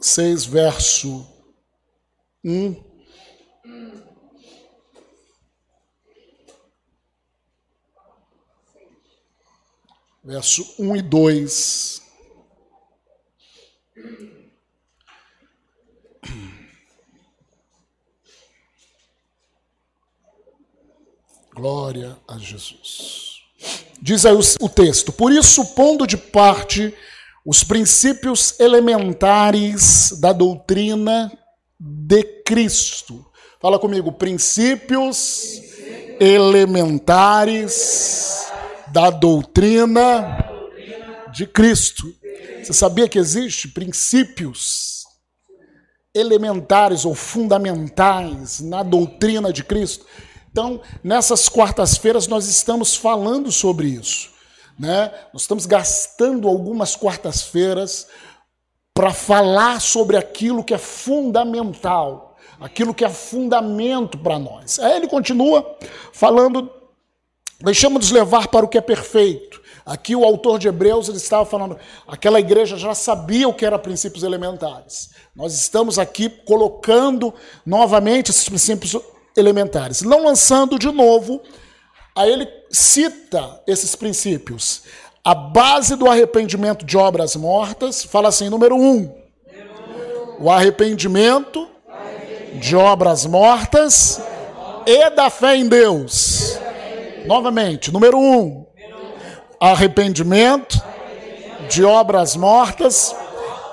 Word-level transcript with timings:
6, 0.00 0.46
verso 0.46 1.26
1. 2.42 2.82
Verso 10.24 10.74
1 10.78 10.96
e 10.96 11.02
2. 11.02 12.02
Glória 21.54 22.18
a 22.26 22.38
Jesus. 22.38 23.42
Diz 24.00 24.24
aí 24.24 24.32
o, 24.32 24.68
texto: 24.68 25.12
Por 25.12 25.30
isso, 25.30 25.74
pondo 25.74 26.06
de 26.06 26.16
parte 26.16 26.96
os 27.44 27.64
princípios 27.64 28.58
elementares 28.60 30.12
da 30.20 30.32
doutrina 30.32 31.32
de 31.78 32.22
Cristo. 32.44 33.24
Fala 33.60 33.78
comigo, 33.78 34.12
princípios 34.12 35.62
elementares 36.18 37.70
da 38.92 39.10
doutrina 39.10 40.44
de 41.32 41.46
Cristo. 41.46 42.12
Você 42.62 42.72
sabia 42.72 43.08
que 43.08 43.18
existe 43.18 43.68
princípios 43.68 45.04
elementares 46.14 47.04
ou 47.04 47.14
fundamentais 47.14 48.60
na 48.60 48.82
doutrina 48.82 49.52
de 49.52 49.62
Cristo? 49.64 50.04
Então, 50.50 50.80
nessas 51.02 51.48
quartas-feiras 51.48 52.26
nós 52.26 52.46
estamos 52.48 52.96
falando 52.96 53.52
sobre 53.52 53.88
isso. 53.88 54.30
Né? 54.80 55.12
Nós 55.30 55.42
estamos 55.42 55.66
gastando 55.66 56.48
algumas 56.48 56.96
quartas-feiras 56.96 58.06
para 58.94 59.12
falar 59.12 59.78
sobre 59.78 60.16
aquilo 60.16 60.64
que 60.64 60.72
é 60.72 60.78
fundamental, 60.78 62.34
aquilo 62.58 62.94
que 62.94 63.04
é 63.04 63.10
fundamento 63.10 64.16
para 64.16 64.38
nós. 64.38 64.78
Aí 64.78 64.96
ele 64.96 65.06
continua 65.06 65.76
falando, 66.14 66.70
deixamos-nos 67.60 68.10
levar 68.10 68.48
para 68.48 68.64
o 68.64 68.68
que 68.70 68.78
é 68.78 68.80
perfeito. 68.80 69.60
Aqui 69.84 70.16
o 70.16 70.24
autor 70.24 70.58
de 70.58 70.68
Hebreus 70.68 71.08
ele 71.08 71.18
estava 71.18 71.44
falando, 71.44 71.76
aquela 72.08 72.40
igreja 72.40 72.78
já 72.78 72.94
sabia 72.94 73.46
o 73.46 73.52
que 73.52 73.66
eram 73.66 73.78
princípios 73.78 74.24
elementares. 74.24 75.10
Nós 75.36 75.52
estamos 75.52 75.98
aqui 75.98 76.30
colocando 76.30 77.34
novamente 77.66 78.30
esses 78.30 78.48
princípios 78.48 78.96
elementares. 79.36 80.00
Não 80.00 80.24
lançando 80.24 80.78
de 80.78 80.90
novo, 80.90 81.42
aí 82.14 82.30
ele 82.30 82.48
cita 82.70 83.60
esses 83.66 83.94
princípios. 83.94 84.82
A 85.22 85.34
base 85.34 85.96
do 85.96 86.08
arrependimento 86.08 86.84
de 86.84 86.96
obras 86.96 87.36
mortas, 87.36 88.02
fala 88.04 88.28
assim, 88.28 88.48
número 88.48 88.76
um, 88.76 89.14
o 90.38 90.50
arrependimento 90.50 91.68
de 92.54 92.74
obras 92.74 93.26
mortas 93.26 94.20
e 94.86 95.10
da 95.10 95.28
fé 95.28 95.56
em 95.56 95.68
Deus. 95.68 96.58
Novamente, 97.26 97.92
número 97.92 98.18
um, 98.18 98.66
arrependimento 99.60 100.82
de 101.68 101.84
obras 101.84 102.34
mortas 102.34 103.14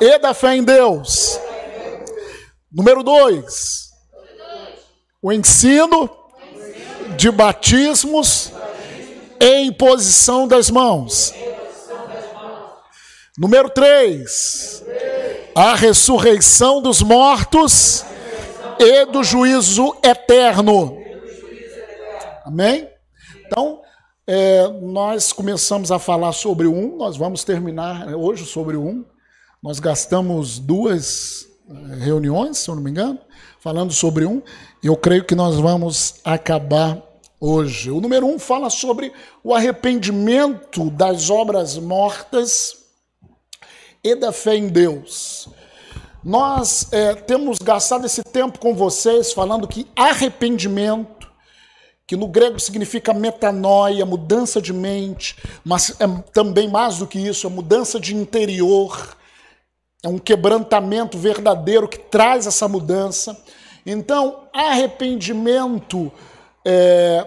e 0.02 0.20
da 0.20 0.34
fé 0.34 0.56
em 0.56 0.64
Deus. 0.64 1.40
Número 2.72 3.02
dois, 3.02 3.90
o 5.22 5.32
ensino 5.32 6.10
de 7.18 7.32
batismos 7.32 8.54
e 9.40 9.66
imposição 9.66 10.48
das 10.48 10.70
mãos. 10.70 11.34
Número 13.38 13.70
3. 13.70 14.84
A 15.56 15.76
ressurreição 15.76 16.82
dos 16.82 17.02
mortos 17.02 18.06
e 18.80 19.06
do 19.06 19.24
juízo 19.24 19.96
eterno. 20.04 20.98
Amém? 22.46 22.88
Então, 23.46 23.82
é, 24.26 24.68
nós 24.82 25.34
começamos 25.34 25.92
a 25.92 25.98
falar 25.98 26.34
sobre 26.34 26.68
um, 26.68 26.98
nós 26.98 27.18
vamos 27.18 27.44
terminar 27.44 28.14
hoje 28.16 28.46
sobre 28.46 28.78
um. 28.78 29.04
Nós 29.62 29.80
gastamos 29.80 30.60
duas 30.60 31.48
é, 31.70 31.96
reuniões, 32.04 32.60
se 32.60 32.70
eu 32.70 32.76
não 32.76 32.84
me 32.84 32.92
engano, 32.92 33.20
falando 33.60 33.92
sobre 33.92 34.26
um. 34.26 34.42
Eu 34.84 34.96
creio 34.96 35.24
que 35.24 35.36
nós 35.36 35.56
vamos 35.56 36.16
acabar 36.24 37.07
hoje. 37.40 37.92
O 37.92 38.02
número 38.02 38.26
um 38.26 38.40
fala 38.40 38.70
sobre 38.70 39.12
o 39.44 39.54
arrependimento 39.54 40.90
das 40.90 41.30
obras 41.30 41.78
mortas 41.78 42.86
e 44.04 44.16
da 44.16 44.32
fé 44.32 44.56
em 44.56 44.68
Deus. 44.68 45.50
Nós 46.24 46.92
é, 46.92 47.14
temos 47.14 47.60
gastado 47.60 48.06
esse 48.06 48.24
tempo 48.24 48.60
com 48.60 48.76
vocês 48.76 49.32
falando 49.32 49.68
que 49.68 49.88
arrependimento, 49.96 51.32
que 52.06 52.16
no 52.16 52.28
grego 52.28 52.60
significa 52.60 53.14
metanoia, 53.14 54.06
mudança 54.06 54.62
de 54.62 54.74
mente, 54.74 55.36
mas 55.64 55.96
é 56.00 56.08
também 56.34 56.68
mais 56.68 56.98
do 56.98 57.08
que 57.08 57.20
isso, 57.20 57.48
é 57.48 57.50
mudança 57.50 58.00
de 58.00 58.16
interior, 58.16 59.16
é 60.04 60.08
um 60.08 60.18
quebrantamento 60.18 61.18
verdadeiro 61.18 61.88
que 61.88 61.98
traz 61.98 62.48
essa 62.48 62.68
mudança. 62.68 63.38
Então, 63.86 64.48
arrependimento, 64.54 66.12
é, 66.70 67.26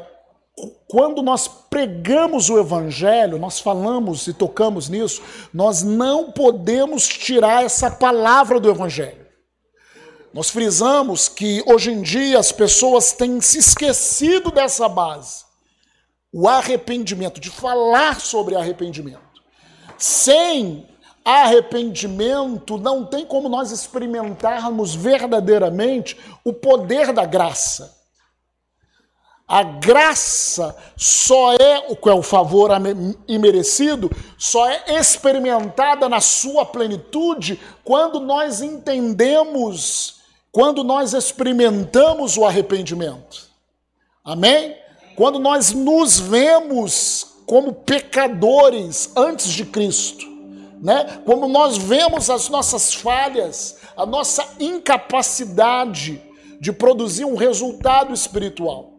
quando 0.87 1.23
nós 1.23 1.49
pregamos 1.49 2.51
o 2.51 2.59
Evangelho, 2.59 3.39
nós 3.39 3.59
falamos 3.59 4.27
e 4.27 4.35
tocamos 4.35 4.91
nisso, 4.91 5.23
nós 5.53 5.83
não 5.83 6.31
podemos 6.31 7.09
tirar 7.09 7.65
essa 7.65 7.91
palavra 7.91 8.61
do 8.61 8.69
Evangelho. 8.69 9.27
Nós 10.35 10.51
frisamos 10.51 11.27
que 11.27 11.65
hoje 11.67 11.91
em 11.91 12.03
dia 12.03 12.39
as 12.39 12.53
pessoas 12.53 13.13
têm 13.13 13.41
se 13.41 13.59
esquecido 13.59 14.51
dessa 14.51 14.89
base. 14.91 15.45
O 16.31 16.47
arrependimento, 16.47 17.41
de 17.41 17.51
falar 17.51 18.21
sobre 18.21 18.55
arrependimento. 18.55 19.19
Sem 19.97 20.87
arrependimento, 21.25 22.77
não 22.77 23.07
tem 23.07 23.25
como 23.25 23.49
nós 23.49 23.71
experimentarmos 23.71 24.95
verdadeiramente 24.95 26.17
o 26.45 26.53
poder 26.53 27.13
da 27.13 27.25
graça. 27.25 28.00
A 29.51 29.65
graça 29.65 30.77
só 30.97 31.55
é 31.55 31.87
o 31.89 31.97
que 31.97 32.09
é 32.09 32.15
o 32.15 32.23
favor 32.23 32.71
imerecido, 33.27 34.09
só 34.39 34.69
é 34.69 34.99
experimentada 35.01 36.09
na 36.09 36.21
sua 36.21 36.65
plenitude 36.65 37.61
quando 37.83 38.21
nós 38.21 38.63
entendemos, 38.63 40.21
quando 40.53 40.85
nós 40.85 41.15
experimentamos 41.15 42.37
o 42.37 42.45
arrependimento. 42.45 43.49
Amém? 44.25 44.77
Quando 45.17 45.41
nós 45.41 45.73
nos 45.73 46.21
vemos 46.21 47.27
como 47.45 47.73
pecadores 47.73 49.11
antes 49.17 49.49
de 49.49 49.65
Cristo 49.65 50.31
né? 50.81 51.21
Como 51.27 51.47
nós 51.47 51.77
vemos 51.77 52.31
as 52.31 52.49
nossas 52.49 52.95
falhas, 52.95 53.77
a 53.97 54.07
nossa 54.07 54.55
incapacidade 54.59 56.23
de 56.59 56.73
produzir 56.73 57.25
um 57.25 57.37
resultado 57.37 58.15
espiritual. 58.15 58.90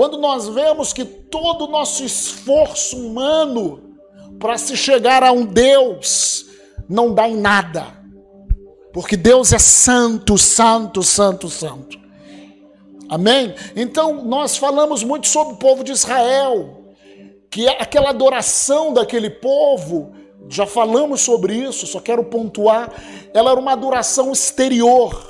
Quando 0.00 0.16
nós 0.16 0.48
vemos 0.48 0.94
que 0.94 1.04
todo 1.04 1.66
o 1.66 1.70
nosso 1.70 2.02
esforço 2.02 2.96
humano 2.96 3.98
para 4.38 4.56
se 4.56 4.74
chegar 4.74 5.22
a 5.22 5.30
um 5.30 5.44
Deus 5.44 6.46
não 6.88 7.12
dá 7.12 7.28
em 7.28 7.36
nada. 7.36 7.86
Porque 8.94 9.14
Deus 9.14 9.52
é 9.52 9.58
santo, 9.58 10.38
santo, 10.38 11.02
santo, 11.02 11.50
santo. 11.50 12.00
Amém? 13.10 13.54
Então, 13.76 14.24
nós 14.24 14.56
falamos 14.56 15.04
muito 15.04 15.28
sobre 15.28 15.52
o 15.52 15.58
povo 15.58 15.84
de 15.84 15.92
Israel, 15.92 16.94
que 17.50 17.68
é 17.68 17.82
aquela 17.82 18.08
adoração 18.08 18.94
daquele 18.94 19.28
povo 19.28 20.14
já 20.48 20.66
falamos 20.66 21.20
sobre 21.20 21.54
isso, 21.54 21.86
só 21.86 22.00
quero 22.00 22.24
pontuar. 22.24 22.90
Ela 23.34 23.50
era 23.50 23.60
uma 23.60 23.72
adoração 23.72 24.32
exterior. 24.32 25.28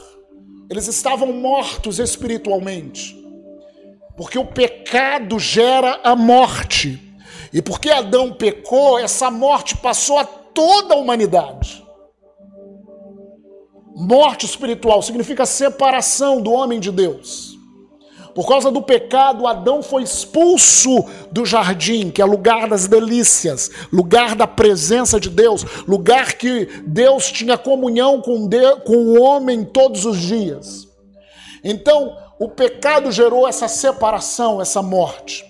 Eles 0.71 0.87
estavam 0.87 1.33
mortos 1.33 1.99
espiritualmente. 1.99 3.20
Porque 4.21 4.39
o 4.39 4.45
pecado 4.45 5.39
gera 5.39 5.99
a 6.05 6.15
morte. 6.15 7.01
E 7.51 7.63
porque 7.63 7.89
Adão 7.89 8.35
pecou, 8.35 8.99
essa 8.99 9.31
morte 9.31 9.79
passou 9.79 10.19
a 10.19 10.27
toda 10.27 10.93
a 10.93 10.99
humanidade. 10.99 11.83
Morte 13.97 14.45
espiritual 14.45 15.01
significa 15.01 15.47
separação 15.47 16.43
do 16.43 16.53
homem 16.53 16.79
de 16.79 16.93
Deus. 16.93 17.59
Por 18.35 18.47
causa 18.47 18.71
do 18.71 18.83
pecado, 18.83 19.47
Adão 19.47 19.83
foi 19.83 20.03
expulso 20.03 21.03
do 21.33 21.47
jardim, 21.47 22.11
que 22.11 22.21
é 22.21 22.25
lugar 22.27 22.69
das 22.69 22.87
delícias, 22.87 23.71
lugar 23.91 24.37
da 24.37 24.47
presença 24.47 25.19
de 25.19 25.31
Deus, 25.31 25.65
lugar 25.89 26.35
que 26.35 26.67
Deus 26.87 27.33
tinha 27.33 27.57
comunhão 27.57 28.21
com, 28.21 28.47
Deus, 28.47 28.83
com 28.85 28.97
o 28.97 29.23
homem 29.23 29.65
todos 29.65 30.05
os 30.05 30.19
dias. 30.21 30.90
Então, 31.63 32.17
o 32.39 32.49
pecado 32.49 33.13
gerou 33.13 33.47
essa 33.47 33.69
separação, 33.69 34.61
essa 34.61 34.83
morte. 34.83 35.45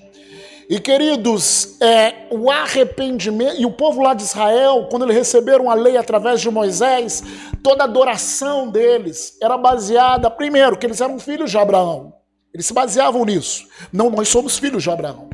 E 0.68 0.78
queridos, 0.78 1.80
é, 1.80 2.28
o 2.30 2.48
arrependimento, 2.48 3.60
e 3.60 3.66
o 3.66 3.72
povo 3.72 4.00
lá 4.00 4.14
de 4.14 4.22
Israel, 4.22 4.86
quando 4.88 5.04
eles 5.04 5.16
receberam 5.16 5.68
a 5.68 5.74
lei 5.74 5.96
através 5.96 6.40
de 6.40 6.48
Moisés, 6.48 7.24
toda 7.60 7.82
a 7.82 7.86
adoração 7.86 8.70
deles 8.70 9.36
era 9.42 9.58
baseada, 9.58 10.30
primeiro, 10.30 10.78
que 10.78 10.86
eles 10.86 11.00
eram 11.00 11.18
filhos 11.18 11.50
de 11.50 11.58
Abraão. 11.58 12.14
Eles 12.54 12.66
se 12.66 12.72
baseavam 12.72 13.24
nisso. 13.24 13.66
Não, 13.92 14.10
nós 14.10 14.28
somos 14.28 14.58
filhos 14.58 14.84
de 14.84 14.90
Abraão. 14.90 15.28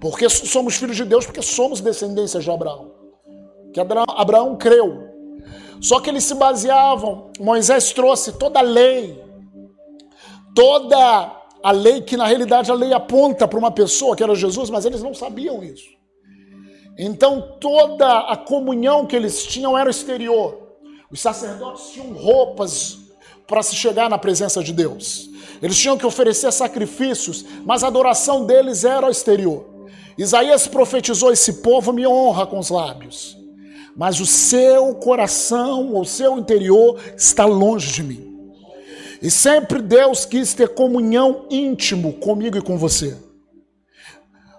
Porque 0.00 0.28
somos 0.30 0.76
filhos 0.76 0.96
de 0.96 1.04
Deus, 1.04 1.26
porque 1.26 1.42
somos 1.42 1.82
descendência 1.82 2.40
de 2.40 2.50
Abraão. 2.50 2.90
Que 3.74 3.80
Abraão, 3.80 4.06
Abraão 4.08 4.56
creu. 4.56 5.10
Só 5.80 6.00
que 6.00 6.08
eles 6.08 6.24
se 6.24 6.34
baseavam, 6.34 7.30
Moisés 7.38 7.92
trouxe 7.92 8.32
toda 8.32 8.58
a 8.58 8.62
lei, 8.62 9.22
toda 10.54 11.40
a 11.62 11.70
lei, 11.72 12.00
que 12.00 12.16
na 12.16 12.26
realidade 12.26 12.70
a 12.70 12.74
lei 12.74 12.92
aponta 12.92 13.46
para 13.46 13.58
uma 13.58 13.70
pessoa, 13.70 14.16
que 14.16 14.22
era 14.22 14.34
Jesus, 14.34 14.70
mas 14.70 14.84
eles 14.84 15.02
não 15.02 15.14
sabiam 15.14 15.62
isso. 15.62 15.88
Então 16.98 17.56
toda 17.60 18.20
a 18.20 18.36
comunhão 18.36 19.06
que 19.06 19.16
eles 19.16 19.44
tinham 19.44 19.76
era 19.76 19.90
exterior. 19.90 20.58
Os 21.10 21.20
sacerdotes 21.20 21.90
tinham 21.90 22.12
roupas 22.12 22.98
para 23.46 23.62
se 23.62 23.74
chegar 23.74 24.08
na 24.08 24.18
presença 24.18 24.62
de 24.62 24.72
Deus. 24.72 25.28
Eles 25.60 25.76
tinham 25.76 25.98
que 25.98 26.06
oferecer 26.06 26.52
sacrifícios, 26.52 27.44
mas 27.64 27.82
a 27.82 27.88
adoração 27.88 28.46
deles 28.46 28.84
era 28.84 29.10
exterior. 29.10 29.66
Isaías 30.16 30.66
profetizou: 30.66 31.32
Esse 31.32 31.54
povo 31.54 31.92
me 31.92 32.06
honra 32.06 32.46
com 32.46 32.58
os 32.58 32.70
lábios, 32.70 33.36
mas 33.96 34.20
o 34.20 34.26
seu 34.26 34.94
coração, 34.94 35.96
o 35.96 36.04
seu 36.04 36.38
interior 36.38 36.98
está 37.16 37.44
longe 37.44 37.92
de 37.92 38.02
mim. 38.02 38.29
E 39.22 39.30
sempre 39.30 39.82
Deus 39.82 40.24
quis 40.24 40.54
ter 40.54 40.70
comunhão 40.70 41.44
íntimo 41.50 42.14
comigo 42.14 42.56
e 42.56 42.62
com 42.62 42.78
você. 42.78 43.14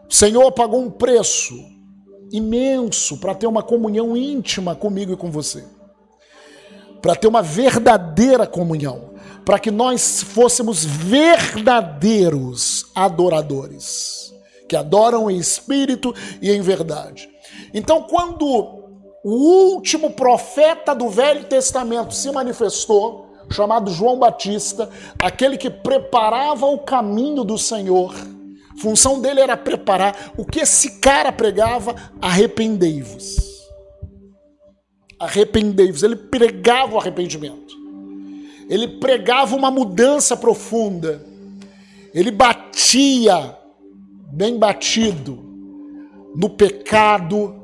O 0.10 0.14
Senhor 0.14 0.52
pagou 0.52 0.82
um 0.82 0.92
preço 0.92 1.56
imenso 2.32 3.18
para 3.18 3.34
ter 3.34 3.48
uma 3.48 3.64
comunhão 3.64 4.16
íntima 4.16 4.76
comigo 4.76 5.14
e 5.14 5.18
com 5.18 5.32
você. 5.32 5.64
Para 7.02 7.16
ter 7.16 7.28
uma 7.28 7.42
verdadeira 7.42 8.46
comunhão. 8.46 9.16
Para 9.44 9.58
que 9.58 9.72
nós 9.72 10.22
fôssemos 10.22 10.86
verdadeiros 10.86 12.86
adoradores. 12.94 14.32
Que 14.70 14.76
adoram 14.76 15.32
em 15.32 15.38
espírito 15.38 16.14
e 16.42 16.52
em 16.52 16.62
verdade. 16.62 17.28
Então, 17.74 18.04
quando 18.04 18.46
o 19.24 19.74
último 19.74 20.12
profeta 20.12 20.94
do 20.94 21.10
Velho 21.10 21.46
Testamento 21.46 22.14
se 22.14 22.32
manifestou, 22.32 23.31
chamado 23.52 23.92
João 23.92 24.18
Batista, 24.18 24.90
aquele 25.20 25.58
que 25.58 25.70
preparava 25.70 26.66
o 26.66 26.80
caminho 26.80 27.44
do 27.44 27.58
Senhor. 27.58 28.14
Função 28.82 29.22
dele 29.22 29.42
era 29.42 29.56
preparar. 29.56 30.32
O 30.38 30.46
que 30.46 30.62
esse 30.62 31.00
cara 31.00 31.32
pregava? 31.32 31.96
Arrependei-vos. 32.22 33.70
Arrependei-vos. 35.20 36.02
Ele 36.02 36.16
pregava 36.16 36.96
o 36.96 37.00
arrependimento. 37.00 37.76
Ele 38.68 38.88
pregava 38.88 39.56
uma 39.56 39.70
mudança 39.70 40.36
profunda. 40.36 41.24
Ele 42.14 42.32
batia, 42.32 43.58
bem 44.32 44.58
batido, 44.58 45.44
no 46.36 46.50
pecado. 46.50 47.56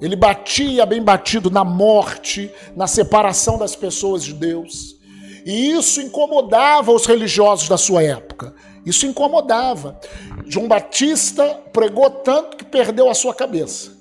Ele 0.00 0.16
batia 0.16 0.84
bem 0.84 1.02
batido 1.02 1.50
na 1.50 1.64
morte, 1.64 2.50
na 2.76 2.86
separação 2.86 3.58
das 3.58 3.74
pessoas 3.74 4.22
de 4.22 4.34
Deus. 4.34 4.93
E 5.44 5.72
isso 5.72 6.00
incomodava 6.00 6.90
os 6.92 7.06
religiosos 7.06 7.68
da 7.68 7.76
sua 7.76 8.02
época. 8.02 8.54
Isso 8.84 9.06
incomodava. 9.06 9.98
João 10.46 10.68
Batista 10.68 11.62
pregou 11.72 12.08
tanto 12.10 12.56
que 12.56 12.64
perdeu 12.64 13.08
a 13.08 13.14
sua 13.14 13.34
cabeça. 13.34 13.92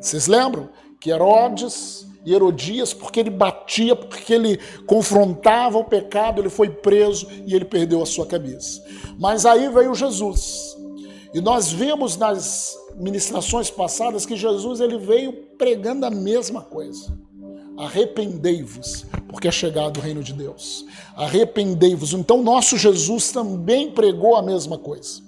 Vocês 0.00 0.26
lembram 0.26 0.70
que 0.98 1.10
Herodes 1.10 2.06
e 2.24 2.34
Herodias, 2.34 2.92
porque 2.92 3.20
ele 3.20 3.30
batia, 3.30 3.96
porque 3.96 4.32
ele 4.32 4.58
confrontava 4.86 5.78
o 5.78 5.84
pecado, 5.84 6.40
ele 6.40 6.50
foi 6.50 6.68
preso 6.68 7.26
e 7.46 7.54
ele 7.54 7.64
perdeu 7.64 8.02
a 8.02 8.06
sua 8.06 8.26
cabeça. 8.26 8.82
Mas 9.18 9.46
aí 9.46 9.68
veio 9.68 9.94
Jesus. 9.94 10.76
E 11.32 11.40
nós 11.40 11.70
vimos 11.70 12.16
nas 12.16 12.76
ministrações 12.96 13.70
passadas 13.70 14.26
que 14.26 14.36
Jesus 14.36 14.80
ele 14.80 14.98
veio 14.98 15.32
pregando 15.56 16.04
a 16.04 16.10
mesma 16.10 16.60
coisa. 16.60 17.16
Arrependei-vos, 17.80 19.06
porque 19.28 19.48
é 19.48 19.50
chegado 19.50 19.96
o 19.96 20.00
reino 20.00 20.22
de 20.22 20.34
Deus. 20.34 20.84
Arrependei-vos. 21.16 22.12
Então, 22.12 22.42
nosso 22.42 22.76
Jesus 22.76 23.32
também 23.32 23.90
pregou 23.90 24.36
a 24.36 24.42
mesma 24.42 24.76
coisa. 24.76 25.22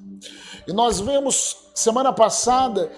E 0.68 0.72
nós 0.72 1.00
vemos 1.00 1.56
semana 1.74 2.12
passada 2.12 2.90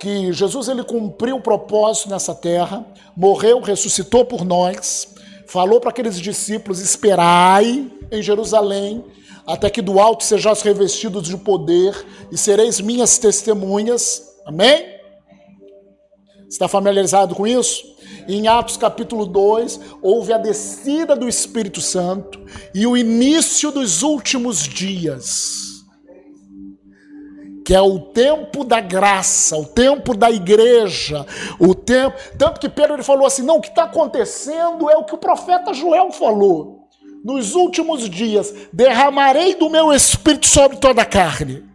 que 0.00 0.32
Jesus 0.32 0.66
ele 0.68 0.82
cumpriu 0.82 1.36
o 1.36 1.42
propósito 1.42 2.08
nessa 2.08 2.34
terra, 2.34 2.86
morreu, 3.14 3.60
ressuscitou 3.60 4.24
por 4.24 4.44
nós, 4.44 5.14
falou 5.46 5.78
para 5.78 5.90
aqueles 5.90 6.18
discípulos: 6.18 6.80
esperai 6.80 7.90
em 8.10 8.22
Jerusalém, 8.22 9.04
até 9.46 9.68
que 9.68 9.82
do 9.82 10.00
alto 10.00 10.24
sejais 10.24 10.62
revestidos 10.62 11.28
de 11.28 11.36
poder 11.36 11.94
e 12.32 12.38
sereis 12.38 12.80
minhas 12.80 13.18
testemunhas. 13.18 14.36
Amém? 14.46 14.91
Está 16.52 16.68
familiarizado 16.68 17.34
com 17.34 17.46
isso? 17.46 17.82
Em 18.28 18.46
Atos 18.46 18.76
capítulo 18.76 19.24
2, 19.24 19.80
houve 20.02 20.34
a 20.34 20.36
descida 20.36 21.16
do 21.16 21.26
Espírito 21.26 21.80
Santo 21.80 22.38
e 22.74 22.86
o 22.86 22.94
início 22.94 23.70
dos 23.70 24.02
últimos 24.02 24.58
dias, 24.58 25.82
que 27.64 27.74
é 27.74 27.80
o 27.80 27.98
tempo 27.98 28.64
da 28.64 28.80
graça, 28.80 29.56
o 29.56 29.64
tempo 29.64 30.14
da 30.14 30.30
igreja, 30.30 31.24
o 31.58 31.74
tempo. 31.74 32.18
Tanto 32.36 32.60
que 32.60 32.68
Pedro 32.68 32.96
ele 32.96 33.02
falou 33.02 33.26
assim: 33.26 33.42
não, 33.42 33.56
o 33.56 33.62
que 33.62 33.70
está 33.70 33.84
acontecendo 33.84 34.90
é 34.90 34.96
o 34.98 35.06
que 35.06 35.14
o 35.14 35.18
profeta 35.18 35.72
Joel 35.72 36.12
falou. 36.12 36.86
Nos 37.24 37.54
últimos 37.54 38.10
dias 38.10 38.52
derramarei 38.70 39.54
do 39.54 39.70
meu 39.70 39.90
espírito 39.90 40.46
sobre 40.46 40.76
toda 40.76 41.00
a 41.00 41.06
carne. 41.06 41.71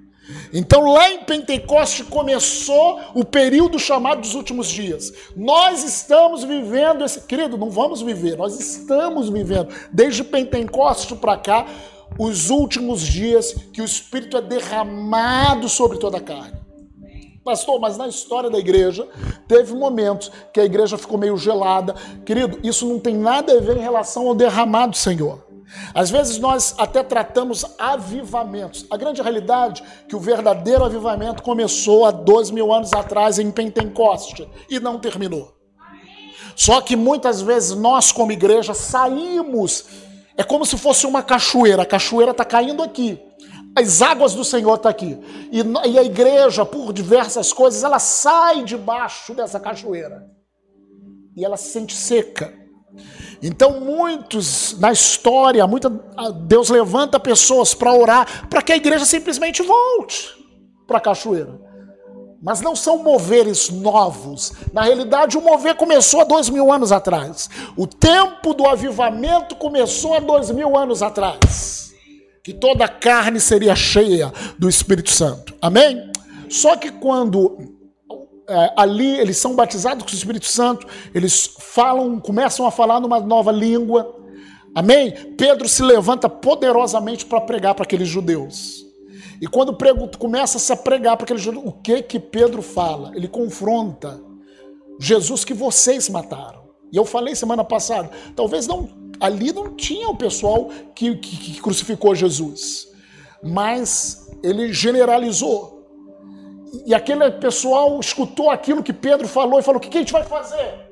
Então, 0.54 0.92
lá 0.92 1.10
em 1.10 1.24
Pentecoste 1.24 2.04
começou 2.04 3.00
o 3.14 3.26
período 3.26 3.78
chamado 3.80 4.22
dos 4.22 4.36
últimos 4.36 4.68
dias. 4.68 5.14
Nós 5.36 5.84
estamos 5.84 6.44
vivendo 6.44 7.04
esse. 7.04 7.22
Querido, 7.22 7.58
não 7.58 7.70
vamos 7.70 8.02
viver, 8.02 8.38
nós 8.38 8.60
estamos 8.60 9.30
vivendo, 9.30 9.74
desde 9.92 10.24
Pentecoste 10.24 11.16
para 11.16 11.38
cá, 11.38 11.66
os 12.18 12.50
últimos 12.50 13.02
dias 13.02 13.54
que 13.74 13.82
o 13.82 13.86
Espírito 13.86 14.38
é 14.38 14.42
derramado 14.42 15.68
sobre 15.68 15.98
toda 15.98 16.18
a 16.18 16.22
carne. 16.22 16.58
Pastor, 17.44 17.80
mas 17.80 17.98
na 17.98 18.10
história 18.10 18.50
da 18.50 18.60
igreja, 18.60 19.08
teve 19.48 19.74
momentos 19.74 20.30
que 20.54 20.60
a 20.60 20.66
igreja 20.66 20.98
ficou 20.98 21.18
meio 21.18 21.38
gelada. 21.38 21.96
Querido, 22.26 22.60
isso 22.62 22.86
não 22.86 23.00
tem 23.00 23.16
nada 23.16 23.54
a 23.54 23.62
ver 23.62 23.78
em 23.78 23.82
relação 23.82 24.28
ao 24.28 24.36
derramado, 24.36 24.98
Senhor. 24.98 25.47
Às 25.94 26.10
vezes 26.10 26.38
nós 26.38 26.74
até 26.78 27.04
tratamos 27.04 27.66
avivamentos. 27.78 28.86
A 28.90 28.98
grande 28.98 29.22
realidade 29.22 29.84
é 29.84 30.08
que 30.08 30.16
o 30.16 30.20
verdadeiro 30.20 30.84
avivamento 30.84 31.44
começou 31.44 32.06
há 32.06 32.12
dois 32.12 32.50
mil 32.50 32.74
anos 32.74 32.94
atrás 32.94 33.38
em 33.40 33.52
Pentecoste 33.52 34.48
e 34.70 34.80
não 34.80 35.00
terminou. 35.00 35.56
Só 36.56 36.82
que 36.82 36.96
muitas 36.96 37.42
vezes 37.42 37.76
nós, 37.78 38.12
como 38.12 38.32
igreja, 38.32 38.74
saímos. 38.74 39.86
É 40.36 40.44
como 40.44 40.66
se 40.66 40.78
fosse 40.78 41.06
uma 41.06 41.22
cachoeira. 41.22 41.84
A 41.84 41.86
cachoeira 41.86 42.32
está 42.32 42.46
caindo 42.46 42.82
aqui. 42.82 43.20
As 43.76 44.02
águas 44.02 44.34
do 44.34 44.44
Senhor 44.44 44.74
estão 44.76 44.84
tá 44.84 44.90
aqui. 44.90 45.20
E, 45.52 45.62
e 45.90 46.00
a 46.00 46.04
igreja, 46.04 46.66
por 46.66 46.92
diversas 46.92 47.54
coisas, 47.54 47.84
ela 47.84 48.00
sai 48.00 48.64
debaixo 48.64 49.36
dessa 49.36 49.60
cachoeira. 49.60 50.26
E 51.36 51.46
ela 51.46 51.58
se 51.58 51.70
sente 51.70 51.96
seca. 51.96 52.52
Então, 53.42 53.80
muitos 53.80 54.78
na 54.80 54.92
história, 54.92 55.66
muita, 55.68 55.90
Deus 56.42 56.70
levanta 56.70 57.20
pessoas 57.20 57.74
para 57.74 57.94
orar 57.94 58.48
para 58.50 58.62
que 58.62 58.72
a 58.72 58.78
igreja 58.78 59.06
simplesmente 59.06 59.62
volte 59.62 60.30
para 60.88 60.98
a 60.98 61.02
cachoeira. 61.02 61.60
Mas 62.42 62.62
não 62.62 62.76
são 62.76 63.02
moveres 63.02 63.70
novos. 63.70 64.54
Na 64.72 64.84
realidade, 64.84 65.38
o 65.38 65.42
mover 65.42 65.76
começou 65.76 66.22
há 66.22 66.24
dois 66.24 66.50
mil 66.50 66.72
anos 66.72 66.92
atrás. 66.92 67.50
O 67.76 67.88
tempo 67.88 68.54
do 68.54 68.68
avivamento 68.68 69.56
começou 69.56 70.14
há 70.14 70.20
dois 70.20 70.52
mil 70.52 70.78
anos 70.78 71.02
atrás. 71.02 71.92
Que 72.44 72.54
toda 72.54 72.86
a 72.86 72.90
carne 72.90 73.40
seria 73.40 73.76
cheia 73.76 74.32
do 74.58 74.70
Espírito 74.70 75.10
Santo. 75.10 75.56
Amém? 75.62 76.12
Só 76.50 76.78
que 76.78 76.92
quando 76.92 77.77
é, 78.48 78.74
ali 78.76 79.20
eles 79.20 79.38
são 79.38 79.56
batizados 79.56 80.04
com 80.04 80.12
o 80.12 80.14
Espírito 80.14 80.46
Santo, 80.46 80.88
eles 81.14 81.56
falam, 81.60 82.20
começam 82.20 82.66
a 82.66 82.72
falar 82.72 83.00
numa 83.00 83.20
nova 83.20 83.52
língua. 83.52 84.16
Amém? 84.74 85.12
Pedro 85.38 85.68
se 85.68 85.82
levanta 85.82 86.30
poderosamente 86.30 87.26
para 87.26 87.42
pregar 87.42 87.76
para 87.76 87.84
aqueles 87.84 88.08
judeus. 88.08 88.86
E 89.42 89.48
quando 89.48 89.74
prego, 89.76 90.10
começa 90.18 90.74
a 90.74 90.78
pregar 90.78 91.16
para 91.18 91.26
aqueles 91.26 91.42
judeus, 91.42 91.66
o 91.66 91.72
que 91.72 92.02
que 92.02 92.20
Pedro 92.20 92.62
fala? 92.62 93.12
Ele 93.16 93.28
confronta 93.28 94.20
Jesus 95.00 95.44
que 95.44 95.54
vocês 95.54 96.10
mataram. 96.10 96.68
E 96.92 96.98
eu 96.98 97.06
falei 97.06 97.36
semana 97.36 97.64
passada, 97.64 98.10
talvez 98.36 98.66
não 98.66 98.90
ali 99.20 99.52
não 99.52 99.76
tinha 99.76 100.08
o 100.10 100.16
pessoal 100.16 100.70
que, 100.94 101.16
que, 101.16 101.38
que 101.38 101.62
crucificou 101.62 102.14
Jesus. 102.16 102.88
mas 103.44 104.30
ele 104.44 104.74
generalizou. 104.74 105.77
E 106.86 106.94
aquele 106.94 107.30
pessoal 107.32 108.00
escutou 108.00 108.50
aquilo 108.50 108.84
que 108.84 108.94
Pedro 108.94 109.28
falou 109.28 109.60
e 109.60 109.64
falou: 109.64 109.80
o 109.80 109.82
que 109.82 109.96
a 109.98 110.02
gente 110.02 110.14
vai 110.14 110.24
fazer? 110.24 110.88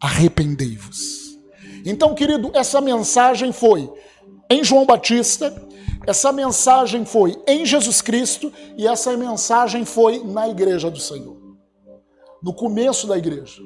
Arrependei-vos. 0.00 1.38
Então, 1.84 2.14
querido, 2.14 2.50
essa 2.54 2.80
mensagem 2.80 3.52
foi 3.52 3.90
em 4.50 4.64
João 4.64 4.86
Batista, 4.86 5.54
essa 6.06 6.32
mensagem 6.32 7.04
foi 7.04 7.36
em 7.46 7.64
Jesus 7.64 8.02
Cristo 8.02 8.52
e 8.76 8.86
essa 8.86 9.16
mensagem 9.16 9.84
foi 9.84 10.22
na 10.24 10.48
igreja 10.48 10.90
do 10.90 10.98
Senhor. 10.98 11.36
No 12.42 12.52
começo 12.52 13.06
da 13.06 13.16
igreja. 13.16 13.62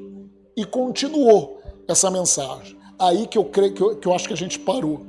E 0.57 0.65
continuou 0.65 1.61
essa 1.87 2.11
mensagem. 2.11 2.77
Aí 2.99 3.27
que 3.27 3.39
eu 3.39 3.45
creio 3.45 3.75
que 3.75 3.81
eu, 3.81 3.97
que 3.97 4.09
eu 4.09 4.15
acho 4.15 4.27
que 4.27 4.35
a 4.35 4.37
gente 4.37 4.59
parou. 4.59 5.07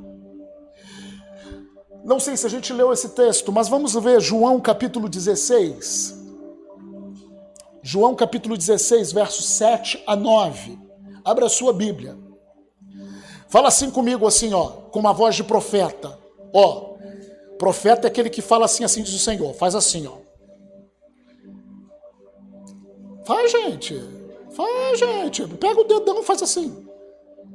Não 2.03 2.19
sei 2.19 2.37
se 2.37 2.45
a 2.45 2.49
gente 2.49 2.71
leu 2.71 2.93
esse 2.93 3.09
texto, 3.09 3.51
mas 3.51 3.67
vamos 3.67 3.93
ver 3.95 4.21
João 4.21 4.59
capítulo 4.59 5.09
16. 5.09 6.18
João 7.81 8.15
capítulo 8.15 8.57
16, 8.57 9.11
versos 9.11 9.45
7 9.45 10.03
a 10.05 10.15
9. 10.15 10.77
Abra 11.23 11.45
a 11.45 11.49
sua 11.49 11.73
Bíblia. 11.73 12.17
Fala 13.47 13.67
assim 13.67 13.89
comigo, 13.89 14.27
assim, 14.27 14.53
ó, 14.53 14.67
com 14.67 14.99
uma 14.99 15.13
voz 15.13 15.35
de 15.35 15.43
profeta. 15.43 16.17
Ó, 16.53 16.95
profeta 17.57 18.07
é 18.07 18.09
aquele 18.09 18.29
que 18.29 18.41
fala 18.41 18.65
assim, 18.65 18.83
assim 18.83 19.01
diz 19.01 19.13
o 19.13 19.19
Senhor. 19.19 19.53
Faz 19.53 19.75
assim, 19.75 20.07
ó. 20.07 20.17
Faz, 23.25 23.51
gente. 23.51 24.01
Faz, 24.51 24.99
gente. 24.99 25.47
Pega 25.47 25.79
o 25.79 25.83
dedão 25.83 26.23
faz 26.23 26.41
assim. 26.41 26.87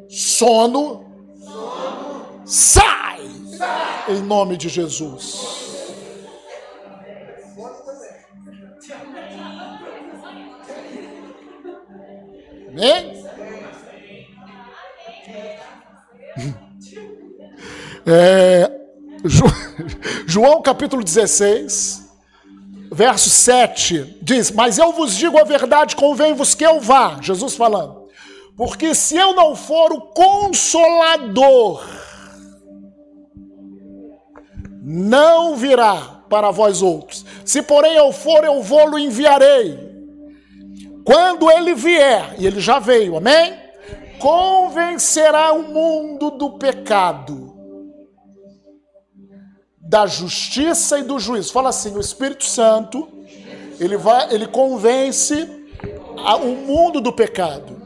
Sono. 0.08 1.04
Sono. 1.38 2.14
Sai! 2.44 3.28
Sai! 3.56 4.16
Em 4.16 4.22
nome 4.22 4.56
de 4.56 4.68
Jesus. 4.68 5.73
Amém? 12.74 13.24
É, 18.04 18.70
João 20.26 20.60
capítulo 20.60 21.04
16, 21.04 22.10
verso 22.90 23.30
7 23.30 24.18
diz: 24.20 24.50
Mas 24.50 24.78
eu 24.78 24.92
vos 24.92 25.14
digo 25.14 25.38
a 25.38 25.44
verdade, 25.44 25.94
convém-vos 25.94 26.56
que 26.56 26.66
eu 26.66 26.80
vá. 26.80 27.18
Jesus 27.22 27.54
falando. 27.54 28.08
Porque 28.56 28.92
se 28.92 29.16
eu 29.16 29.34
não 29.34 29.54
for 29.54 29.92
o 29.92 30.00
consolador, 30.00 31.84
não 34.82 35.54
virá 35.54 36.22
para 36.28 36.50
vós 36.50 36.82
outros. 36.82 37.24
Se 37.44 37.62
porém 37.62 37.94
eu 37.94 38.12
for, 38.12 38.44
eu 38.44 38.60
vou-lo 38.62 38.98
enviarei. 38.98 39.93
Quando 41.04 41.50
ele 41.50 41.74
vier, 41.74 42.34
e 42.38 42.46
ele 42.46 42.60
já 42.60 42.78
veio, 42.78 43.16
amém? 43.16 43.54
Convencerá 44.18 45.52
o 45.52 45.62
mundo 45.62 46.30
do 46.30 46.52
pecado, 46.52 47.54
da 49.78 50.06
justiça 50.06 50.98
e 50.98 51.02
do 51.02 51.18
juízo. 51.18 51.52
Fala 51.52 51.68
assim: 51.68 51.94
o 51.94 52.00
Espírito 52.00 52.44
Santo, 52.44 53.06
ele 53.78 53.98
vai, 53.98 54.32
ele 54.32 54.46
convence 54.46 55.46
a, 56.24 56.36
o 56.36 56.56
mundo 56.56 57.02
do 57.02 57.12
pecado. 57.12 57.84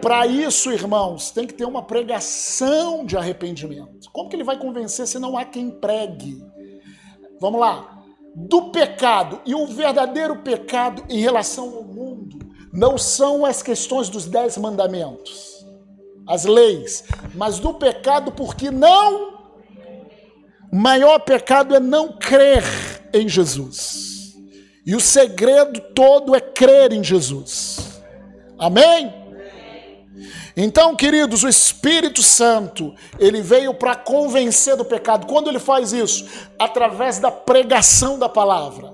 Para 0.00 0.26
isso, 0.26 0.70
irmãos, 0.70 1.30
tem 1.30 1.46
que 1.46 1.54
ter 1.54 1.64
uma 1.64 1.82
pregação 1.82 3.04
de 3.04 3.16
arrependimento. 3.16 4.10
Como 4.12 4.28
que 4.28 4.36
ele 4.36 4.44
vai 4.44 4.58
convencer 4.58 5.08
se 5.08 5.18
não 5.18 5.36
há 5.36 5.44
quem 5.44 5.70
pregue? 5.70 6.44
Vamos 7.40 7.58
lá. 7.58 8.02
Do 8.36 8.70
pecado 8.70 9.40
e 9.46 9.54
o 9.54 9.66
verdadeiro 9.66 10.36
pecado 10.42 11.02
em 11.08 11.20
relação 11.20 11.74
ao 11.74 11.82
mundo 11.82 12.43
não 12.74 12.98
são 12.98 13.46
as 13.46 13.62
questões 13.62 14.08
dos 14.08 14.26
dez 14.26 14.58
mandamentos, 14.58 15.64
as 16.26 16.44
leis, 16.44 17.04
mas 17.34 17.58
do 17.58 17.72
pecado 17.72 18.32
porque 18.32 18.70
não 18.70 19.34
o 20.74 20.76
maior 20.76 21.20
pecado 21.20 21.72
é 21.72 21.78
não 21.78 22.08
crer 22.14 22.64
em 23.12 23.28
Jesus. 23.28 24.34
E 24.84 24.96
o 24.96 25.00
segredo 25.00 25.80
todo 25.94 26.34
é 26.34 26.40
crer 26.40 26.92
em 26.92 27.04
Jesus. 27.04 28.02
Amém? 28.58 29.14
Então, 30.56 30.96
queridos, 30.96 31.44
o 31.44 31.48
Espírito 31.48 32.24
Santo, 32.24 32.92
ele 33.20 33.40
veio 33.40 33.72
para 33.72 33.94
convencer 33.94 34.74
do 34.74 34.84
pecado. 34.84 35.28
Quando 35.28 35.48
ele 35.48 35.60
faz 35.60 35.92
isso? 35.92 36.26
Através 36.58 37.20
da 37.20 37.30
pregação 37.30 38.18
da 38.18 38.28
palavra. 38.28 38.93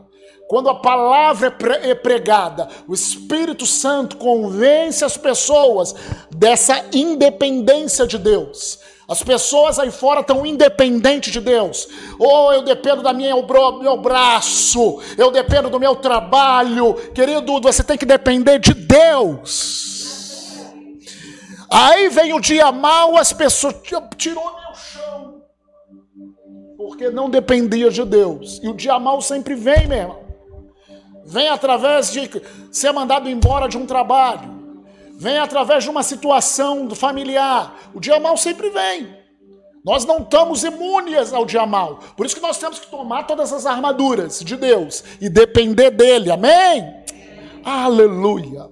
Quando 0.51 0.69
a 0.69 0.75
palavra 0.75 1.57
é, 1.81 1.91
é 1.91 1.95
pregada, 1.95 2.67
o 2.89 2.93
Espírito 2.93 3.65
Santo 3.65 4.17
convence 4.17 5.05
as 5.05 5.17
pessoas 5.17 5.95
dessa 6.29 6.87
independência 6.93 8.05
de 8.05 8.19
Deus 8.19 8.81
as 9.07 9.23
pessoas 9.25 9.79
aí 9.79 9.91
fora 9.91 10.21
estão 10.21 10.47
independentes 10.47 11.33
de 11.33 11.41
Deus. 11.41 11.89
Ou 12.17 12.47
oh, 12.47 12.53
eu 12.53 12.63
dependo 12.63 13.03
da 13.03 13.13
minha 13.13 13.35
meu 13.35 13.97
braço, 13.97 15.01
eu 15.19 15.33
dependo 15.33 15.69
do 15.69 15.81
meu 15.81 15.97
trabalho. 15.97 16.95
Querido, 17.13 17.61
você 17.61 17.83
tem 17.83 17.99
que 17.99 18.07
depender 18.07 18.61
de 18.61 18.73
Deus. 18.73 20.61
Aí 21.69 22.09
vem 22.09 22.33
o 22.35 22.41
dia 22.41 22.71
mal, 22.71 23.17
as 23.17 23.33
pessoas 23.33 23.75
tirou 24.17 24.45
meu 24.45 24.75
chão. 24.77 25.43
Porque 26.77 27.11
não 27.11 27.29
dependia 27.29 27.91
de 27.91 28.05
Deus. 28.05 28.61
E 28.63 28.69
o 28.69 28.75
dia 28.75 28.97
mal 29.01 29.21
sempre 29.21 29.57
vem, 29.57 29.89
meu 29.89 29.99
irmão. 29.99 30.30
Vem 31.31 31.49
através 31.49 32.13
de 32.13 32.29
ser 32.71 32.93
mandado 32.93 33.29
embora 33.29 33.69
de 33.69 33.79
um 33.79 33.87
trabalho 33.87 34.61
vem 35.21 35.39
através 35.39 35.85
de 35.85 35.91
uma 35.91 36.03
situação 36.03 36.89
familiar. 36.95 37.79
O 37.93 38.01
dia 38.01 38.19
mal 38.19 38.39
sempre 38.39 38.71
vem. 38.71 39.15
Nós 39.85 40.07
não 40.07 40.21
estamos 40.21 40.65
imunes 40.65 41.35
ao 41.35 41.45
dia 41.45 41.67
mal. 41.67 41.99
Por 42.17 42.25
isso 42.25 42.35
que 42.35 42.41
nós 42.41 42.57
temos 42.57 42.79
que 42.79 42.87
tomar 42.87 43.25
todas 43.25 43.53
as 43.53 43.67
armaduras 43.67 44.41
de 44.41 44.57
Deus 44.57 45.05
e 45.21 45.29
depender 45.29 45.91
dele. 45.91 46.31
Amém? 46.31 47.05
Aleluia. 47.63 48.67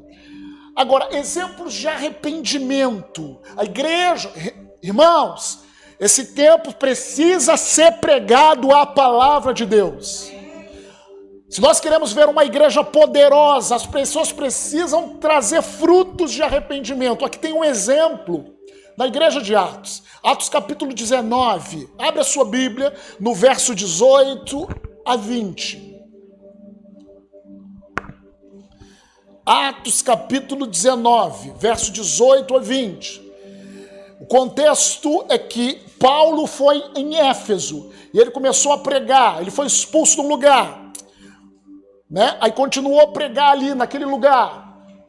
Agora, 0.74 1.14
exemplos 1.14 1.74
de 1.74 1.86
arrependimento. 1.86 3.38
A 3.54 3.64
igreja, 3.64 4.32
irmãos, 4.82 5.58
esse 6.00 6.32
tempo 6.32 6.72
precisa 6.72 7.58
ser 7.58 7.98
pregado 7.98 8.74
a 8.74 8.86
palavra 8.86 9.52
de 9.52 9.66
Deus. 9.66 10.32
Se 11.50 11.62
nós 11.62 11.80
queremos 11.80 12.12
ver 12.12 12.28
uma 12.28 12.44
igreja 12.44 12.84
poderosa, 12.84 13.74
as 13.74 13.86
pessoas 13.86 14.30
precisam 14.30 15.16
trazer 15.16 15.62
frutos 15.62 16.30
de 16.30 16.42
arrependimento. 16.42 17.24
Aqui 17.24 17.38
tem 17.38 17.54
um 17.54 17.64
exemplo 17.64 18.54
na 18.98 19.06
igreja 19.06 19.40
de 19.40 19.56
Atos. 19.56 20.02
Atos 20.22 20.50
capítulo 20.50 20.92
19. 20.92 21.88
Abre 21.98 22.20
a 22.20 22.24
sua 22.24 22.44
Bíblia 22.44 22.94
no 23.18 23.34
verso 23.34 23.74
18 23.74 24.68
a 25.06 25.16
20. 25.16 25.88
Atos 29.46 30.02
capítulo 30.02 30.66
19, 30.66 31.54
verso 31.56 31.90
18 31.90 32.56
a 32.56 32.58
20. 32.58 33.32
O 34.20 34.26
contexto 34.26 35.24
é 35.30 35.38
que 35.38 35.80
Paulo 35.98 36.46
foi 36.46 36.84
em 36.94 37.16
Éfeso 37.16 37.90
e 38.12 38.18
ele 38.18 38.30
começou 38.30 38.72
a 38.72 38.78
pregar, 38.78 39.40
ele 39.40 39.50
foi 39.50 39.66
expulso 39.66 40.16
de 40.16 40.20
um 40.20 40.28
lugar 40.28 40.87
né? 42.10 42.36
Aí 42.40 42.52
continuou 42.52 43.00
a 43.00 43.08
pregar 43.08 43.52
ali 43.52 43.74
naquele 43.74 44.04
lugar. 44.04 44.66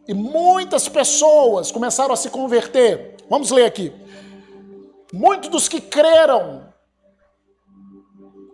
E 0.08 0.14
muitas 0.14 0.90
pessoas 0.90 1.72
começaram 1.72 2.14
a 2.14 2.18
se 2.18 2.30
converter. 2.30 3.18
Vamos 3.30 3.52
ler 3.52 3.66
aqui. 3.66 3.94
Muitos 5.14 5.50
dos 5.50 5.68
que 5.68 5.80
creram 5.80 6.68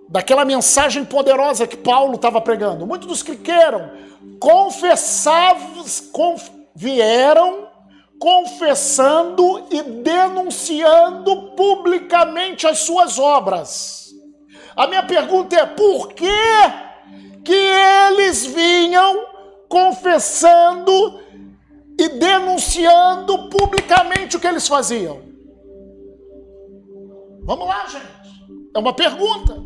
daquela 0.10 0.46
mensagem 0.46 1.04
poderosa 1.04 1.68
que 1.68 1.78
Paulo 1.78 2.16
estava 2.16 2.40
pregando, 2.40 2.86
muitos 2.86 3.08
dos 3.08 3.24
que 3.24 3.36
creram, 3.36 3.92
confessavam, 4.40 5.84
conf, 6.12 6.50
vieram 6.74 7.66
confessando 8.20 9.68
e 9.70 9.82
denunciando 9.82 11.52
publicamente 11.56 12.66
as 12.66 12.80
suas 12.80 13.20
obras. 13.20 14.10
A 14.76 14.88
minha 14.88 15.04
pergunta 15.04 15.56
é: 15.56 15.66
por 15.66 16.14
que 16.14 16.28
que 17.46 17.54
eles 17.54 18.46
vinham 18.46 19.26
confessando 19.70 21.20
e 21.98 22.10
denunciando 22.10 23.50
publicamente 23.50 24.36
o 24.36 24.40
que 24.40 24.48
eles 24.48 24.68
faziam. 24.68 25.22
Vamos 27.44 27.68
lá, 27.68 27.86
gente. 27.88 28.06
É 28.76 28.80
uma 28.80 28.94
pergunta. 28.94 29.64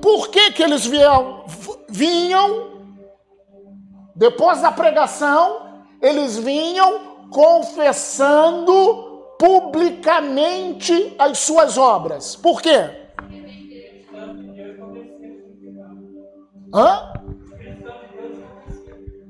Por 0.00 0.28
que, 0.28 0.52
que 0.52 0.62
eles 0.62 0.86
vinham, 0.86 1.44
vinham, 1.88 2.84
depois 4.14 4.62
da 4.62 4.70
pregação, 4.70 5.82
eles 6.00 6.38
vinham 6.38 7.26
confessando 7.30 9.34
publicamente 9.38 11.14
as 11.18 11.38
suas 11.38 11.76
obras? 11.76 12.36
Por 12.36 12.62
quê? 12.62 13.03
Hã? 16.74 17.12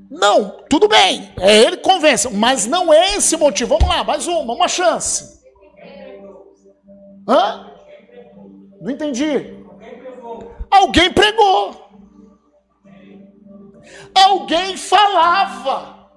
Não, 0.09 0.63
tudo 0.69 0.87
bem. 0.87 1.31
É 1.39 1.57
ele 1.61 1.77
que 1.77 1.83
convence, 1.83 2.27
mas 2.33 2.65
não 2.65 2.91
é 2.91 3.15
esse 3.15 3.37
motivo. 3.37 3.77
Vamos 3.77 3.93
lá, 3.95 4.03
mais 4.03 4.27
uma, 4.27 4.53
uma 4.53 4.67
chance. 4.67 5.43
Hã? 7.27 7.71
Não 8.81 8.89
entendi. 8.89 9.63
Alguém 10.71 11.11
pregou. 11.11 11.85
Alguém 14.13 14.77
falava 14.77 16.09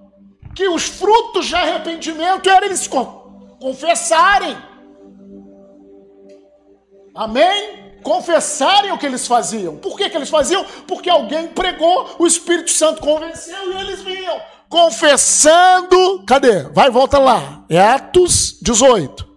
que 0.55 0.67
os 0.67 0.83
frutos 0.83 1.45
de 1.45 1.55
arrependimento 1.55 2.49
eram 2.49 2.65
eles 2.65 2.89
confessarem. 3.59 4.57
Amém? 7.13 7.88
Confessarem 8.03 8.91
o 8.91 8.97
que 8.97 9.05
eles 9.05 9.27
faziam. 9.27 9.77
Por 9.77 9.97
que, 9.97 10.09
que 10.09 10.17
eles 10.17 10.29
faziam? 10.29 10.63
Porque 10.87 11.09
alguém 11.09 11.47
pregou, 11.47 12.15
o 12.19 12.25
Espírito 12.25 12.71
Santo 12.71 13.01
convenceu 13.01 13.73
e 13.73 13.81
eles 13.81 14.01
vinham. 14.01 14.39
Confessando. 14.69 16.23
Cadê? 16.25 16.63
Vai, 16.69 16.89
volta 16.89 17.17
lá. 17.17 17.65
É 17.69 17.79
Atos 17.79 18.59
18. 18.61 19.27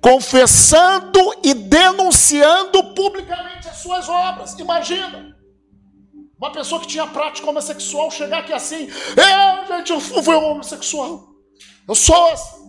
Confessando 0.00 1.34
e 1.42 1.54
denunciando 1.54 2.94
publicamente 2.94 3.68
as 3.68 3.76
suas 3.78 4.08
obras. 4.08 4.58
Imagina. 4.58 5.34
Uma 6.36 6.52
pessoa 6.52 6.80
que 6.80 6.88
tinha 6.88 7.06
prática 7.06 7.48
homossexual 7.48 8.10
chegar 8.10 8.40
aqui 8.40 8.52
assim, 8.52 8.86
eu, 9.16 9.76
gente, 9.78 9.92
eu 9.92 10.00
fui 10.00 10.34
homossexual. 10.34 11.28
Eu 11.88 11.94
sou 11.94 12.32
assim. 12.32 12.64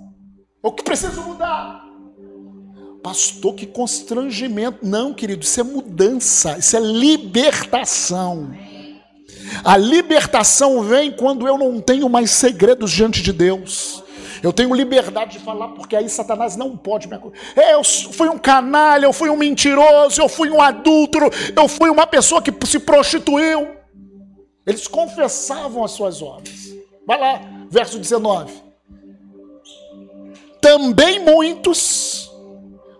O 0.63 0.71
que 0.71 0.83
preciso 0.83 1.21
mudar? 1.21 1.84
Pastor, 3.05 3.53
que 3.53 3.67
constrangimento. 3.67 4.79
Não, 4.81 5.13
querido, 5.13 5.43
isso 5.43 5.59
é 5.59 5.63
mudança, 5.63 6.57
isso 6.57 6.75
é 6.75 6.79
libertação. 6.79 8.51
A 9.63 9.77
libertação 9.77 10.81
vem 10.81 11.11
quando 11.11 11.47
eu 11.47 11.55
não 11.55 11.79
tenho 11.79 12.09
mais 12.09 12.31
segredos 12.31 12.89
diante 12.91 13.21
de 13.21 13.31
Deus. 13.31 14.03
Eu 14.41 14.51
tenho 14.51 14.73
liberdade 14.73 15.37
de 15.37 15.45
falar, 15.45 15.67
porque 15.67 15.95
aí 15.95 16.09
Satanás 16.09 16.55
não 16.55 16.75
pode 16.75 17.07
me 17.07 17.13
acusar. 17.13 17.37
Eu 17.55 17.83
fui 17.83 18.27
um 18.27 18.39
canalha, 18.39 19.05
eu 19.05 19.13
fui 19.13 19.29
um 19.29 19.37
mentiroso, 19.37 20.19
eu 20.19 20.27
fui 20.27 20.49
um 20.49 20.59
adúltero, 20.59 21.29
eu 21.55 21.67
fui 21.67 21.91
uma 21.91 22.07
pessoa 22.07 22.41
que 22.41 22.51
se 22.65 22.79
prostituiu. 22.79 23.67
Eles 24.65 24.87
confessavam 24.87 25.83
as 25.83 25.91
suas 25.91 26.23
obras. 26.23 26.73
Vai 27.05 27.19
lá, 27.19 27.39
verso 27.69 27.99
19. 27.99 28.51
Também 30.59 31.19
muitos, 31.19 32.31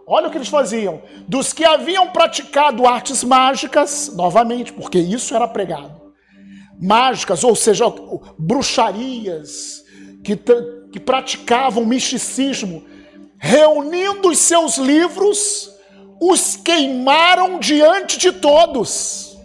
olha 0.07 0.27
o 0.27 0.31
que 0.31 0.37
eles 0.37 0.47
faziam, 0.47 1.01
dos 1.27 1.53
que 1.53 1.65
haviam 1.65 2.07
praticado 2.07 2.85
artes 2.85 3.23
mágicas, 3.23 4.11
novamente, 4.15 4.73
porque 4.73 4.99
isso 4.99 5.35
era 5.35 5.47
pregado, 5.47 6.13
mágicas, 6.79 7.43
ou 7.43 7.55
seja, 7.55 7.85
bruxarias, 8.37 9.83
que 10.23 10.35
que 10.95 10.99
praticavam 11.01 11.85
misticismo, 11.85 12.85
reunindo 13.37 14.29
os 14.29 14.37
seus 14.37 14.77
livros, 14.77 15.69
os 16.21 16.55
queimaram 16.55 17.59
diante 17.59 18.17
de 18.17 18.31
todos. 18.31 19.37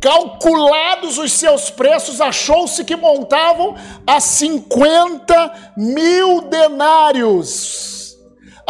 Calculados 0.00 1.18
os 1.18 1.32
seus 1.32 1.68
preços, 1.68 2.20
achou-se 2.20 2.84
que 2.84 2.94
montavam 2.94 3.74
a 4.06 4.20
50 4.20 5.72
mil 5.76 6.42
denários. 6.42 7.99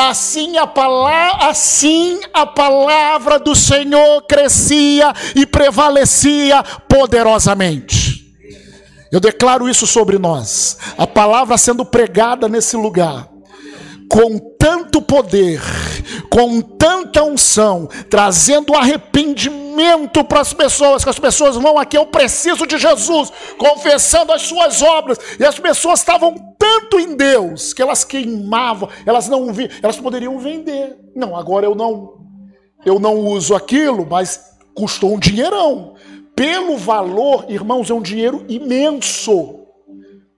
Assim 0.08 0.56
a, 0.56 0.66
palavra, 0.66 1.48
assim 1.50 2.18
a 2.32 2.46
palavra 2.46 3.38
do 3.38 3.54
Senhor 3.54 4.22
crescia 4.22 5.12
e 5.36 5.44
prevalecia 5.44 6.62
poderosamente. 6.88 8.34
Eu 9.12 9.20
declaro 9.20 9.68
isso 9.68 9.86
sobre 9.86 10.18
nós. 10.18 10.78
A 10.96 11.06
palavra 11.06 11.58
sendo 11.58 11.84
pregada 11.84 12.48
nesse 12.48 12.78
lugar, 12.78 13.28
com 14.08 14.38
tanto 14.58 15.02
poder, 15.02 15.60
com 16.30 16.62
tanta 17.10 17.24
unção, 17.24 17.88
trazendo 18.08 18.74
arrependimento 18.74 20.24
para 20.24 20.40
as 20.40 20.52
pessoas, 20.52 21.02
que 21.04 21.10
as 21.10 21.18
pessoas 21.18 21.56
vão 21.56 21.78
aqui, 21.78 21.96
eu 21.96 22.06
preciso 22.06 22.66
de 22.66 22.78
Jesus, 22.78 23.32
confessando 23.58 24.32
as 24.32 24.42
suas 24.42 24.80
obras, 24.80 25.18
e 25.38 25.44
as 25.44 25.58
pessoas 25.58 26.00
estavam 26.00 26.34
tanto 26.58 26.98
em 26.98 27.16
Deus 27.16 27.72
que 27.72 27.82
elas 27.82 28.04
queimavam, 28.04 28.88
elas 29.04 29.28
não 29.28 29.52
vi, 29.52 29.70
elas 29.82 29.96
poderiam 29.96 30.38
vender. 30.38 30.96
Não, 31.14 31.36
agora 31.36 31.66
eu 31.66 31.74
não 31.74 32.20
eu 32.84 32.98
não 32.98 33.18
uso 33.18 33.54
aquilo, 33.54 34.06
mas 34.08 34.56
custou 34.74 35.14
um 35.14 35.18
dinheirão 35.18 35.94
pelo 36.34 36.78
valor, 36.78 37.44
irmãos, 37.50 37.90
é 37.90 37.94
um 37.94 38.00
dinheiro 38.00 38.46
imenso. 38.48 39.66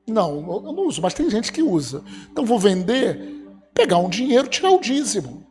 Não, 0.05 0.65
eu 0.67 0.73
não 0.73 0.89
uso, 0.89 1.01
mas 1.01 1.15
tem 1.15 1.31
gente 1.31 1.53
que 1.53 1.63
usa. 1.63 2.03
Então 2.31 2.45
vou 2.45 2.59
vender, 2.59 3.47
pegar 3.73 3.99
um 3.99 4.09
dinheiro, 4.09 4.49
tirar 4.49 4.73
o 4.73 4.81
dízimo. 4.81 5.47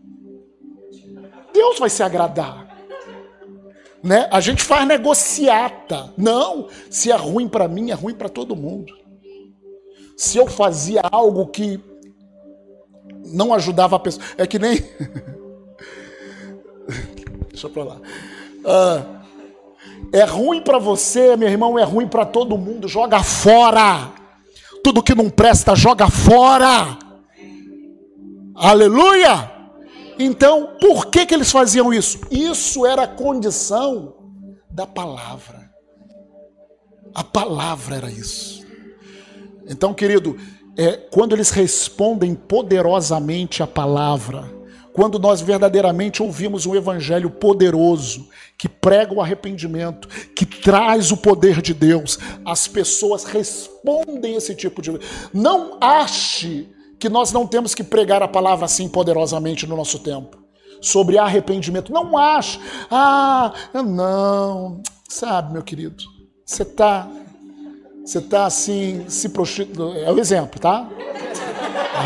Deus 1.54 1.80
vai 1.80 1.90
se 1.90 2.04
agradar. 2.04 2.68
Né? 4.04 4.28
A 4.32 4.40
gente 4.40 4.64
faz 4.64 4.88
negociata. 4.88 6.14
Não, 6.18 6.68
se 6.90 7.12
é 7.12 7.16
ruim 7.16 7.48
para 7.48 7.68
mim, 7.68 7.92
é 7.92 7.94
ruim 7.94 8.16
para 8.16 8.30
todo 8.30 8.56
mundo. 8.56 8.94
Se 10.18 10.38
eu 10.38 10.48
fazia 10.48 11.02
algo 11.12 11.48
que 11.48 11.80
não 13.26 13.54
ajudava 13.54 13.96
a 13.96 14.00
pessoa, 14.00 14.26
é 14.38 14.48
que 14.48 14.60
nem 14.60 14.78
Deixa 17.50 17.70
para 17.70 17.84
lá. 17.84 17.96
Uh, 17.96 19.22
é 20.12 20.24
ruim 20.24 20.62
para 20.62 20.80
você, 20.80 21.36
meu 21.36 21.48
irmão, 21.48 21.78
é 21.78 21.84
ruim 21.84 22.08
para 22.08 22.26
todo 22.26 22.58
mundo. 22.58 22.88
Joga 22.88 23.22
fora. 23.24 24.12
Tudo 24.84 25.04
que 25.04 25.14
não 25.14 25.30
presta, 25.30 25.76
joga 25.76 26.10
fora. 26.10 26.98
Aleluia! 28.56 29.61
Então, 30.24 30.76
por 30.80 31.08
que, 31.08 31.26
que 31.26 31.34
eles 31.34 31.52
faziam 31.52 31.92
isso? 31.92 32.20
Isso 32.30 32.86
era 32.86 33.04
a 33.04 33.08
condição 33.08 34.16
da 34.70 34.86
palavra. 34.86 35.72
A 37.16 37.24
palavra 37.24 37.96
era 37.96 38.12
isso. 38.12 38.64
Então, 39.68 39.96
querido, 39.96 40.38
é, 40.78 40.96
quando 40.96 41.34
eles 41.34 41.50
respondem 41.50 42.36
poderosamente 42.36 43.64
a 43.64 43.68
palavra, 43.68 44.48
quando 44.94 45.18
nós 45.18 45.42
verdadeiramente 45.42 46.22
ouvimos 46.22 46.68
um 46.68 46.76
evangelho 46.76 47.32
poderoso, 47.32 48.30
que 48.60 48.70
prega 48.70 49.16
o 49.16 49.22
arrependimento, 49.22 50.08
que 50.36 50.46
traz 50.46 51.12
o 51.12 51.18
poder 51.18 51.64
de 51.64 51.74
Deus, 51.74 52.20
as 52.46 52.68
pessoas 52.68 53.24
respondem 53.24 54.36
esse 54.36 54.54
tipo 54.54 54.84
de. 54.84 54.92
Não 55.34 55.80
ache 55.82 56.70
que 57.02 57.10
nós 57.10 57.34
não 57.34 57.48
temos 57.48 57.76
que 57.76 57.84
pregar 57.84 58.24
a 58.24 58.28
palavra 58.28 58.66
assim 58.66 58.88
poderosamente 58.88 59.68
no 59.68 59.76
nosso 59.76 60.00
tempo. 60.00 60.38
Sobre 60.80 61.18
arrependimento. 61.18 61.92
Não 61.92 62.18
ache. 62.18 62.60
Ah, 62.90 63.52
não. 63.74 64.82
Sabe, 65.10 65.52
meu 65.52 65.64
querido, 65.64 66.04
você 66.46 66.64
está 66.64 67.10
você 68.06 68.20
está 68.20 68.46
assim, 68.46 69.06
se 69.10 69.30
prostituindo. 69.30 69.98
É 69.98 70.12
o 70.12 70.20
exemplo, 70.20 70.60
tá? 70.60 70.88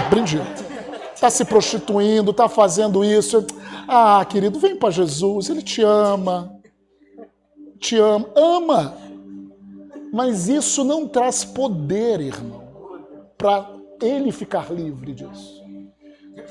Aprendi 0.06 0.42
está 1.26 1.30
se 1.30 1.46
prostituindo, 1.46 2.32
está 2.32 2.48
fazendo 2.48 3.04
isso. 3.04 3.46
Ah, 3.88 4.24
querido, 4.26 4.60
vem 4.60 4.76
para 4.76 4.92
Jesus, 4.92 5.50
Ele 5.50 5.62
te 5.62 5.82
ama. 5.82 6.54
Te 7.80 7.98
ama. 7.98 8.28
Ama. 8.36 8.98
Mas 10.14 10.48
isso 10.48 10.84
não 10.84 11.08
traz 11.08 11.44
poder, 11.44 12.22
irmão, 12.22 12.64
para 13.38 13.75
ele 14.02 14.32
ficar 14.32 14.72
livre 14.72 15.14
disso. 15.14 15.64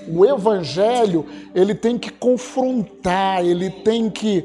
O 0.09 0.25
evangelho, 0.25 1.27
ele 1.55 1.75
tem 1.75 1.99
que 1.99 2.11
confrontar, 2.11 3.45
ele 3.45 3.71
tem 3.71 4.11
que. 4.11 4.45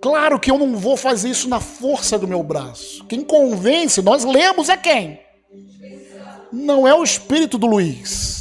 Claro 0.00 0.38
que 0.40 0.50
eu 0.50 0.58
não 0.58 0.76
vou 0.76 0.96
fazer 0.96 1.30
isso 1.30 1.48
na 1.48 1.60
força 1.60 2.18
do 2.18 2.26
meu 2.26 2.42
braço. 2.42 3.04
Quem 3.06 3.22
convence, 3.22 4.02
nós 4.02 4.24
lemos 4.24 4.68
é 4.68 4.76
quem? 4.76 5.20
Não 6.52 6.86
é 6.86 6.94
o 6.94 7.04
espírito 7.04 7.56
do 7.56 7.66
Luiz 7.66 8.40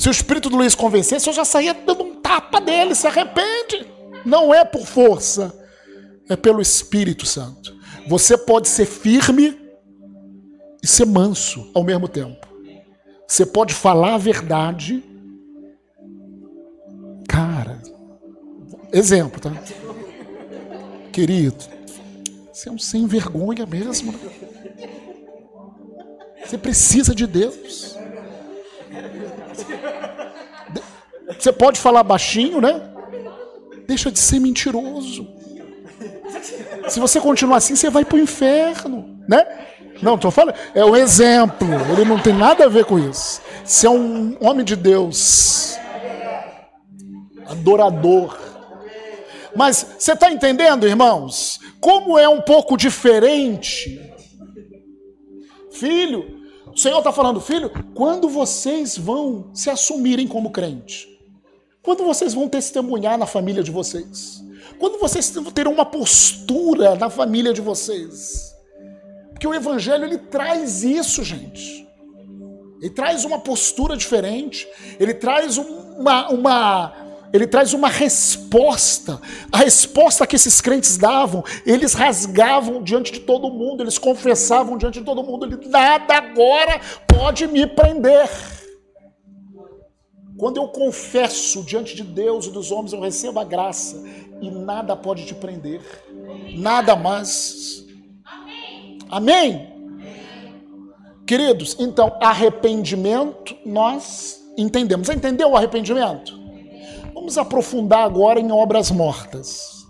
se 0.00 0.08
o 0.08 0.10
espírito 0.10 0.48
do 0.48 0.56
Luiz 0.56 0.74
convencesse, 0.74 1.28
eu 1.28 1.32
já 1.34 1.44
saía 1.44 1.74
dando 1.74 2.04
um 2.04 2.14
tapa 2.22 2.58
dele, 2.58 2.94
se 2.94 3.06
arrepende. 3.06 3.86
Não 4.24 4.54
é 4.54 4.64
por 4.64 4.86
força, 4.86 5.54
é 6.26 6.34
pelo 6.36 6.62
Espírito 6.62 7.26
Santo. 7.26 7.76
Você 8.08 8.38
pode 8.38 8.66
ser 8.66 8.86
firme 8.86 9.60
e 10.82 10.86
ser 10.86 11.04
manso 11.04 11.70
ao 11.74 11.84
mesmo 11.84 12.08
tempo. 12.08 12.48
Você 13.30 13.46
pode 13.46 13.72
falar 13.72 14.14
a 14.14 14.18
verdade. 14.18 15.04
Cara, 17.28 17.80
exemplo, 18.92 19.40
tá? 19.40 19.52
Querido, 21.12 21.64
você 22.52 22.68
é 22.68 22.72
um 22.72 22.78
sem 22.78 23.06
vergonha 23.06 23.64
mesmo. 23.66 24.10
Né? 24.10 24.18
Você 26.44 26.58
precisa 26.58 27.14
de 27.14 27.24
Deus. 27.24 27.96
Você 31.38 31.52
pode 31.52 31.78
falar 31.78 32.02
baixinho, 32.02 32.60
né? 32.60 32.82
Deixa 33.86 34.10
de 34.10 34.18
ser 34.18 34.40
mentiroso. 34.40 35.32
Se 36.88 36.98
você 36.98 37.20
continuar 37.20 37.58
assim, 37.58 37.76
você 37.76 37.88
vai 37.88 38.04
para 38.04 38.16
o 38.16 38.20
inferno, 38.20 39.20
né? 39.28 39.69
Não, 40.02 40.14
estou 40.14 40.30
falando, 40.30 40.54
é 40.74 40.84
um 40.84 40.96
exemplo. 40.96 41.68
Ele 41.92 42.04
não 42.04 42.18
tem 42.18 42.32
nada 42.32 42.64
a 42.64 42.68
ver 42.68 42.84
com 42.84 42.98
isso. 42.98 43.40
Você 43.64 43.86
é 43.86 43.90
um 43.90 44.36
homem 44.40 44.64
de 44.64 44.76
Deus, 44.76 45.76
adorador. 47.46 48.38
Mas 49.54 49.86
você 49.98 50.12
está 50.12 50.30
entendendo, 50.30 50.86
irmãos? 50.86 51.58
Como 51.80 52.18
é 52.18 52.28
um 52.28 52.40
pouco 52.40 52.76
diferente. 52.76 54.00
Filho, 55.72 56.40
o 56.66 56.76
Senhor 56.76 56.98
está 56.98 57.12
falando, 57.12 57.40
filho, 57.40 57.70
quando 57.94 58.28
vocês 58.28 58.96
vão 58.96 59.50
se 59.54 59.70
assumirem 59.70 60.26
como 60.26 60.50
crente? 60.50 61.08
Quando 61.82 62.04
vocês 62.04 62.34
vão 62.34 62.48
testemunhar 62.48 63.18
na 63.18 63.26
família 63.26 63.62
de 63.62 63.70
vocês? 63.70 64.42
Quando 64.78 64.98
vocês 64.98 65.32
terão 65.54 65.72
uma 65.72 65.84
postura 65.84 66.94
na 66.94 67.10
família 67.10 67.52
de 67.52 67.60
vocês? 67.60 68.49
Porque 69.40 69.48
o 69.48 69.54
evangelho 69.54 70.04
ele 70.04 70.18
traz 70.18 70.84
isso, 70.84 71.24
gente. 71.24 71.88
Ele 72.78 72.90
traz 72.90 73.24
uma 73.24 73.38
postura 73.38 73.96
diferente, 73.96 74.68
ele 74.98 75.14
traz 75.14 75.56
uma, 75.56 76.28
uma 76.28 76.92
ele 77.32 77.46
traz 77.46 77.72
uma 77.72 77.88
resposta. 77.88 79.18
A 79.50 79.56
resposta 79.56 80.26
que 80.26 80.36
esses 80.36 80.60
crentes 80.60 80.98
davam, 80.98 81.42
eles 81.64 81.94
rasgavam 81.94 82.82
diante 82.82 83.12
de 83.12 83.20
todo 83.20 83.50
mundo, 83.50 83.82
eles 83.82 83.96
confessavam 83.96 84.76
diante 84.76 84.98
de 84.98 85.06
todo 85.06 85.22
mundo: 85.22 85.46
ele, 85.46 85.68
nada 85.68 86.18
agora 86.18 86.78
pode 87.08 87.46
me 87.46 87.66
prender. 87.66 88.28
Quando 90.36 90.58
eu 90.58 90.68
confesso 90.68 91.62
diante 91.62 91.96
de 91.96 92.02
Deus 92.02 92.44
e 92.44 92.50
dos 92.50 92.70
homens, 92.70 92.92
eu 92.92 93.00
recebo 93.00 93.40
a 93.40 93.44
graça 93.44 94.04
e 94.38 94.50
nada 94.50 94.94
pode 94.94 95.24
te 95.24 95.34
prender. 95.34 95.80
Nada 96.58 96.94
mais. 96.94 97.88
Amém? 99.10 99.68
Queridos, 101.26 101.76
então, 101.78 102.16
arrependimento, 102.20 103.56
nós 103.64 104.40
entendemos. 104.56 105.08
Entendeu 105.08 105.50
o 105.50 105.56
arrependimento? 105.56 106.38
Vamos 107.14 107.36
aprofundar 107.36 108.04
agora 108.04 108.40
em 108.40 108.50
obras 108.50 108.90
mortas. 108.90 109.86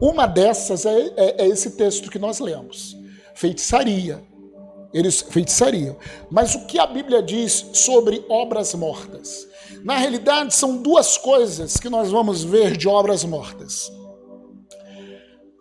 Uma 0.00 0.26
dessas 0.26 0.86
é, 0.86 1.12
é, 1.16 1.42
é 1.42 1.46
esse 1.46 1.72
texto 1.72 2.10
que 2.10 2.18
nós 2.18 2.38
lemos: 2.38 2.96
feitiçaria. 3.34 4.22
Eles 4.92 5.20
feitiçaria. 5.20 5.96
Mas 6.30 6.54
o 6.54 6.64
que 6.66 6.78
a 6.78 6.86
Bíblia 6.86 7.22
diz 7.22 7.70
sobre 7.74 8.24
obras 8.28 8.74
mortas? 8.74 9.46
Na 9.84 9.96
realidade, 9.96 10.54
são 10.54 10.78
duas 10.78 11.18
coisas 11.18 11.76
que 11.76 11.90
nós 11.90 12.10
vamos 12.10 12.42
ver 12.42 12.76
de 12.76 12.88
obras 12.88 13.24
mortas. 13.24 13.92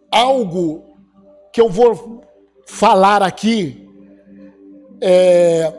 Algo 0.10 0.96
que 1.52 1.60
eu 1.60 1.70
vou 1.70 2.22
falar 2.67 3.23
aqui 3.23 3.89
é 5.01 5.73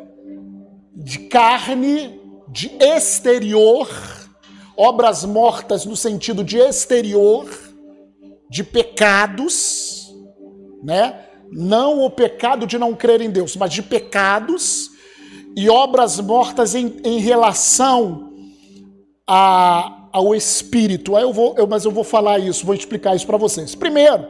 de 0.96 1.20
carne, 1.28 2.20
de 2.48 2.72
exterior 2.80 3.88
obras 4.78 5.24
mortas 5.24 5.84
no 5.84 5.96
sentido 5.96 6.44
de 6.44 6.56
exterior, 6.56 7.50
de 8.48 8.62
pecados, 8.62 10.14
né? 10.84 11.24
Não 11.50 12.04
o 12.04 12.10
pecado 12.10 12.64
de 12.64 12.78
não 12.78 12.94
crer 12.94 13.20
em 13.20 13.28
Deus, 13.28 13.56
mas 13.56 13.72
de 13.72 13.82
pecados 13.82 14.90
e 15.56 15.68
obras 15.68 16.20
mortas 16.20 16.76
em, 16.76 16.96
em 17.02 17.18
relação 17.18 18.32
a, 19.26 20.08
ao 20.12 20.32
espírito. 20.32 21.18
Eu 21.18 21.32
vou, 21.32 21.56
eu, 21.58 21.66
mas 21.66 21.84
eu 21.84 21.90
vou 21.90 22.04
falar 22.04 22.38
isso, 22.38 22.64
vou 22.64 22.74
explicar 22.74 23.16
isso 23.16 23.26
para 23.26 23.36
vocês. 23.36 23.74
Primeiro, 23.74 24.28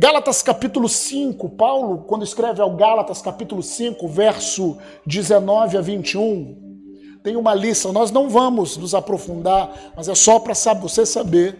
Gálatas 0.00 0.42
capítulo 0.42 0.88
5, 0.88 1.48
Paulo, 1.48 2.04
quando 2.06 2.22
escreve 2.22 2.62
ao 2.62 2.70
Gálatas 2.76 3.20
capítulo 3.20 3.64
5, 3.64 4.06
verso 4.06 4.78
19 5.04 5.76
a 5.76 5.80
21, 5.80 7.18
tem 7.20 7.34
uma 7.34 7.52
lista, 7.52 7.90
nós 7.90 8.12
não 8.12 8.30
vamos 8.30 8.76
nos 8.76 8.94
aprofundar, 8.94 9.92
mas 9.96 10.08
é 10.08 10.14
só 10.14 10.38
para 10.38 10.54
você 10.74 11.04
saber 11.04 11.58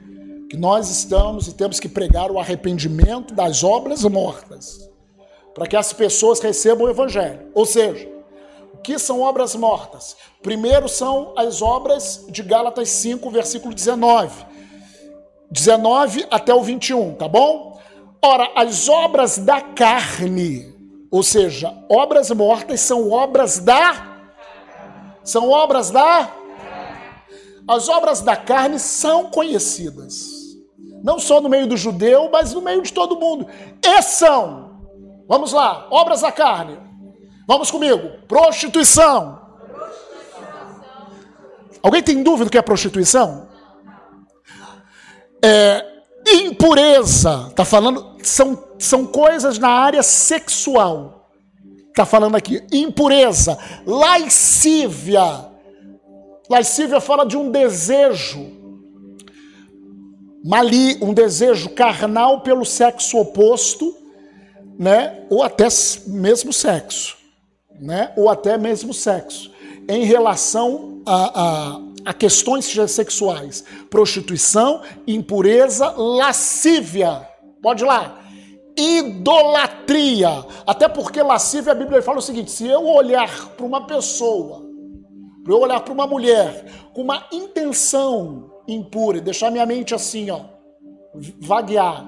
que 0.49 0.57
nós 0.57 0.89
estamos 0.89 1.49
e 1.49 1.55
temos 1.55 1.81
que 1.81 1.89
pregar 1.89 2.31
o 2.31 2.39
arrependimento 2.39 3.35
das 3.35 3.65
obras 3.65 4.05
mortas, 4.05 4.89
para 5.53 5.67
que 5.67 5.75
as 5.75 5.93
pessoas 5.93 6.39
recebam 6.39 6.87
o 6.87 6.91
evangelho. 6.91 7.49
Ou 7.53 7.67
seja, 7.67 8.09
o 8.73 8.77
que 8.77 9.01
são 9.01 9.21
obras 9.21 9.57
mortas? 9.57 10.17
Primeiro 10.45 10.89
são 10.89 11.35
as 11.37 11.61
obras 11.61 12.25
de 12.31 12.45
Gálatas 12.45 12.89
5, 12.89 13.29
versículo 13.33 13.75
19. 13.75 14.47
19 15.51 16.25
até 16.31 16.55
o 16.55 16.63
21, 16.63 17.15
tá 17.15 17.27
bom? 17.27 17.78
Ora, 18.23 18.51
as 18.57 18.89
obras 18.89 19.39
da 19.39 19.61
carne, 19.61 20.75
ou 21.11 21.23
seja, 21.23 21.73
obras 21.89 22.31
mortas 22.31 22.81
são 22.81 23.11
obras 23.11 23.59
da 23.59 24.09
são 25.29 25.51
obras 25.51 25.91
da. 25.91 26.31
As 27.69 27.87
obras 27.91 28.23
da 28.23 28.35
carne 28.35 28.79
são 28.79 29.31
conhecidas. 29.31 30.57
Não 31.05 31.19
só 31.19 31.39
no 31.39 31.51
meio 31.51 31.67
do 31.67 31.77
judeu, 31.77 32.31
mas 32.33 32.55
no 32.55 32.63
meio 32.63 32.83
de 32.83 32.91
todo 32.91 33.21
mundo. 33.21 33.47
E 33.83 34.03
são. 34.03 34.81
Vamos 35.29 35.53
lá, 35.53 35.87
obras 35.91 36.23
da 36.23 36.33
carne. 36.33 36.79
Vamos 37.47 37.71
comigo. 37.71 38.27
Prostituição. 38.27 39.39
Alguém 41.83 42.03
tem 42.03 42.23
dúvida 42.23 42.47
do 42.47 42.51
que 42.51 42.59
é 42.59 42.63
prostituição? 42.63 43.49
É, 45.45 45.88
impureza. 46.35 47.51
Tá 47.55 47.65
falando. 47.65 48.17
São, 48.23 48.63
são 48.79 49.07
coisas 49.07 49.59
na 49.59 49.69
área 49.69 50.03
sexual 50.03 51.19
está 51.99 52.07
falando 52.07 52.37
aqui. 52.37 52.63
Impureza, 52.73 53.59
lascívia. 53.85 55.47
Lascívia 56.49 57.01
fala 57.01 57.27
de 57.27 57.37
um 57.37 57.51
desejo 57.51 58.57
mali, 60.45 60.97
um 61.03 61.13
desejo 61.13 61.71
carnal 61.71 62.41
pelo 62.41 62.65
sexo 62.65 63.19
oposto, 63.19 63.95
né? 64.79 65.27
Ou 65.29 65.43
até 65.43 65.67
mesmo 66.07 66.53
sexo, 66.53 67.17
né? 67.81 68.13
Ou 68.17 68.31
até 68.31 68.57
mesmo 68.57 68.95
sexo, 68.95 69.51
em 69.89 70.05
relação 70.05 71.03
a, 71.05 71.41
a, 71.43 71.81
a 72.09 72.15
questões 72.15 72.65
sexuais, 72.91 73.63
prostituição, 73.91 74.81
impureza, 75.07 75.91
lascívia. 75.91 77.29
Pode 77.61 77.85
ir 77.85 77.87
lá 77.87 78.25
idolatria. 78.79 80.31
Até 80.67 80.89
porque 80.89 81.21
lascívia, 81.23 81.73
a 81.73 81.75
Bíblia 81.75 82.01
fala 82.01 82.19
o 82.19 82.23
seguinte: 82.23 82.51
se 82.51 82.67
eu 82.67 82.87
olhar 82.87 83.51
para 83.51 83.67
uma 83.67 83.87
pessoa, 83.87 84.63
para 85.45 85.53
eu 85.53 85.61
olhar 85.61 85.81
para 85.81 85.93
uma 85.93 86.07
mulher 86.07 86.65
com 86.95 87.03
uma 87.03 87.27
intenção 87.31 88.63
impura, 88.67 89.21
deixar 89.21 89.51
minha 89.51 89.67
mente 89.67 89.95
assim, 89.95 90.31
ó, 90.31 90.41
vaguear. 91.41 92.07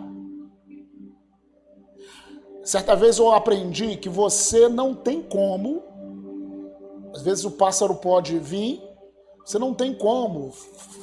Certa 2.63 2.97
vez 2.97 3.19
eu 3.19 3.33
aprendi 3.33 3.97
que 3.97 4.09
você 4.09 4.67
não 4.67 4.95
tem 4.95 5.21
como, 5.21 5.83
às 7.15 7.21
vezes 7.21 7.45
o 7.45 7.51
pássaro 7.51 7.97
pode 7.97 8.39
vir, 8.39 8.81
você 9.51 9.59
não 9.59 9.75
tem 9.75 9.93
como 9.93 10.53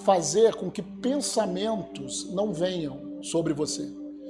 fazer 0.05 0.55
com 0.55 0.71
que 0.71 0.81
pensamentos 0.81 2.31
não 2.31 2.53
venham 2.53 3.19
sobre 3.21 3.53
você. 3.53 3.85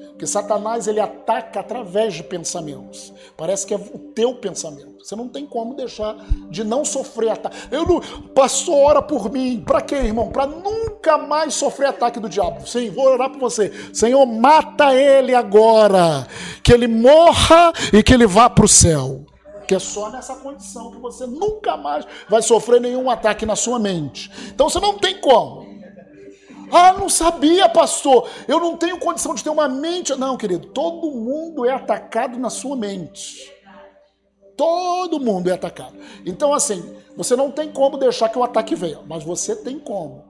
Porque 0.07 0.25
Satanás 0.25 0.87
ele 0.87 0.99
ataca 0.99 1.59
através 1.59 2.15
de 2.15 2.23
pensamentos. 2.23 3.13
Parece 3.37 3.67
que 3.67 3.75
é 3.75 3.77
o 3.77 3.99
teu 4.15 4.33
pensamento. 4.33 5.05
Você 5.05 5.15
não 5.15 5.27
tem 5.27 5.45
como 5.45 5.75
deixar 5.75 6.15
de 6.49 6.63
não 6.63 6.83
sofrer 6.83 7.29
ataque. 7.29 7.55
Eu 7.69 7.85
não, 7.85 8.01
pastor, 8.33 8.75
ora 8.75 9.01
por 9.03 9.31
mim. 9.31 9.63
Para 9.63 9.81
quê, 9.81 9.97
irmão? 9.97 10.31
Para 10.31 10.47
nunca 10.47 11.19
mais 11.19 11.53
sofrer 11.53 11.89
ataque 11.89 12.19
do 12.19 12.27
diabo. 12.27 12.67
Sim, 12.67 12.89
vou 12.89 13.05
orar 13.05 13.29
por 13.29 13.39
você. 13.39 13.71
Senhor, 13.93 14.25
mata 14.25 14.95
ele 14.95 15.35
agora. 15.35 16.25
Que 16.63 16.73
ele 16.73 16.87
morra 16.87 17.71
e 17.93 18.01
que 18.01 18.15
ele 18.15 18.25
vá 18.25 18.49
para 18.49 18.65
o 18.65 18.67
céu. 18.67 19.27
Que 19.67 19.75
é 19.75 19.79
só 19.79 20.09
nessa 20.09 20.35
condição 20.37 20.91
que 20.91 20.97
você 20.97 21.25
nunca 21.25 21.75
mais 21.75 22.05
vai 22.29 22.41
sofrer 22.41 22.79
nenhum 22.79 23.09
ataque 23.09 23.45
na 23.45 23.55
sua 23.55 23.77
mente. 23.77 24.31
Então 24.47 24.69
você 24.69 24.79
não 24.79 24.97
tem 24.97 25.19
como. 25.19 25.67
Ah, 26.71 26.93
não 26.93 27.09
sabia, 27.09 27.69
pastor. 27.69 28.29
Eu 28.47 28.59
não 28.59 28.77
tenho 28.77 28.99
condição 28.99 29.33
de 29.33 29.43
ter 29.43 29.49
uma 29.49 29.67
mente. 29.67 30.15
Não, 30.15 30.37
querido, 30.37 30.67
todo 30.67 31.11
mundo 31.11 31.65
é 31.65 31.71
atacado 31.71 32.37
na 32.37 32.49
sua 32.49 32.75
mente. 32.75 33.53
Todo 34.55 35.19
mundo 35.19 35.49
é 35.49 35.53
atacado. 35.53 35.95
Então, 36.25 36.53
assim, 36.53 36.97
você 37.15 37.35
não 37.35 37.51
tem 37.51 37.71
como 37.71 37.97
deixar 37.97 38.29
que 38.29 38.39
o 38.39 38.43
ataque 38.43 38.75
venha, 38.75 39.01
mas 39.05 39.23
você 39.23 39.55
tem 39.55 39.79
como 39.79 40.25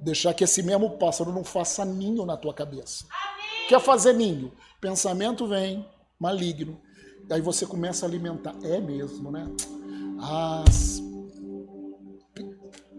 deixar 0.00 0.34
que 0.34 0.44
esse 0.44 0.62
mesmo 0.62 0.90
pássaro 0.98 1.32
não 1.32 1.44
faça 1.44 1.84
ninho 1.84 2.24
na 2.24 2.36
tua 2.36 2.54
cabeça. 2.54 3.04
Amém. 3.10 3.68
Quer 3.68 3.80
fazer 3.80 4.12
ninho? 4.12 4.52
Pensamento 4.80 5.46
vem, 5.46 5.88
maligno. 6.18 6.80
Aí 7.32 7.40
você 7.40 7.66
começa 7.66 8.04
a 8.04 8.08
alimentar. 8.08 8.54
É 8.62 8.80
mesmo, 8.80 9.30
né? 9.30 9.46
Ah, 10.20 10.64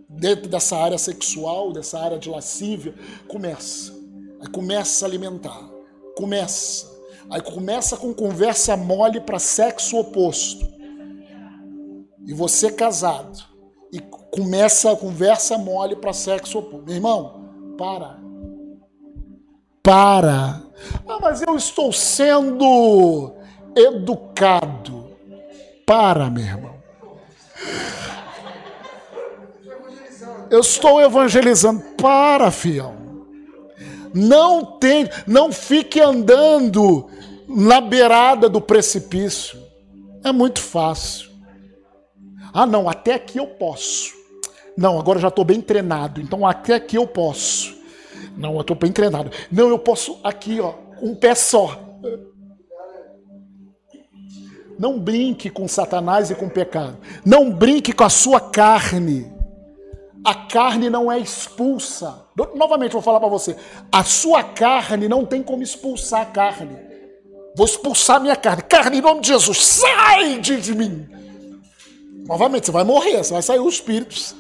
dentro 0.10 0.50
dessa 0.50 0.76
área 0.76 0.98
sexual, 0.98 1.72
dessa 1.72 2.00
área 2.00 2.18
de 2.18 2.30
lascívia, 2.30 2.96
começa. 3.28 3.94
Aí 4.42 4.48
começa 4.50 5.06
a 5.06 5.08
alimentar. 5.08 5.70
começa. 6.18 6.92
Aí 7.30 7.42
começa 7.42 7.96
com 7.96 8.14
conversa 8.14 8.76
mole 8.76 9.22
para 9.22 9.40
sexo 9.40 9.98
oposto. 9.98 10.68
E 12.26 12.34
você 12.34 12.72
casado. 12.72 13.44
E 13.92 14.00
começa 14.00 14.92
a 14.92 14.96
conversa 14.96 15.58
mole 15.58 15.96
para 15.96 16.12
sexo 16.12 16.60
oposto. 16.60 16.86
Meu 16.86 16.96
irmão, 16.96 17.76
para. 17.78 18.20
Para. 19.82 20.64
Ah, 21.08 21.20
mas 21.22 21.42
eu 21.42 21.56
estou 21.56 21.92
sendo 21.94 23.36
educado. 23.76 25.12
Para, 25.86 26.30
meu 26.30 26.44
irmão. 26.44 26.76
Eu 30.50 30.60
estou 30.60 31.02
evangelizando. 31.02 31.82
Para, 31.98 32.52
fiel. 32.52 32.96
Não 34.14 34.64
tem, 34.78 35.10
não 35.26 35.52
fique 35.52 36.00
andando 36.00 37.10
na 37.48 37.82
beirada 37.82 38.48
do 38.48 38.62
precipício. 38.62 39.60
É 40.24 40.32
muito 40.32 40.62
fácil. 40.62 41.32
Ah, 42.54 42.68
não, 42.68 42.88
até 42.88 43.16
aqui 43.16 43.40
eu 43.40 43.48
posso. 43.48 44.14
Não, 44.78 45.00
agora 45.00 45.20
já 45.20 45.28
estou 45.28 45.44
bem 45.44 45.62
treinado, 45.62 46.22
então 46.22 46.46
até 46.46 46.76
aqui 46.76 46.98
eu 46.98 47.08
posso. 47.08 47.76
Não, 48.38 48.56
eu 48.56 48.62
estou 48.62 48.76
bem 48.76 48.92
treinado. 48.92 49.32
Não, 49.52 49.70
eu 49.70 49.80
posso 49.80 50.20
aqui, 50.24 50.60
ó, 50.60 50.74
um 51.02 51.16
pé 51.16 51.36
só. 51.36 51.80
Não 54.78 55.00
brinque 55.00 55.50
com 55.50 55.68
Satanás 55.68 56.32
e 56.32 56.36
com 56.36 56.48
o 56.48 56.50
pecado. 56.50 56.98
Não 57.26 57.52
brinque 57.52 57.94
com 57.94 58.04
a 58.04 58.10
sua 58.10 58.40
carne. 58.40 59.32
A 60.26 60.34
carne 60.34 60.90
não 60.90 61.12
é 61.12 61.20
expulsa. 61.20 62.26
Novamente 62.56 62.94
vou 62.94 63.02
falar 63.02 63.20
para 63.20 63.30
você. 63.30 63.56
A 63.92 64.04
sua 64.04 64.44
carne 64.44 65.08
não 65.08 65.26
tem 65.26 65.44
como 65.44 65.62
expulsar 65.62 66.22
a 66.22 66.26
carne. 66.26 66.78
Vou 67.56 67.66
expulsar 67.66 68.22
minha 68.22 68.36
carne. 68.36 68.64
Carne, 68.64 68.98
em 68.98 69.02
nome 69.02 69.22
de 69.22 69.28
Jesus, 69.28 69.64
sai 69.64 70.40
de 70.40 70.74
mim. 70.74 71.08
Novamente, 72.26 72.68
você 72.68 72.72
vai 72.72 72.84
morrer, 72.84 73.18
você 73.18 73.34
vai 73.34 73.42
sair 73.42 73.60
os 73.60 73.76
espíritos. 73.76 74.36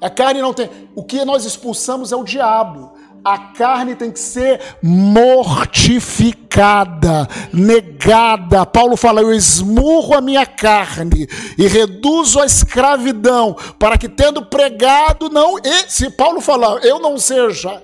A 0.00 0.10
carne 0.10 0.42
não 0.42 0.52
tem. 0.52 0.68
O 0.96 1.04
que 1.04 1.24
nós 1.24 1.44
expulsamos 1.44 2.10
é 2.10 2.16
o 2.16 2.24
diabo. 2.24 2.92
A 3.24 3.38
carne 3.38 3.94
tem 3.94 4.10
que 4.10 4.18
ser 4.18 4.60
mortificada, 4.82 7.28
negada. 7.52 8.66
Paulo 8.66 8.96
fala: 8.96 9.20
Eu 9.20 9.32
esmurro 9.32 10.14
a 10.14 10.20
minha 10.20 10.44
carne 10.44 11.28
e 11.56 11.68
reduzo 11.68 12.40
a 12.40 12.46
escravidão, 12.46 13.54
para 13.78 13.96
que, 13.96 14.08
tendo 14.08 14.44
pregado, 14.44 15.30
não. 15.30 15.56
E, 15.58 15.88
se 15.88 16.10
Paulo 16.10 16.40
falar, 16.40 16.84
eu 16.84 16.98
não 16.98 17.16
seja, 17.16 17.80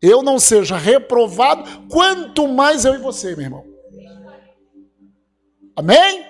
eu 0.00 0.22
não 0.22 0.38
seja 0.38 0.78
reprovado, 0.78 1.68
quanto 1.90 2.48
mais 2.48 2.86
eu 2.86 2.94
e 2.94 2.98
você, 2.98 3.36
meu 3.36 3.44
irmão. 3.44 3.64
Amém? 5.76 6.24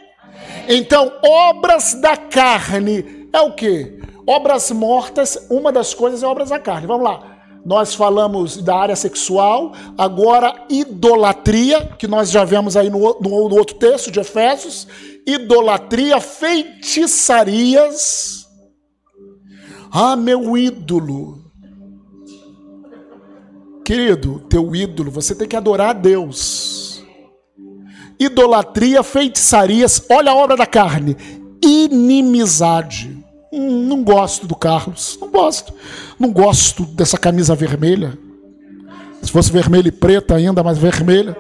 Então, 0.69 1.13
obras 1.25 1.95
da 1.95 2.17
carne 2.17 3.29
é 3.33 3.41
o 3.41 3.53
que? 3.53 4.01
Obras 4.27 4.73
mortas, 4.73 5.47
uma 5.49 5.71
das 5.71 5.95
coisas 5.95 6.23
é 6.23 6.27
obras 6.27 6.51
da 6.51 6.59
carne. 6.59 6.87
Vamos 6.87 7.05
lá. 7.05 7.32
Nós 7.65 7.95
falamos 7.95 8.57
da 8.57 8.77
área 8.77 8.97
sexual, 8.97 9.73
agora 9.97 10.67
idolatria, 10.69 11.95
que 11.99 12.09
nós 12.09 12.31
já 12.31 12.45
vemos 12.45 12.77
aí 12.77 12.91
no, 12.91 12.99
no, 12.99 13.49
no 13.49 13.57
outro 13.57 13.77
texto 13.77 14.11
de 14.11 14.19
Efésios, 14.19 14.89
idolatria, 15.27 16.21
feitiçarias. 16.21 18.49
Ah, 19.93 20.17
meu 20.17 20.57
ídolo. 20.57 21.41
Querido, 23.85 24.41
teu 24.49 24.75
ídolo, 24.75 25.11
você 25.11 25.35
tem 25.35 25.47
que 25.47 25.57
adorar 25.57 25.91
a 25.91 25.93
Deus. 25.93 27.05
Idolatria, 28.19 29.03
feitiçarias, 29.03 30.03
olha 30.11 30.33
a 30.33 30.35
obra 30.35 30.57
da 30.57 30.67
carne, 30.67 31.17
inimizade. 31.63 33.22
Não 33.53 34.03
gosto 34.03 34.47
do 34.47 34.57
Carlos. 34.57 35.19
Não 35.21 35.29
gosto. 35.29 35.75
Não 36.19 36.33
gosto 36.33 36.85
dessa 36.85 37.19
camisa 37.19 37.55
vermelha. 37.55 38.19
Se 39.23 39.31
fosse 39.31 39.53
vermelha 39.53 39.89
e 39.89 39.93
preta 39.93 40.35
ainda, 40.35 40.63
mas 40.63 40.79
vermelha. 40.79 41.37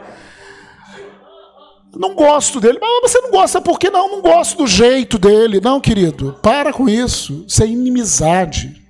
Não 1.96 2.14
gosto 2.14 2.60
dele. 2.60 2.78
Mas 2.80 3.10
você 3.10 3.20
não 3.20 3.30
gosta 3.30 3.60
por 3.60 3.78
que 3.78 3.90
não? 3.90 4.10
Não 4.10 4.20
gosto 4.22 4.58
do 4.58 4.66
jeito 4.66 5.18
dele. 5.18 5.60
Não, 5.60 5.80
querido. 5.80 6.38
Para 6.42 6.72
com 6.72 6.88
isso. 6.88 7.44
Isso 7.48 7.62
é 7.62 7.66
inimizade. 7.66 8.80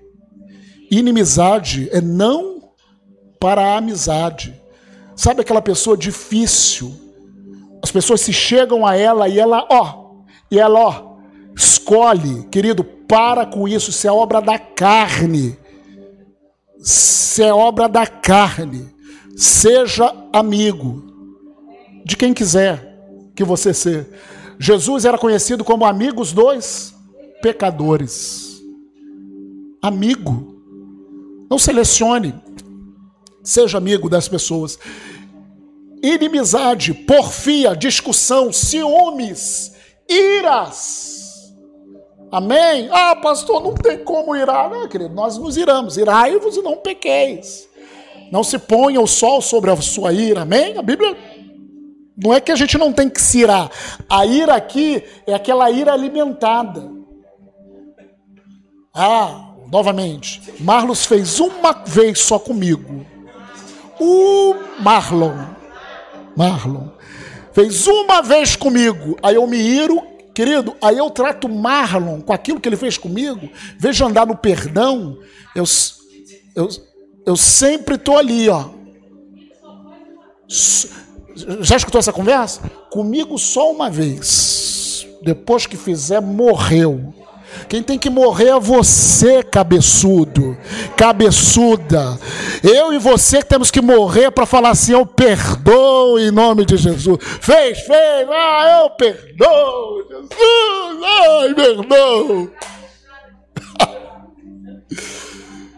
Inimizade 0.90 1.88
é 1.92 2.00
não 2.00 2.70
para 3.38 3.62
a 3.62 3.76
amizade. 3.78 4.60
Sabe 5.16 5.40
aquela 5.40 5.62
pessoa 5.62 5.96
difícil? 5.96 6.94
As 7.82 7.90
pessoas 7.90 8.20
se 8.20 8.32
chegam 8.32 8.86
a 8.86 8.96
ela 8.96 9.28
e 9.28 9.40
ela, 9.40 9.66
ó, 9.68 10.22
e 10.50 10.58
ela, 10.58 10.78
ó, 10.78 11.11
escolhe, 11.54 12.44
querido, 12.50 12.84
para 12.84 13.44
com 13.44 13.68
isso, 13.68 13.90
isso 13.90 14.06
é 14.06 14.12
obra 14.12 14.40
da 14.40 14.58
carne. 14.58 15.56
Isso 16.78 17.42
é 17.42 17.52
obra 17.52 17.88
da 17.88 18.06
carne. 18.06 18.88
Seja 19.36 20.14
amigo 20.32 21.02
de 22.04 22.16
quem 22.16 22.32
quiser 22.32 22.98
que 23.34 23.44
você 23.44 23.72
seja. 23.74 24.08
Jesus 24.58 25.04
era 25.04 25.18
conhecido 25.18 25.64
como 25.64 25.84
amigos 25.84 26.32
dos 26.32 26.94
pecadores. 27.40 28.62
Amigo. 29.80 30.52
Não 31.50 31.58
selecione. 31.58 32.34
Seja 33.42 33.78
amigo 33.78 34.08
das 34.08 34.28
pessoas. 34.28 34.78
Inimizade, 36.02 36.94
porfia, 36.94 37.76
discussão, 37.76 38.52
ciúmes, 38.52 39.72
iras 40.08 41.21
Amém? 42.32 42.88
Ah, 42.90 43.14
pastor, 43.14 43.62
não 43.62 43.74
tem 43.74 43.98
como 43.98 44.34
irar. 44.34 44.70
Não, 44.70 44.88
querido, 44.88 45.14
nós 45.14 45.36
nos 45.36 45.58
iramos. 45.58 45.98
Irai-vos 45.98 46.56
e 46.56 46.62
não 46.62 46.78
pequeis. 46.78 47.68
Não 48.32 48.42
se 48.42 48.58
ponha 48.58 48.98
o 48.98 49.06
sol 49.06 49.42
sobre 49.42 49.70
a 49.70 49.76
sua 49.76 50.14
ira. 50.14 50.40
Amém? 50.40 50.78
A 50.78 50.82
Bíblia. 50.82 51.14
Não 52.16 52.32
é 52.32 52.40
que 52.40 52.50
a 52.50 52.56
gente 52.56 52.78
não 52.78 52.90
tem 52.90 53.10
que 53.10 53.20
se 53.20 53.40
irar. 53.40 53.70
A 54.08 54.24
ira 54.24 54.54
aqui 54.54 55.04
é 55.26 55.34
aquela 55.34 55.70
ira 55.70 55.92
alimentada. 55.92 56.90
Ah, 58.94 59.52
novamente. 59.70 60.40
Marlos 60.58 61.04
fez 61.04 61.38
uma 61.38 61.72
vez 61.84 62.20
só 62.20 62.38
comigo. 62.38 63.04
O 64.00 64.54
Marlon. 64.78 65.36
Marlon. 66.34 66.88
Fez 67.52 67.86
uma 67.86 68.22
vez 68.22 68.56
comigo. 68.56 69.18
Aí 69.22 69.34
eu 69.34 69.46
me 69.46 69.58
iro, 69.58 70.02
Querido, 70.34 70.74
aí 70.80 70.96
eu 70.96 71.10
trato 71.10 71.48
Marlon 71.48 72.20
com 72.20 72.32
aquilo 72.32 72.60
que 72.60 72.68
ele 72.68 72.76
fez 72.76 72.96
comigo, 72.96 73.50
vejo 73.78 74.04
andar 74.04 74.26
no 74.26 74.36
perdão, 74.36 75.18
eu, 75.54 75.64
eu, 76.56 76.68
eu 77.26 77.36
sempre 77.36 77.96
estou 77.96 78.16
ali, 78.16 78.48
ó. 78.48 78.70
Já 81.60 81.76
escutou 81.76 81.98
essa 81.98 82.12
conversa? 82.12 82.60
Comigo 82.90 83.38
só 83.38 83.70
uma 83.70 83.90
vez. 83.90 85.06
Depois 85.22 85.66
que 85.66 85.76
fizer, 85.76 86.20
morreu. 86.20 87.14
Quem 87.68 87.82
tem 87.82 87.98
que 87.98 88.10
morrer 88.10 88.48
é 88.48 88.60
você, 88.60 89.42
cabeçudo, 89.42 90.56
cabeçuda. 90.96 92.18
Eu 92.62 92.92
e 92.92 92.98
você 92.98 93.42
temos 93.42 93.70
que 93.70 93.80
morrer 93.80 94.30
para 94.30 94.46
falar 94.46 94.70
assim: 94.70 94.92
eu 94.92 95.06
perdoo 95.06 96.18
em 96.18 96.30
nome 96.30 96.64
de 96.64 96.76
Jesus. 96.76 97.18
Fez, 97.40 97.80
fez, 97.80 98.28
ah, 98.30 98.82
eu 98.82 98.90
perdoo, 98.90 100.04
Jesus, 100.08 101.04
ai, 101.04 101.54
perdoo. 101.54 102.50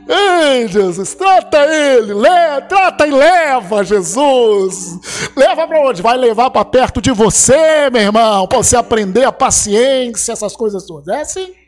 Ei, 0.07 0.69
Jesus, 0.69 1.15
trata 1.15 1.65
ele, 1.65 2.13
le, 2.13 2.61
trata 2.69 3.07
e 3.07 3.11
leva, 3.11 3.83
Jesus. 3.83 5.31
Leva 5.35 5.67
para 5.67 5.81
onde? 5.81 6.03
Vai 6.03 6.19
levar 6.19 6.51
para 6.51 6.65
perto 6.65 7.01
de 7.01 7.11
você, 7.11 7.89
meu 7.91 8.03
irmão, 8.03 8.47
para 8.47 8.59
você 8.59 8.77
aprender 8.77 9.25
a 9.25 9.33
paciência, 9.33 10.33
essas 10.33 10.55
coisas 10.55 10.85
todas. 10.85 11.09
É 11.09 11.21
assim? 11.23 11.64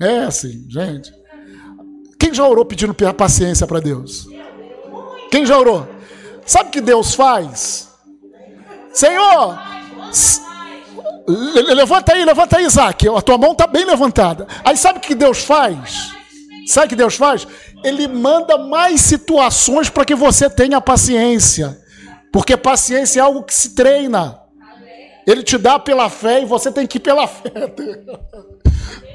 É 0.00 0.18
assim, 0.24 0.66
gente. 0.68 1.12
Quem 2.18 2.32
já 2.32 2.46
orou 2.46 2.64
pedindo 2.64 2.94
paciência 3.14 3.66
para 3.66 3.80
Deus? 3.80 4.26
Quem 5.30 5.46
já 5.46 5.58
orou? 5.58 5.88
Sabe 6.44 6.68
o 6.68 6.72
que 6.72 6.80
Deus 6.80 7.14
faz? 7.14 7.88
Senhor, 8.92 9.58
levanta 11.74 12.12
aí, 12.12 12.24
levanta 12.24 12.58
aí, 12.58 12.64
Isaac. 12.64 13.08
A 13.08 13.22
tua 13.22 13.38
mão 13.38 13.52
está 13.52 13.66
bem 13.66 13.84
levantada. 13.84 14.46
Aí 14.64 14.76
sabe 14.76 14.98
o 14.98 15.02
que 15.02 15.14
Deus 15.14 15.42
faz? 15.44 16.12
Sabe 16.66 16.86
o 16.86 16.88
que 16.90 16.96
Deus 16.96 17.16
faz? 17.16 17.46
Ele 17.82 18.06
manda 18.06 18.58
mais 18.58 19.00
situações 19.00 19.88
para 19.88 20.04
que 20.04 20.14
você 20.14 20.48
tenha 20.48 20.80
paciência. 20.80 21.80
Porque 22.32 22.56
paciência 22.56 23.20
é 23.20 23.22
algo 23.22 23.42
que 23.42 23.54
se 23.54 23.74
treina. 23.74 24.41
Ele 25.26 25.42
te 25.42 25.56
dá 25.58 25.78
pela 25.78 26.08
fé 26.10 26.42
e 26.42 26.44
você 26.44 26.70
tem 26.72 26.86
que 26.86 26.98
ir 26.98 27.00
pela 27.00 27.26
fé. 27.26 27.50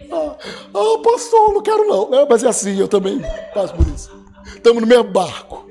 Ah, 0.09 0.37
ah, 0.73 1.01
pastor, 1.03 1.53
não 1.53 1.61
quero 1.61 1.85
não. 1.85 2.13
É, 2.15 2.25
mas 2.29 2.41
é 2.41 2.47
assim, 2.47 2.79
eu 2.79 2.87
também 2.87 3.21
passo 3.53 3.73
por 3.75 3.85
isso. 3.87 4.09
Estamos 4.45 4.81
no 4.81 4.87
mesmo 4.87 5.03
barco. 5.11 5.67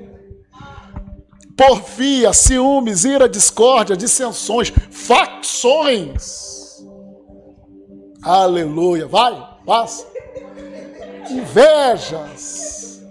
porfia, 1.57 2.31
ciúmes, 2.33 3.03
ira, 3.03 3.27
discórdia, 3.27 3.97
dissensões, 3.97 4.71
facções. 4.91 6.83
Aleluia. 8.21 9.07
Vai, 9.07 9.43
passa. 9.65 10.05
Invejas. 11.31 13.01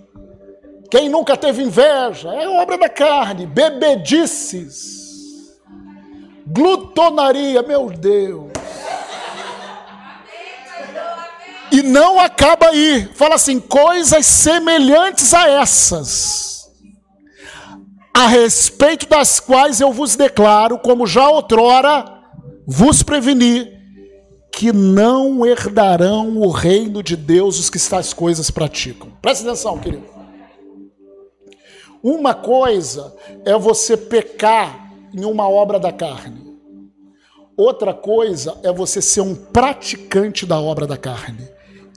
Quem 0.88 1.08
nunca 1.08 1.36
teve 1.36 1.60
inveja? 1.64 2.32
É 2.32 2.48
obra 2.48 2.78
da 2.78 2.88
carne. 2.88 3.46
Bebedices. 3.46 4.95
Glutonaria, 6.46 7.62
meu 7.62 7.90
Deus. 7.90 8.52
E 11.72 11.82
não 11.82 12.20
acaba 12.20 12.68
aí. 12.68 13.08
Fala 13.14 13.34
assim: 13.34 13.58
coisas 13.58 14.24
semelhantes 14.24 15.34
a 15.34 15.48
essas 15.48 16.56
a 18.16 18.28
respeito 18.28 19.06
das 19.06 19.38
quais 19.38 19.78
eu 19.78 19.92
vos 19.92 20.16
declaro, 20.16 20.78
como 20.78 21.06
já 21.06 21.28
outrora 21.28 22.02
vos 22.66 23.02
preveni, 23.02 23.70
que 24.50 24.72
não 24.72 25.44
herdarão 25.44 26.38
o 26.38 26.50
reino 26.50 27.02
de 27.02 27.14
Deus 27.14 27.58
os 27.58 27.68
que 27.68 27.78
tais 27.78 28.14
coisas 28.14 28.50
praticam. 28.50 29.12
Presta 29.20 29.46
atenção, 29.46 29.78
querido. 29.78 30.06
Uma 32.02 32.32
coisa 32.32 33.14
é 33.44 33.54
você 33.58 33.98
pecar 33.98 34.85
em 35.12 35.24
uma 35.24 35.48
obra 35.48 35.78
da 35.78 35.92
carne. 35.92 36.56
Outra 37.56 37.94
coisa 37.94 38.58
é 38.62 38.70
você 38.70 39.00
ser 39.00 39.22
um 39.22 39.34
praticante 39.34 40.44
da 40.44 40.60
obra 40.60 40.86
da 40.86 40.96
carne. 40.96 41.48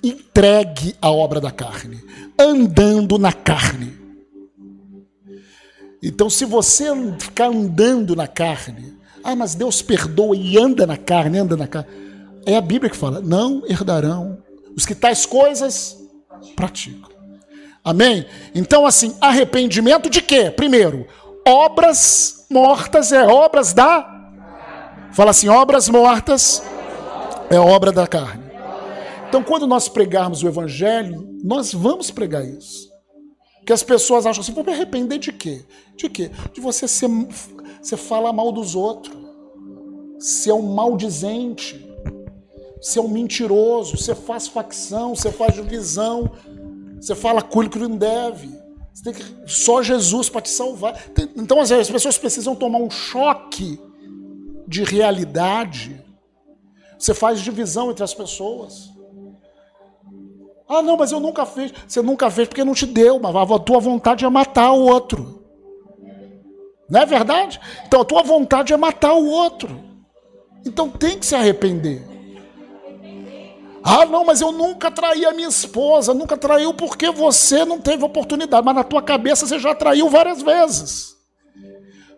Entregue 0.02 0.96
à 1.02 1.12
obra 1.12 1.42
da 1.42 1.52
carne, 1.52 2.02
andando 2.40 3.18
na 3.18 3.34
carne. 3.34 4.00
Então, 6.02 6.30
se 6.30 6.46
você 6.46 6.86
ficar 7.20 7.48
andando 7.48 8.16
na 8.16 8.26
carne, 8.26 8.98
ah, 9.22 9.36
mas 9.36 9.54
Deus 9.54 9.82
perdoa 9.82 10.36
e 10.36 10.58
anda 10.58 10.88
na 10.88 10.96
carne, 10.96 11.40
anda 11.40 11.58
na 11.58 11.68
carne. 11.68 11.90
É 12.46 12.56
a 12.56 12.62
Bíblia 12.62 12.90
que 12.90 12.96
fala: 12.96 13.20
não 13.20 13.64
herdarão 13.68 14.38
os 14.78 14.86
que 14.86 14.96
tais 14.96 15.26
coisas 15.26 15.98
praticam. 16.56 17.10
Amém? 17.84 18.26
Então, 18.56 18.86
assim, 18.86 19.16
arrependimento 19.20 20.10
de 20.10 20.22
quê? 20.22 20.50
Primeiro, 20.50 21.06
obras 21.46 22.39
mortas 22.50 23.12
é 23.12 23.26
obras 23.26 23.74
da. 23.74 24.18
Fala 25.12 25.32
assim: 25.32 25.50
obras 25.50 25.88
mortas 25.90 26.64
é 27.50 27.60
obra 27.60 27.92
da 27.92 28.08
carne. 28.08 28.50
Então, 29.28 29.44
quando 29.44 29.68
nós 29.68 29.88
pregarmos 29.88 30.42
o 30.42 30.48
Evangelho, 30.48 31.38
nós 31.44 31.72
vamos 31.72 32.10
pregar 32.10 32.44
isso. 32.44 32.90
Que 33.66 33.72
as 33.72 33.84
pessoas 33.84 34.26
acham 34.26 34.42
assim, 34.42 34.54
vou 34.54 34.64
me 34.64 34.74
arrepender 34.74 35.20
de 35.20 35.32
quê? 35.32 35.64
De 35.96 36.10
quê? 36.10 36.32
De 36.52 36.60
você 36.60 36.88
ser, 36.88 37.08
você 37.80 37.96
fala 37.96 38.34
mal 38.34 38.52
dos 38.52 38.74
outros, 38.74 39.16
ser 40.18 40.54
um 40.54 40.74
maldizente, 40.74 41.88
ser 42.82 43.02
um 43.02 43.08
mentiroso, 43.08 43.98
você 43.98 44.16
faz 44.16 44.48
facção, 44.48 45.14
você 45.14 45.32
faz 45.32 45.54
divisão, 45.54 46.32
você 47.00 47.14
fala 47.14 47.42
aquilo 47.42 47.70
que 47.70 47.78
não 47.78 47.96
deve. 47.96 48.50
Você 49.00 49.04
tem 49.04 49.14
que, 49.14 49.50
só 49.50 49.82
Jesus 49.82 50.30
para 50.30 50.42
te 50.42 50.50
salvar. 50.50 51.02
Então 51.38 51.62
as 51.62 51.70
pessoas 51.90 52.18
precisam 52.18 52.54
tomar 52.54 52.80
um 52.80 52.90
choque 52.90 53.80
de 54.68 54.84
realidade. 54.84 56.04
Você 56.98 57.14
faz 57.14 57.40
divisão 57.40 57.92
entre 57.92 58.04
as 58.04 58.14
pessoas. 58.14 58.90
Ah, 60.68 60.82
não, 60.82 60.98
mas 60.98 61.14
eu 61.14 61.20
nunca 61.22 61.46
fiz. 61.46 61.74
Você 61.88 62.02
nunca 62.02 62.30
fez 62.30 62.50
porque 62.50 62.66
não 62.66 62.74
te 62.74 62.86
deu, 62.86 63.18
mas 63.20 63.34
a 63.34 63.60
tua 63.60 63.80
vontade 63.80 64.26
é 64.26 64.30
matar 64.30 64.74
o 64.74 64.82
outro. 64.82 65.46
Não 66.90 67.00
é 67.00 67.06
verdade? 67.06 67.58
Então 67.88 68.02
a 68.02 68.06
tua 68.06 68.22
vontade 68.22 68.74
é 68.74 68.78
matar 68.78 69.14
o 69.14 69.28
outro. 69.28 69.80
Então 70.66 70.90
tem 70.90 71.18
que 71.18 71.26
se 71.26 71.36
arrepender. 71.36 72.06
Ah, 73.92 74.06
não, 74.06 74.24
mas 74.24 74.40
eu 74.40 74.52
nunca 74.52 74.92
traí 74.92 75.26
a 75.26 75.34
minha 75.34 75.48
esposa, 75.48 76.14
nunca 76.14 76.38
traiu 76.38 76.72
porque 76.76 77.10
você 77.10 77.66
não 77.66 77.82
teve 77.82 78.06
oportunidade, 78.06 78.64
mas 78.64 78.76
na 78.76 78.84
tua 78.84 79.02
cabeça 79.02 79.48
você 79.48 79.58
já 79.58 79.74
traiu 79.74 80.08
várias 80.08 80.44
vezes. 80.44 81.16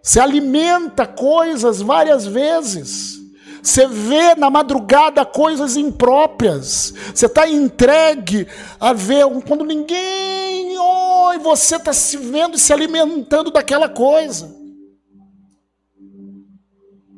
Você 0.04 0.20
alimenta 0.20 1.08
coisas 1.08 1.80
várias 1.80 2.26
vezes. 2.26 3.22
Você 3.64 3.88
vê 3.88 4.36
na 4.36 4.50
madrugada 4.50 5.26
coisas 5.26 5.78
impróprias. 5.78 6.94
Você 7.16 7.28
está 7.28 7.48
entregue 7.48 8.46
a 8.78 8.92
ver 8.92 9.24
quando 9.48 9.64
ninguém. 9.64 10.78
Oh, 10.78 11.32
e 11.34 11.38
você 11.38 11.78
está 11.78 11.94
se 11.94 12.18
vendo 12.18 12.56
e 12.58 12.60
se 12.60 12.74
alimentando 12.74 13.50
daquela 13.50 13.88
coisa. 13.88 14.54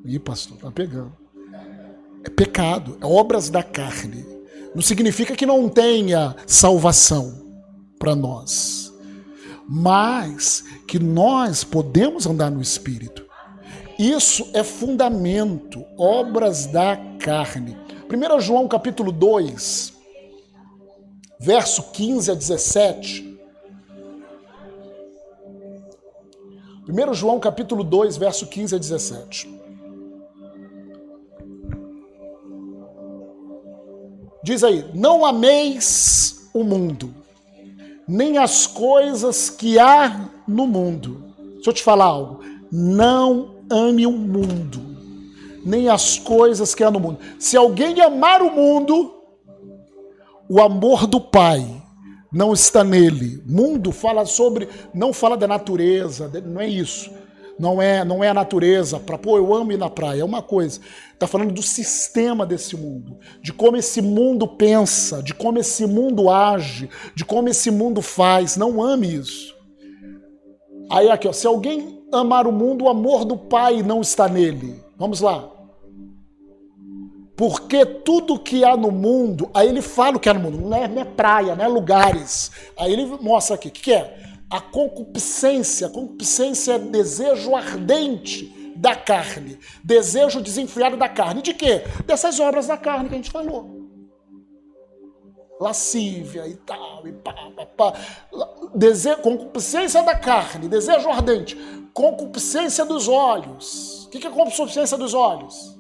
Ih, 0.06 0.20
pastor, 0.20 0.58
está 0.58 0.70
pegando. 0.70 1.18
É 2.24 2.30
pecado, 2.30 3.00
é 3.02 3.06
obras 3.06 3.50
da 3.50 3.64
carne. 3.64 4.33
Não 4.74 4.82
significa 4.82 5.36
que 5.36 5.46
não 5.46 5.70
tenha 5.70 6.36
salvação 6.48 7.44
para 8.00 8.16
nós, 8.16 8.92
mas 9.70 10.64
que 10.88 10.98
nós 10.98 11.64
podemos 11.64 12.26
andar 12.26 12.50
no 12.50 12.62
Espírito. 12.62 13.24
Isso 14.00 14.50
é 14.54 14.64
fundamento, 14.64 15.86
obras 15.98 16.66
da 16.66 16.98
carne. 17.20 17.78
1 18.12 18.40
João 18.40 18.68
capítulo 18.68 19.12
2, 19.12 19.94
verso 21.40 21.92
15 21.92 22.32
a 22.32 22.34
17. 22.34 23.40
1 26.90 27.14
João 27.14 27.40
capítulo 27.40 27.84
2, 27.84 28.18
verso 28.18 28.48
15 28.48 28.76
a 28.76 28.78
17. 28.78 29.63
Diz 34.44 34.64
aí: 34.64 34.86
Não 34.94 35.26
ameis 35.26 36.50
o 36.54 36.64
mundo, 36.64 37.14
nem 38.08 38.38
as 38.38 38.68
coisas 38.68 39.50
que 39.50 39.80
há 39.80 40.30
no 40.48 40.68
mundo. 40.68 41.34
Deixa 41.56 41.70
eu 41.70 41.74
te 41.74 41.82
falar 41.84 42.06
algo. 42.06 42.42
Não 42.72 43.56
ame 43.72 44.06
o 44.06 44.12
mundo, 44.12 44.82
nem 45.66 45.88
as 45.88 46.18
coisas 46.20 46.76
que 46.76 46.84
há 46.84 46.92
no 46.92 47.00
mundo. 47.00 47.20
Se 47.40 47.56
alguém 47.56 48.02
amar 48.02 48.42
o 48.42 48.52
mundo, 48.52 49.14
o 50.50 50.62
amor 50.62 51.08
do 51.08 51.22
Pai 51.22 51.66
não 52.32 52.52
está 52.52 52.84
nele. 52.84 53.42
Mundo 53.46 53.92
fala 53.92 54.26
sobre, 54.26 54.68
não 54.94 55.14
fala 55.14 55.38
da 55.38 55.48
natureza, 55.48 56.30
não 56.46 56.60
é 56.60 56.68
isso. 56.68 57.12
Não 57.60 57.82
é, 57.82 58.04
não 58.04 58.24
é 58.24 58.30
a 58.30 58.34
natureza 58.34 59.00
para 59.00 59.18
pô, 59.18 59.38
eu 59.38 59.54
amo 59.54 59.72
ir 59.72 59.78
na 59.78 59.90
praia, 59.90 60.22
é 60.22 60.26
uma 60.26 60.42
coisa. 60.42 60.80
Está 61.14 61.28
falando 61.28 61.54
do 61.54 61.62
sistema 61.62 62.46
desse 62.46 62.76
mundo, 62.76 63.18
de 63.42 63.54
como 63.54 63.78
esse 63.78 64.02
mundo 64.02 64.48
pensa, 64.48 65.22
de 65.22 65.34
como 65.34 65.60
esse 65.60 65.86
mundo 65.86 66.30
age, 66.30 66.90
de 67.16 67.24
como 67.24 67.50
esse 67.50 67.70
mundo 67.70 68.02
faz. 68.02 68.58
Não 68.58 68.82
ame 68.82 69.16
isso. 69.16 69.54
Aí 70.90 71.10
aqui, 71.10 71.28
ó, 71.28 71.34
se 71.34 71.48
alguém 71.48 72.04
amar 72.12 72.48
o 72.48 72.52
mundo, 72.52 72.86
o 72.86 72.90
amor 72.90 73.26
do 73.26 73.38
Pai 73.38 73.82
não 73.82 74.02
está 74.02 74.28
nele. 74.28 74.84
Vamos 74.98 75.22
lá. 75.22 75.50
Porque 77.36 77.86
tudo 77.86 78.40
que 78.40 78.64
há 78.64 78.78
no 78.78 78.92
mundo, 78.92 79.50
aí 79.54 79.68
ele 79.68 79.82
fala 79.82 80.18
o 80.18 80.20
que 80.20 80.30
há 80.30 80.34
no 80.34 80.40
mundo, 80.40 80.70
não 80.70 80.78
é, 80.78 80.88
não 80.88 81.02
é 81.02 81.06
praia, 81.06 81.56
não 81.56 81.66
é 81.66 81.68
lugares. 81.68 82.52
Aí 82.78 82.94
ele 82.94 83.06
mostra 83.22 83.56
aqui, 83.56 83.70
o 83.70 83.72
que, 83.72 83.82
que 83.82 83.94
é? 83.94 84.33
A 84.54 84.62
concupiscência. 84.62 85.88
A 85.88 85.90
concupiscência 85.90 86.74
é 86.74 86.80
desejo 86.80 87.56
ardente 87.56 88.74
da 88.76 88.96
carne, 88.96 89.58
desejo 89.84 90.42
desenfreado 90.42 90.96
da 90.96 91.10
carne. 91.10 91.42
De 91.42 91.54
quê? 91.54 91.82
Dessas 92.06 92.40
obras 92.40 92.68
da 92.68 92.78
carne 92.78 93.10
que 93.10 93.16
a 93.16 93.18
gente 93.18 93.32
falou 93.32 93.84
lascívia 95.60 96.46
e 96.46 96.56
tal, 96.56 97.08
e 97.08 97.14
pá, 97.14 97.34
pá, 97.56 97.66
pá. 97.66 97.94
Concupiscência 99.22 100.04
da 100.04 100.16
carne, 100.16 100.68
desejo 100.68 101.10
ardente, 101.10 101.56
concupiscência 101.94 102.84
dos 102.84 103.08
olhos. 103.08 104.06
O 104.06 104.10
que 104.10 104.28
é 104.28 104.30
concupiscência 104.30 104.98
dos 104.98 105.14
olhos? 105.14 105.80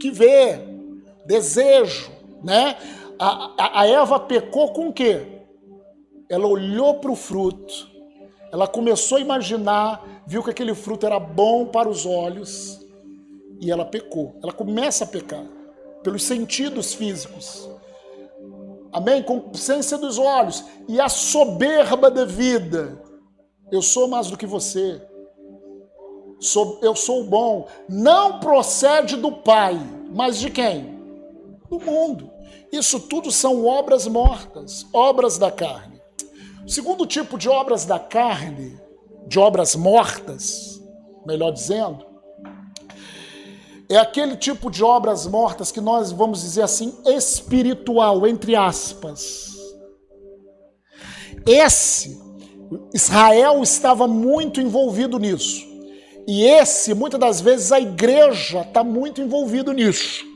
Que 0.00 0.10
vê, 0.10 0.58
desejo, 1.26 2.10
né? 2.42 2.76
A, 3.18 3.52
a, 3.58 3.80
a 3.80 3.86
Eva 3.86 4.18
pecou 4.20 4.72
com 4.72 4.88
o 4.88 4.92
quê? 4.92 5.37
Ela 6.28 6.46
olhou 6.46 6.94
para 6.94 7.10
o 7.10 7.16
fruto, 7.16 7.88
ela 8.52 8.66
começou 8.66 9.18
a 9.18 9.20
imaginar, 9.20 10.22
viu 10.26 10.42
que 10.42 10.50
aquele 10.50 10.74
fruto 10.74 11.06
era 11.06 11.18
bom 11.18 11.66
para 11.66 11.88
os 11.88 12.06
olhos 12.06 12.80
e 13.60 13.70
ela 13.70 13.84
pecou. 13.84 14.38
Ela 14.42 14.52
começa 14.52 15.04
a 15.04 15.06
pecar 15.06 15.44
pelos 16.02 16.22
sentidos 16.22 16.94
físicos. 16.94 17.68
Amém? 18.92 19.22
Concupiscência 19.22 19.98
dos 19.98 20.18
olhos 20.18 20.64
e 20.88 21.00
a 21.00 21.08
soberba 21.08 22.10
da 22.10 22.24
vida. 22.24 23.02
Eu 23.70 23.82
sou 23.82 24.08
mais 24.08 24.30
do 24.30 24.36
que 24.36 24.46
você. 24.46 25.02
Sou, 26.40 26.78
eu 26.82 26.94
sou 26.94 27.24
bom. 27.24 27.68
Não 27.88 28.40
procede 28.40 29.16
do 29.16 29.32
Pai, 29.32 29.78
mas 30.10 30.38
de 30.38 30.50
quem? 30.50 30.98
Do 31.68 31.78
mundo. 31.78 32.30
Isso 32.72 33.00
tudo 33.00 33.30
são 33.30 33.66
obras 33.66 34.06
mortas, 34.06 34.86
obras 34.92 35.36
da 35.36 35.50
carne. 35.50 35.87
O 36.68 36.70
segundo 36.70 37.06
tipo 37.06 37.38
de 37.38 37.48
obras 37.48 37.86
da 37.86 37.98
carne, 37.98 38.78
de 39.26 39.38
obras 39.38 39.74
mortas, 39.74 40.78
melhor 41.26 41.50
dizendo, 41.50 42.04
é 43.88 43.96
aquele 43.96 44.36
tipo 44.36 44.70
de 44.70 44.84
obras 44.84 45.26
mortas 45.26 45.72
que 45.72 45.80
nós 45.80 46.12
vamos 46.12 46.42
dizer 46.42 46.60
assim, 46.60 46.94
espiritual, 47.06 48.26
entre 48.26 48.54
aspas. 48.54 49.54
Esse, 51.46 52.20
Israel 52.92 53.62
estava 53.62 54.06
muito 54.06 54.60
envolvido 54.60 55.18
nisso. 55.18 55.66
E 56.26 56.44
esse, 56.44 56.92
muitas 56.92 57.18
das 57.18 57.40
vezes, 57.40 57.72
a 57.72 57.80
igreja 57.80 58.60
está 58.60 58.84
muito 58.84 59.22
envolvido 59.22 59.72
nisso. 59.72 60.27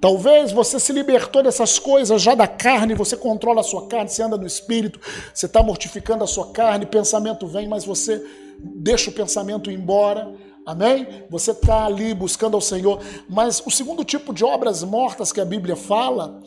Talvez 0.00 0.52
você 0.52 0.78
se 0.78 0.92
libertou 0.92 1.42
dessas 1.42 1.78
coisas 1.78 2.20
já 2.20 2.34
da 2.34 2.46
carne, 2.46 2.94
você 2.94 3.16
controla 3.16 3.60
a 3.60 3.64
sua 3.64 3.86
carne, 3.86 4.08
você 4.08 4.22
anda 4.22 4.36
no 4.36 4.46
espírito, 4.46 5.00
você 5.32 5.46
está 5.46 5.62
mortificando 5.62 6.22
a 6.22 6.26
sua 6.26 6.52
carne, 6.52 6.84
pensamento 6.86 7.46
vem, 7.46 7.66
mas 7.66 7.84
você 7.84 8.22
deixa 8.58 9.10
o 9.10 9.12
pensamento 9.12 9.70
embora. 9.70 10.34
Amém? 10.66 11.24
Você 11.30 11.52
está 11.52 11.86
ali 11.86 12.12
buscando 12.12 12.54
ao 12.54 12.60
Senhor. 12.60 13.00
Mas 13.28 13.62
o 13.64 13.70
segundo 13.70 14.04
tipo 14.04 14.34
de 14.34 14.44
obras 14.44 14.82
mortas 14.82 15.32
que 15.32 15.40
a 15.40 15.44
Bíblia 15.44 15.76
fala 15.76 16.40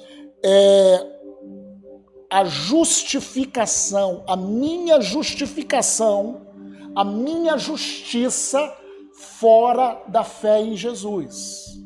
é 0.44 1.06
a 2.30 2.44
justificação, 2.46 4.24
a 4.28 4.36
minha 4.36 5.02
justificação, 5.02 6.42
a 6.96 7.04
minha 7.04 7.58
justiça 7.58 8.72
fora 9.14 10.04
da 10.08 10.24
fé 10.24 10.62
em 10.62 10.76
Jesus. 10.76 11.80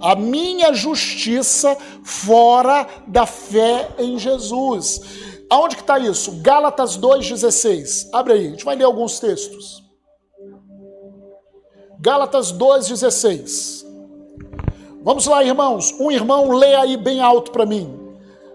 A 0.00 0.14
minha 0.14 0.72
justiça 0.74 1.76
fora 2.04 2.86
da 3.06 3.26
fé 3.26 3.88
em 3.98 4.18
Jesus. 4.18 5.00
Aonde 5.48 5.76
que 5.76 5.82
está 5.82 5.98
isso? 5.98 6.40
Gálatas 6.42 6.98
2,16. 6.98 8.08
Abre 8.12 8.32
aí, 8.32 8.46
a 8.46 8.50
gente 8.50 8.64
vai 8.64 8.76
ler 8.76 8.84
alguns 8.84 9.18
textos. 9.20 9.82
Gálatas 12.00 12.52
2,16. 12.52 13.86
Vamos 15.02 15.26
lá, 15.26 15.42
irmãos. 15.42 15.94
Um 16.00 16.10
irmão 16.10 16.50
lê 16.50 16.74
aí 16.74 16.96
bem 16.96 17.20
alto 17.20 17.52
para 17.52 17.64
mim. 17.64 17.96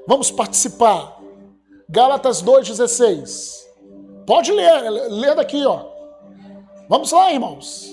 Vamos 0.08 0.30
participar. 0.30 1.18
Gálatas 1.90 2.44
2,16. 2.44 3.62
Pode 4.26 4.52
ler, 4.52 4.90
lê 5.10 5.34
daqui, 5.34 5.66
ó. 5.66 5.86
Vamos 6.88 7.12
lá, 7.12 7.32
irmãos. 7.32 7.91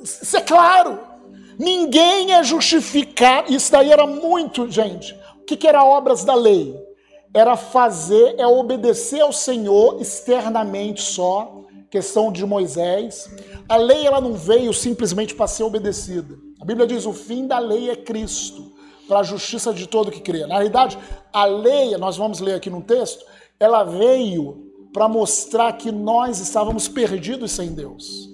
Isso 0.00 0.36
é 0.36 0.40
claro. 0.40 0.98
Ninguém 1.58 2.32
é 2.32 2.42
justificado. 2.42 3.52
Isso 3.52 3.70
daí 3.70 3.92
era 3.92 4.06
muito, 4.06 4.70
gente. 4.70 5.14
O 5.40 5.44
que, 5.44 5.56
que 5.56 5.68
era 5.68 5.84
obras 5.84 6.24
da 6.24 6.34
lei? 6.34 6.74
Era 7.34 7.56
fazer, 7.56 8.34
é 8.38 8.46
obedecer 8.46 9.20
ao 9.20 9.32
Senhor 9.32 10.00
externamente 10.00 11.02
só. 11.02 11.64
Questão 11.90 12.32
de 12.32 12.46
Moisés. 12.46 13.28
A 13.68 13.76
lei 13.76 14.06
ela 14.06 14.20
não 14.20 14.34
veio 14.34 14.72
simplesmente 14.72 15.34
para 15.34 15.46
ser 15.46 15.64
obedecida. 15.64 16.38
A 16.60 16.64
Bíblia 16.64 16.86
diz: 16.86 17.04
o 17.04 17.12
fim 17.12 17.46
da 17.46 17.58
lei 17.58 17.90
é 17.90 17.96
Cristo, 17.96 18.72
para 19.08 19.20
a 19.20 19.24
justiça 19.24 19.74
de 19.74 19.86
todo 19.86 20.10
que 20.10 20.20
crê. 20.20 20.46
Na 20.46 20.54
realidade, 20.54 20.96
a 21.32 21.44
lei, 21.44 21.96
nós 21.96 22.16
vamos 22.16 22.40
ler 22.40 22.54
aqui 22.54 22.70
no 22.70 22.80
texto, 22.80 23.24
ela 23.58 23.82
veio 23.82 24.70
para 24.92 25.08
mostrar 25.08 25.72
que 25.74 25.90
nós 25.90 26.38
estávamos 26.38 26.88
perdidos 26.88 27.52
sem 27.52 27.72
Deus. 27.72 28.29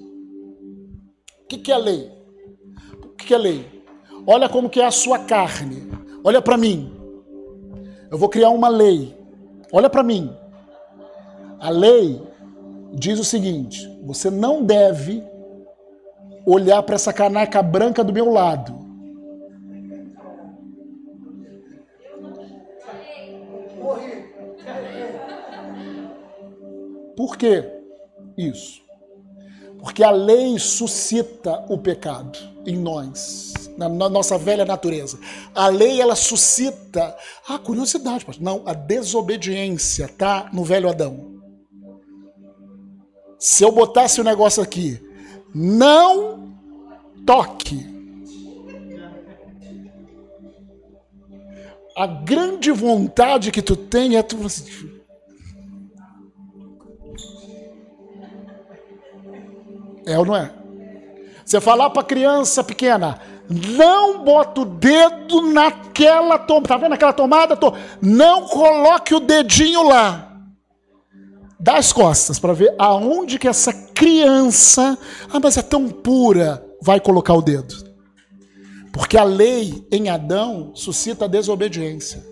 O 1.46 1.48
que, 1.48 1.58
que 1.58 1.70
é 1.70 1.78
lei? 1.78 2.10
O 3.04 3.08
que, 3.10 3.26
que 3.26 3.32
é 3.32 3.38
lei? 3.38 3.84
Olha 4.26 4.48
como 4.48 4.68
que 4.68 4.80
é 4.80 4.84
a 4.84 4.90
sua 4.90 5.20
carne. 5.20 5.88
Olha 6.24 6.42
para 6.42 6.56
mim. 6.56 6.92
Eu 8.10 8.18
vou 8.18 8.28
criar 8.28 8.50
uma 8.50 8.66
lei. 8.66 9.16
Olha 9.72 9.88
para 9.88 10.02
mim. 10.02 10.36
A 11.60 11.70
lei 11.70 12.20
diz 12.92 13.20
o 13.20 13.24
seguinte: 13.24 13.88
você 14.04 14.28
não 14.28 14.64
deve 14.64 15.22
olhar 16.44 16.82
para 16.82 16.96
essa 16.96 17.12
caneca 17.12 17.62
branca 17.62 18.02
do 18.02 18.12
meu 18.12 18.28
lado. 18.28 18.84
Por 27.16 27.36
que 27.38 27.64
isso? 28.36 28.85
Porque 29.86 30.02
a 30.02 30.10
lei 30.10 30.58
suscita 30.58 31.64
o 31.68 31.78
pecado 31.78 32.36
em 32.66 32.76
nós, 32.76 33.70
na, 33.78 33.88
nossa 33.88 34.36
velha 34.36 34.64
natureza. 34.64 35.16
A 35.54 35.68
lei 35.68 36.00
ela 36.00 36.16
suscita 36.16 37.16
a 37.48 37.56
curiosidade, 37.56 38.26
não, 38.40 38.64
a 38.66 38.74
desobediência 38.74 40.08
tá 40.08 40.50
no 40.52 40.64
velho 40.64 40.88
Adão. 40.88 41.40
Se 43.38 43.62
eu 43.62 43.70
botasse 43.70 44.18
o 44.18 44.22
um 44.22 44.26
negócio 44.26 44.60
aqui, 44.60 45.00
não 45.54 46.52
toque. 47.24 47.86
A 51.96 52.08
grande 52.08 52.72
vontade 52.72 53.52
que 53.52 53.62
tu 53.62 53.76
tem 53.76 54.16
é 54.16 54.22
tu 54.24 54.44
assim, 54.44 54.85
É 60.06 60.18
ou 60.18 60.24
não 60.24 60.36
é? 60.36 60.52
Você 61.44 61.60
falar 61.60 61.90
para 61.90 62.02
criança 62.02 62.62
pequena, 62.64 63.20
não 63.48 64.24
bota 64.24 64.62
o 64.62 64.64
dedo 64.64 65.42
naquela 65.52 66.38
tomada. 66.38 66.68
Tá 66.68 66.76
vendo 66.76 66.92
aquela 66.92 67.12
tomada? 67.12 67.58
Não 68.00 68.42
coloque 68.46 69.14
o 69.14 69.20
dedinho 69.20 69.82
lá. 69.82 70.32
Dá 71.58 71.76
as 71.76 71.92
costas 71.92 72.38
para 72.38 72.52
ver 72.52 72.74
aonde 72.78 73.38
que 73.38 73.48
essa 73.48 73.72
criança, 73.72 74.98
ah, 75.32 75.40
mas 75.40 75.56
é 75.56 75.62
tão 75.62 75.88
pura, 75.88 76.64
vai 76.82 77.00
colocar 77.00 77.34
o 77.34 77.42
dedo. 77.42 77.74
Porque 78.92 79.16
a 79.16 79.24
lei 79.24 79.86
em 79.90 80.08
Adão 80.08 80.72
suscita 80.74 81.28
desobediência. 81.28 82.24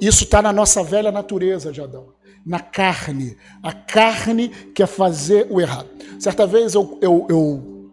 Isso 0.00 0.24
está 0.24 0.40
na 0.40 0.52
nossa 0.52 0.82
velha 0.82 1.12
natureza 1.12 1.72
de 1.72 1.80
Adão 1.80 2.13
na 2.44 2.60
carne. 2.60 3.36
A 3.62 3.72
carne 3.72 4.48
quer 4.74 4.86
fazer 4.86 5.46
o 5.50 5.60
errado. 5.60 5.88
Certa 6.18 6.46
vez 6.46 6.74
eu, 6.74 6.98
eu, 7.00 7.26
eu, 7.28 7.90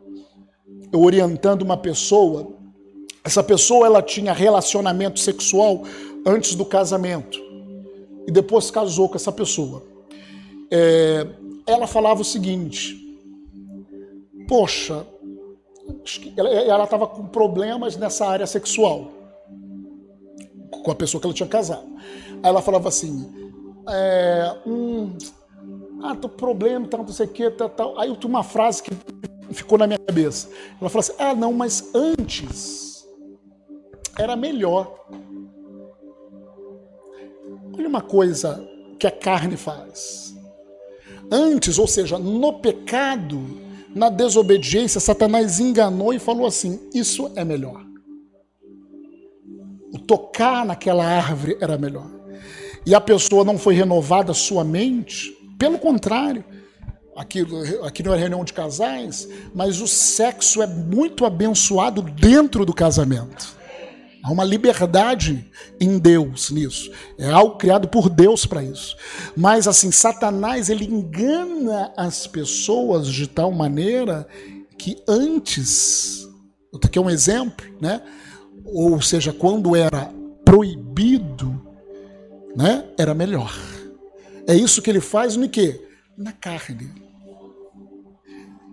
eu 0.92 1.02
orientando 1.02 1.62
uma 1.62 1.78
pessoa, 1.78 2.54
essa 3.24 3.44
pessoa 3.44 3.86
ela 3.86 4.02
tinha 4.02 4.34
relacionamento 4.34 5.20
sexual 5.20 5.84
antes 6.26 6.56
do 6.56 6.66
casamento 6.66 7.40
e 8.28 8.32
depois 8.32 8.70
casou 8.70 9.10
com 9.10 9.16
essa 9.16 9.32
pessoa. 9.32 9.84
É, 10.70 11.28
ela 11.66 11.88
falava 11.88 12.22
o 12.22 12.26
seguinte: 12.26 13.00
Poxa, 14.48 15.06
ela 16.38 16.84
estava 16.84 17.08
com 17.08 17.26
problemas 17.28 17.96
nessa 17.98 18.26
área 18.26 18.48
sexual 18.48 19.12
com 20.84 20.92
a 20.92 20.96
pessoa 20.96 21.20
que 21.20 21.28
ela 21.28 21.34
tinha 21.34 21.48
casado. 21.48 21.88
Aí 22.44 22.50
ela 22.50 22.62
falava 22.62 22.90
assim: 22.90 23.30
é, 23.90 24.58
um, 24.66 25.16
ah, 26.04 26.16
tô 26.16 26.30
problema, 26.30 26.88
tal, 26.88 27.02
não 27.02 27.08
sei 27.12 27.26
o 27.26 27.30
que, 27.30 27.50
tal, 27.52 27.70
tal. 27.70 28.00
Aí 28.00 28.10
eu 28.10 28.16
tinha 28.16 28.30
uma 28.30 28.44
frase 28.44 28.84
que 28.84 28.92
ficou 29.52 29.78
na 29.78 29.88
minha 29.88 30.00
cabeça. 30.00 30.50
Ela 30.80 30.90
falou 30.90 31.00
assim: 31.00 31.14
ah, 31.20 31.36
não, 31.36 31.54
mas 31.54 31.94
antes 31.94 33.08
era 34.18 34.36
melhor. 34.36 35.00
Olha 37.78 37.88
uma 37.88 38.02
coisa 38.02 38.68
que 39.00 39.08
a 39.08 39.12
carne 39.12 39.58
faz. 39.58 40.36
Antes, 41.32 41.80
ou 41.80 41.88
seja, 41.88 42.20
no 42.20 42.60
pecado, 42.60 43.40
na 43.96 44.10
desobediência, 44.10 45.00
Satanás 45.00 45.60
enganou 45.60 46.14
e 46.14 46.20
falou 46.20 46.46
assim: 46.46 46.80
isso 46.94 47.32
é 47.36 47.46
melhor. 47.46 47.86
O 49.94 50.00
tocar 50.00 50.66
naquela 50.66 51.06
árvore 51.06 51.58
era 51.60 51.78
melhor 51.78 52.21
e 52.86 52.96
a 52.96 53.02
pessoa 53.02 53.44
não 53.44 53.58
foi 53.58 53.76
renovada 53.76 54.34
sua 54.34 54.64
mente, 54.64 55.38
pelo 55.58 55.78
contrário, 55.78 56.44
aqui, 57.16 57.46
aqui 57.84 58.02
não 58.02 58.14
é 58.14 58.18
reunião 58.18 58.44
de 58.44 58.54
casais, 58.54 59.28
mas 59.54 59.80
o 59.80 59.88
sexo 59.88 60.62
é 60.62 60.68
muito 60.68 61.26
abençoado 61.26 62.02
dentro 62.02 62.66
do 62.66 62.74
casamento. 62.74 63.62
Há 64.24 64.32
uma 64.32 64.44
liberdade 64.44 65.50
em 65.80 65.98
Deus 65.98 66.52
nisso. 66.52 66.92
É 67.18 67.30
algo 67.30 67.58
criado 67.58 67.88
por 67.88 68.08
Deus 68.08 68.46
para 68.46 68.64
isso. 68.64 68.96
Mas 69.36 69.68
assim, 69.68 69.92
Satanás 69.92 70.70
ele 70.70 70.86
engana 70.86 71.92
as 71.98 72.28
pessoas 72.28 73.08
de 73.08 73.28
tal 73.28 73.52
maneira 73.52 74.28
que 74.78 75.02
antes, 75.08 76.28
aqui 76.84 77.00
é 77.00 77.02
um 77.02 77.10
exemplo, 77.10 77.66
né? 77.80 78.02
Ou 78.64 79.02
seja, 79.02 79.34
quando 79.34 79.76
era 79.76 80.12
proibido 80.46 81.71
né, 82.56 82.86
era 82.98 83.14
melhor. 83.14 83.54
É 84.48 84.56
isso 84.56 84.82
que 84.82 84.90
ele 84.90 85.02
faz 85.02 85.36
no 85.36 85.48
quê? 85.48 85.80
Na 86.18 86.32
carne. 86.32 86.92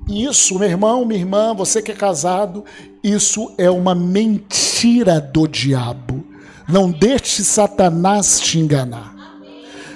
Isso, 0.08 0.58
meu 0.58 0.68
irmão, 0.68 1.04
minha 1.04 1.20
irmã, 1.20 1.54
você 1.54 1.82
que 1.82 1.92
é 1.92 1.94
casado, 1.94 2.64
isso 3.04 3.54
é 3.58 3.70
uma 3.70 3.94
mentira 3.94 5.20
do 5.20 5.46
diabo. 5.46 6.26
Não 6.66 6.90
deixe 6.90 7.44
Satanás 7.44 8.40
te 8.40 8.58
enganar. 8.58 9.14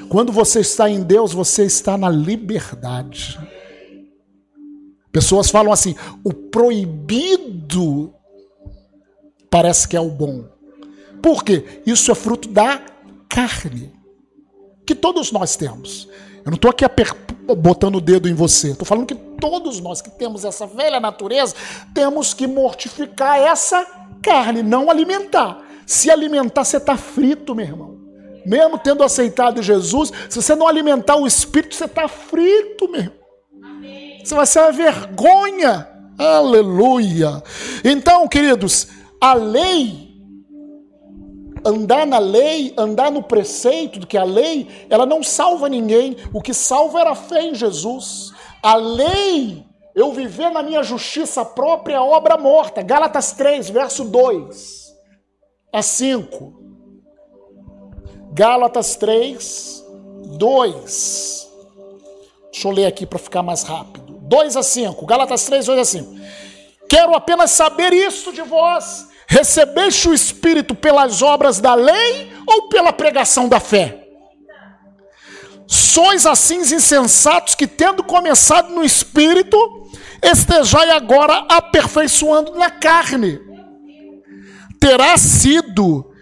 Quando 0.09 0.31
você 0.31 0.61
está 0.61 0.91
em 0.91 1.03
Deus, 1.03 1.33
você 1.33 1.65
está 1.65 1.97
na 1.97 2.11
liberdade. 2.11 3.39
Pessoas 5.11 5.51
falam 5.51 5.73
assim: 5.73 5.95
o 6.23 6.33
proibido 6.33 8.15
parece 9.51 9.89
que 9.89 9.97
é 9.97 10.01
o 10.01 10.11
bom. 10.11 10.45
Por 11.23 11.43
quê? 11.43 11.83
Isso 11.87 12.11
é 12.11 12.15
fruto 12.15 12.49
da 12.49 12.92
carne, 13.33 13.91
que 14.85 14.95
todos 14.95 15.33
nós 15.33 15.57
temos. 15.57 16.07
Eu 16.45 16.51
não 16.51 16.57
estou 16.57 16.71
aqui 16.71 16.85
botando 17.57 17.97
o 17.97 18.01
dedo 18.01 18.29
em 18.29 18.35
você, 18.35 18.73
estou 18.73 18.85
falando 18.85 19.07
que 19.07 19.15
todos 19.15 19.81
nós 19.81 20.03
que 20.03 20.11
temos 20.11 20.45
essa 20.45 20.67
velha 20.67 21.01
natureza 21.01 21.55
temos 21.95 22.35
que 22.35 22.47
mortificar 22.47 23.39
essa 23.39 23.87
carne, 24.23 24.63
não 24.63 24.91
alimentar. 24.91 25.63
Se 25.87 26.11
alimentar, 26.11 26.65
você 26.65 26.77
está 26.77 26.97
frito, 26.97 27.55
meu 27.55 27.65
irmão. 27.65 27.99
Mesmo 28.45 28.79
tendo 28.79 29.03
aceitado 29.03 29.63
Jesus, 29.63 30.13
se 30.29 30.41
você 30.41 30.55
não 30.55 30.69
alimentar 30.69 31.17
o 31.17 31.27
espírito, 31.27 31.75
você 31.75 31.87
está 31.87 32.07
frito, 32.09 32.89
meu 32.89 33.01
irmão. 33.01 33.17
Você 34.23 34.35
vai 34.35 34.47
ser 34.47 34.61
uma 34.61 34.73
vergonha. 34.73 35.89
Aleluia. 36.19 37.43
Então, 37.83 38.29
queridos, 38.29 38.89
a 39.21 39.35
lei 39.35 40.12
andar 41.65 42.07
na 42.07 42.19
lei, 42.19 42.75
andar 42.77 43.11
no 43.11 43.23
preceito 43.23 43.99
do 43.99 44.07
que 44.07 44.17
a 44.17 44.25
lei, 44.25 44.69
ela 44.91 45.07
não 45.07 45.23
salva 45.23 45.69
ninguém. 45.69 46.17
O 46.33 46.41
que 46.41 46.53
salva 46.53 47.01
era 47.01 47.11
a 47.11 47.17
fé 47.17 47.43
em 47.43 47.55
Jesus. 47.55 48.33
A 48.63 48.77
lei, 48.77 49.65
eu 49.95 50.13
viver 50.13 50.51
na 50.51 50.63
minha 50.63 50.83
justiça 50.83 51.45
própria, 51.45 51.97
é 51.97 52.01
obra 52.01 52.37
morta. 52.37 52.83
Gálatas 52.83 53.33
3, 53.33 53.71
verso 53.71 54.05
2 54.05 54.93
a 55.73 55.83
5. 55.83 56.61
Gálatas 58.33 58.97
3, 58.97 59.85
2. 60.39 61.49
Deixa 62.51 62.69
eu 62.69 62.73
ler 62.73 62.87
aqui 62.87 63.07
para 63.07 63.19
ficar 63.19 63.43
mais 63.43 63.63
rápido. 63.63 64.19
2 64.23 64.57
a 64.57 64.63
5. 64.63 65.07
Gálatas 65.07 65.45
3, 65.45 65.67
2 65.67 65.79
a 65.79 65.85
5. 65.85 66.15
Quero 66.89 67.15
apenas 67.15 67.51
saber 67.51 67.93
isso 67.93 68.33
de 68.33 68.43
vós 68.43 69.12
Recebeste 69.33 70.11
o 70.11 70.13
Espírito 70.13 70.75
pelas 70.75 71.23
obras 71.23 71.59
da 71.59 71.75
lei 71.75 72.31
ou 72.47 72.69
pela 72.69 72.93
pregação 72.93 73.49
da 73.49 73.59
fé? 73.59 73.99
Sois 75.67 76.27
assim 76.27 76.59
insensatos 76.59 77.55
que, 77.55 77.67
tendo 77.67 78.05
começado 78.05 78.69
no 78.75 78.85
Espírito, 78.85 79.57
estejai 80.23 80.91
agora 80.91 81.47
aperfeiçoando 81.49 82.57
na 82.57 82.69
carne. 82.69 83.41
Terá 84.79 85.17
sido 85.17 86.13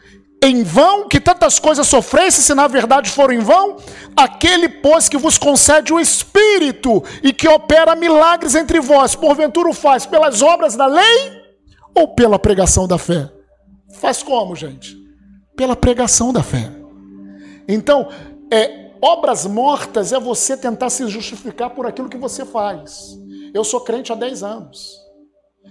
em 0.40 0.62
vão 0.62 1.08
que 1.08 1.18
tantas 1.18 1.58
coisas 1.58 1.88
sofresse, 1.88 2.44
se 2.44 2.54
na 2.54 2.68
verdade 2.68 3.10
for 3.10 3.32
em 3.32 3.40
vão? 3.40 3.78
Aquele, 4.16 4.68
pois, 4.68 5.08
que 5.08 5.18
vos 5.18 5.36
concede 5.36 5.92
o 5.92 5.98
Espírito 5.98 7.02
e 7.24 7.32
que 7.32 7.48
opera 7.48 7.96
milagres 7.96 8.54
entre 8.54 8.78
vós, 8.78 9.16
porventura 9.16 9.68
o 9.68 9.74
faz 9.74 10.06
pelas 10.06 10.42
obras 10.42 10.76
da 10.76 10.86
lei 10.86 11.39
ou 11.94 12.08
pela 12.08 12.38
pregação 12.38 12.86
da 12.86 12.98
fé? 12.98 13.30
Faz 13.94 14.22
como, 14.22 14.54
gente? 14.54 14.96
Pela 15.56 15.76
pregação 15.76 16.32
da 16.32 16.42
fé. 16.42 16.70
Então, 17.68 18.08
é, 18.50 18.92
obras 19.00 19.46
mortas 19.46 20.12
é 20.12 20.18
você 20.18 20.56
tentar 20.56 20.90
se 20.90 21.06
justificar 21.08 21.70
por 21.70 21.86
aquilo 21.86 22.08
que 22.08 22.16
você 22.16 22.44
faz. 22.44 23.18
Eu 23.54 23.64
sou 23.64 23.80
crente 23.80 24.12
há 24.12 24.14
10 24.14 24.42
anos. 24.42 24.96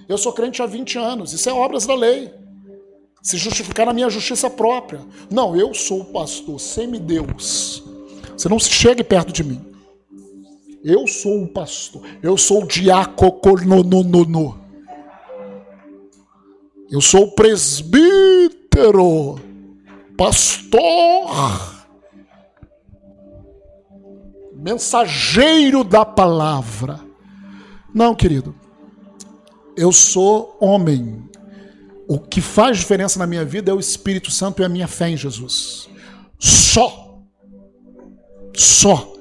Eu 0.07 0.17
sou 0.17 0.33
crente 0.33 0.61
há 0.61 0.65
20 0.65 0.97
anos. 0.97 1.33
Isso 1.33 1.49
é 1.49 1.53
obras 1.53 1.85
da 1.85 1.95
lei. 1.95 2.33
Se 3.21 3.37
justificar 3.37 3.85
na 3.85 3.93
minha 3.93 4.09
justiça 4.09 4.49
própria. 4.49 5.01
Não, 5.29 5.55
eu 5.55 5.73
sou 5.73 6.01
o 6.01 6.05
pastor, 6.05 6.59
semideus. 6.59 7.83
Você 8.37 8.47
não 8.47 8.59
se 8.59 8.69
chegue 8.69 9.03
perto 9.03 9.33
de 9.33 9.43
mim. 9.43 9.65
Eu 10.83 11.05
sou 11.07 11.43
o 11.43 11.47
pastor. 11.47 12.01
Eu 12.23 12.37
sou 12.37 12.63
o 12.63 12.67
diácono. 12.67 13.39
Eu 16.91 17.01
sou 17.01 17.31
presbítero, 17.31 18.09
pastor, 20.17 21.29
mensageiro 24.55 25.83
da 25.83 26.03
palavra. 26.03 26.99
Não, 27.93 28.15
querido. 28.15 28.55
Eu 29.77 29.91
sou 29.91 30.57
homem. 30.59 31.23
O 32.07 32.17
que 32.17 32.41
faz 32.41 32.79
diferença 32.79 33.19
na 33.19 33.27
minha 33.27 33.45
vida 33.45 33.69
é 33.69 33.73
o 33.73 33.79
Espírito 33.79 34.31
Santo 34.31 34.61
e 34.61 34.65
a 34.65 34.69
minha 34.69 34.87
fé 34.87 35.09
em 35.09 35.17
Jesus. 35.17 35.87
Só. 36.39 37.21
Só. 38.55 39.13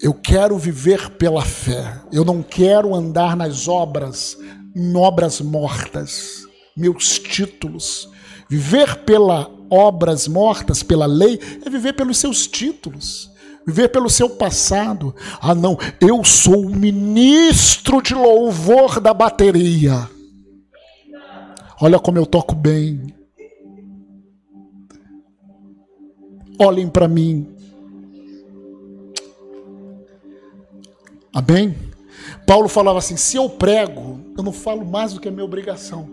Eu 0.00 0.14
quero 0.14 0.56
viver 0.56 1.10
pela 1.10 1.42
fé. 1.42 2.00
Eu 2.12 2.24
não 2.24 2.44
quero 2.44 2.94
andar 2.94 3.36
nas 3.36 3.66
obras 3.66 4.38
em 4.76 4.94
obras 4.94 5.40
mortas, 5.40 6.46
meus 6.76 7.18
títulos. 7.18 8.10
Viver 8.46 8.98
pela 8.98 9.50
obras 9.70 10.28
mortas, 10.28 10.82
pela 10.82 11.06
lei, 11.06 11.40
é 11.64 11.70
viver 11.70 11.94
pelos 11.94 12.18
seus 12.18 12.46
títulos, 12.46 13.30
viver 13.66 13.88
pelo 13.88 14.10
seu 14.10 14.28
passado. 14.28 15.16
Ah, 15.40 15.54
não, 15.54 15.78
eu 15.98 16.22
sou 16.22 16.66
o 16.66 16.76
ministro 16.76 18.02
de 18.02 18.14
louvor 18.14 19.00
da 19.00 19.14
bateria. 19.14 20.10
Olha 21.80 21.98
como 21.98 22.18
eu 22.18 22.26
toco 22.26 22.54
bem. 22.54 23.14
Olhem 26.58 26.88
para 26.88 27.08
mim. 27.08 27.48
Amém? 31.32 31.74
Paulo 32.46 32.68
falava 32.68 32.98
assim: 32.98 33.16
se 33.16 33.36
eu 33.36 33.50
prego, 33.50 34.20
eu 34.36 34.44
não 34.44 34.52
falo 34.52 34.84
mais 34.86 35.12
do 35.12 35.20
que 35.20 35.28
a 35.28 35.30
minha 35.30 35.44
obrigação, 35.44 36.08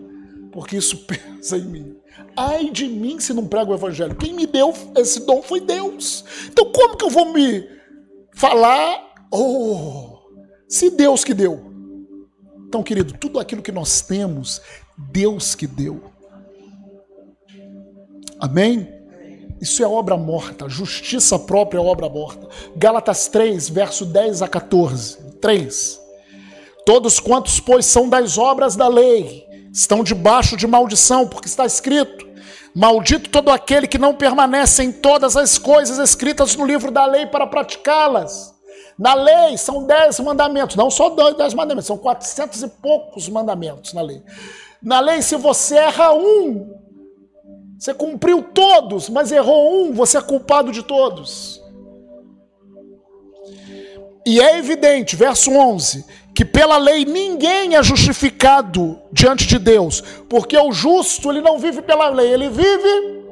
porque 0.52 0.76
isso 0.76 1.04
pesa 1.06 1.56
em 1.56 1.64
mim. 1.64 1.96
Ai 2.36 2.70
de 2.70 2.86
mim 2.88 3.20
se 3.20 3.32
não 3.32 3.46
prego 3.46 3.70
o 3.72 3.74
evangelho. 3.74 4.16
Quem 4.16 4.32
me 4.32 4.46
deu 4.46 4.74
esse 4.96 5.24
dom 5.24 5.42
foi 5.42 5.60
Deus. 5.60 6.24
Então 6.48 6.70
como 6.72 6.96
que 6.96 7.04
eu 7.04 7.10
vou 7.10 7.32
me 7.32 7.68
falar? 8.32 9.14
Oh, 9.32 10.18
se 10.68 10.90
Deus 10.90 11.22
que 11.24 11.32
deu. 11.32 11.72
Então, 12.66 12.82
querido, 12.82 13.12
tudo 13.16 13.38
aquilo 13.38 13.62
que 13.62 13.70
nós 13.70 14.00
temos, 14.00 14.60
Deus 14.98 15.54
que 15.54 15.64
deu. 15.64 16.02
Amém? 18.40 18.92
Isso 19.60 19.82
é 19.82 19.86
obra 19.86 20.16
morta. 20.16 20.68
Justiça 20.68 21.38
própria 21.38 21.78
é 21.78 21.80
obra 21.80 22.08
morta. 22.08 22.48
Gálatas 22.76 23.28
3, 23.28 23.68
verso 23.68 24.04
10 24.04 24.42
a 24.42 24.48
14. 24.48 25.18
3. 25.40 26.03
Todos 26.86 27.18
quantos, 27.18 27.60
pois, 27.60 27.86
são 27.86 28.08
das 28.08 28.36
obras 28.36 28.76
da 28.76 28.88
lei, 28.88 29.46
estão 29.72 30.04
debaixo 30.04 30.56
de 30.56 30.66
maldição, 30.66 31.26
porque 31.26 31.48
está 31.48 31.64
escrito: 31.64 32.26
Maldito 32.74 33.30
todo 33.30 33.50
aquele 33.50 33.86
que 33.86 33.98
não 33.98 34.14
permanece 34.14 34.82
em 34.82 34.90
todas 34.90 35.36
as 35.36 35.58
coisas 35.58 35.98
escritas 35.98 36.56
no 36.56 36.66
livro 36.66 36.90
da 36.90 37.06
lei 37.06 37.24
para 37.26 37.46
praticá-las. 37.46 38.52
Na 38.98 39.14
lei 39.14 39.56
são 39.56 39.86
dez 39.86 40.18
mandamentos, 40.20 40.76
não 40.76 40.90
só 40.90 41.10
dez 41.10 41.54
mandamentos, 41.54 41.86
são 41.86 41.98
quatrocentos 41.98 42.62
e 42.62 42.68
poucos 42.68 43.28
mandamentos 43.28 43.92
na 43.92 44.02
lei. 44.02 44.22
Na 44.82 45.00
lei, 45.00 45.22
se 45.22 45.36
você 45.36 45.76
erra 45.76 46.12
um, 46.12 46.74
você 47.78 47.94
cumpriu 47.94 48.42
todos, 48.42 49.08
mas 49.08 49.32
errou 49.32 49.84
um, 49.84 49.92
você 49.92 50.18
é 50.18 50.20
culpado 50.20 50.72
de 50.72 50.82
todos. 50.82 51.62
E 54.26 54.40
é 54.40 54.58
evidente, 54.58 55.16
verso 55.16 55.50
11, 55.50 56.04
que 56.34 56.44
pela 56.44 56.76
lei 56.78 57.04
ninguém 57.04 57.76
é 57.76 57.82
justificado 57.82 59.00
diante 59.12 59.46
de 59.46 59.58
Deus, 59.58 60.02
porque 60.28 60.58
o 60.58 60.72
justo 60.72 61.30
ele 61.30 61.40
não 61.40 61.58
vive 61.58 61.80
pela 61.80 62.08
lei, 62.08 62.32
ele 62.32 62.48
vive. 62.48 63.24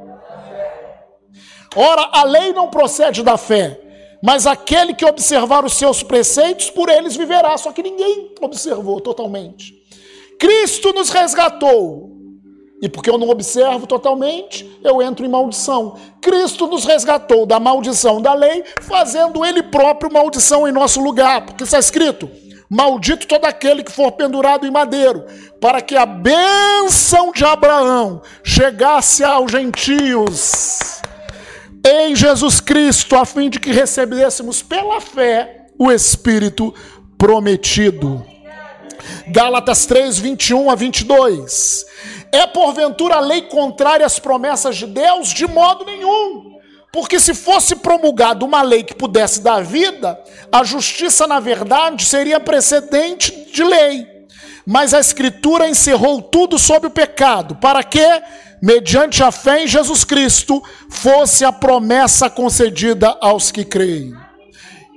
Ora, 1.74 2.08
a 2.12 2.22
lei 2.22 2.52
não 2.52 2.68
procede 2.68 3.22
da 3.22 3.36
fé, 3.36 3.80
mas 4.22 4.46
aquele 4.46 4.94
que 4.94 5.04
observar 5.04 5.64
os 5.64 5.72
seus 5.72 6.02
preceitos, 6.02 6.70
por 6.70 6.88
eles 6.88 7.16
viverá. 7.16 7.58
Só 7.58 7.72
que 7.72 7.82
ninguém 7.82 8.32
observou 8.40 9.00
totalmente. 9.00 9.74
Cristo 10.38 10.92
nos 10.92 11.10
resgatou. 11.10 12.12
E 12.80 12.88
porque 12.88 13.08
eu 13.08 13.16
não 13.16 13.28
observo 13.28 13.86
totalmente, 13.86 14.68
eu 14.82 15.00
entro 15.00 15.24
em 15.24 15.28
maldição. 15.28 15.96
Cristo 16.20 16.66
nos 16.66 16.84
resgatou 16.84 17.46
da 17.46 17.60
maldição 17.60 18.20
da 18.20 18.34
lei, 18.34 18.64
fazendo 18.80 19.44
ele 19.44 19.62
próprio 19.62 20.12
maldição 20.12 20.66
em 20.66 20.72
nosso 20.72 21.00
lugar. 21.00 21.46
Porque 21.46 21.62
está 21.62 21.78
escrito: 21.78 22.28
Maldito 22.72 23.26
todo 23.26 23.44
aquele 23.44 23.84
que 23.84 23.92
for 23.92 24.12
pendurado 24.12 24.66
em 24.66 24.70
madeiro, 24.70 25.26
para 25.60 25.82
que 25.82 25.94
a 25.94 26.06
bênção 26.06 27.30
de 27.30 27.44
Abraão 27.44 28.22
chegasse 28.42 29.22
aos 29.22 29.52
gentios. 29.52 31.02
em 31.84 32.16
Jesus 32.16 32.60
Cristo, 32.60 33.14
a 33.14 33.26
fim 33.26 33.50
de 33.50 33.60
que 33.60 33.70
recebêssemos 33.70 34.62
pela 34.62 35.02
fé 35.02 35.66
o 35.78 35.92
Espírito 35.92 36.72
prometido. 37.18 38.24
Gálatas 39.28 39.84
3, 39.84 40.18
21 40.18 40.70
a 40.70 40.74
22. 40.74 41.84
É 42.32 42.46
porventura 42.46 43.16
a 43.16 43.20
lei 43.20 43.42
contrária 43.42 44.06
às 44.06 44.18
promessas 44.18 44.78
de 44.78 44.86
Deus? 44.86 45.28
De 45.28 45.46
modo 45.46 45.84
nenhum. 45.84 46.58
Porque 46.92 47.18
se 47.18 47.32
fosse 47.32 47.74
promulgada 47.76 48.44
uma 48.44 48.60
lei 48.60 48.82
que 48.82 48.94
pudesse 48.94 49.40
dar 49.40 49.64
vida, 49.64 50.22
a 50.52 50.62
justiça, 50.62 51.26
na 51.26 51.40
verdade, 51.40 52.04
seria 52.04 52.38
precedente 52.38 53.50
de 53.50 53.64
lei. 53.64 54.06
Mas 54.66 54.92
a 54.92 55.00
Escritura 55.00 55.66
encerrou 55.66 56.20
tudo 56.20 56.58
sob 56.58 56.88
o 56.88 56.90
pecado, 56.90 57.56
para 57.56 57.82
que, 57.82 58.06
mediante 58.60 59.22
a 59.22 59.32
fé 59.32 59.64
em 59.64 59.66
Jesus 59.66 60.04
Cristo, 60.04 60.62
fosse 60.90 61.46
a 61.46 61.50
promessa 61.50 62.28
concedida 62.28 63.16
aos 63.22 63.50
que 63.50 63.64
creem. 63.64 64.14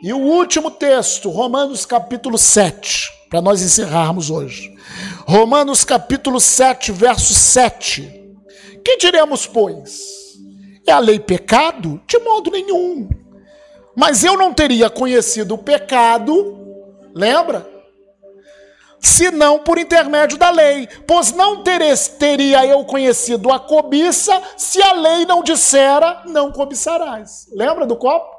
E 0.03 0.11
o 0.11 0.19
último 0.19 0.69
texto, 0.69 1.29
Romanos 1.29 1.85
capítulo 1.85 2.37
7, 2.37 3.09
para 3.29 3.41
nós 3.41 3.61
encerrarmos 3.61 4.29
hoje. 4.29 4.75
Romanos 5.25 5.85
capítulo 5.85 6.41
7, 6.41 6.91
verso 6.91 7.33
7. 7.33 8.01
Que 8.83 8.97
diremos, 8.97 9.47
pois? 9.47 10.24
É 10.87 10.91
a 10.91 10.99
lei 10.99 11.19
pecado? 11.19 12.01
De 12.07 12.19
modo 12.19 12.51
nenhum. 12.51 13.09
Mas 13.95 14.23
eu 14.23 14.37
não 14.37 14.53
teria 14.53 14.89
conhecido 14.89 15.55
o 15.55 15.57
pecado, 15.57 16.57
lembra? 17.13 17.75
Se 18.99 19.31
não 19.31 19.59
por 19.59 19.77
intermédio 19.77 20.37
da 20.37 20.49
lei, 20.49 20.87
pois 21.07 21.31
não 21.31 21.63
teria 21.63 22.65
eu 22.65 22.83
conhecido 22.85 23.51
a 23.51 23.59
cobiça 23.59 24.41
se 24.57 24.81
a 24.81 24.93
lei 24.93 25.25
não 25.25 25.43
dissera, 25.43 26.23
não 26.25 26.51
cobiçarás. 26.51 27.47
Lembra 27.53 27.85
do 27.85 27.95
copo? 27.95 28.35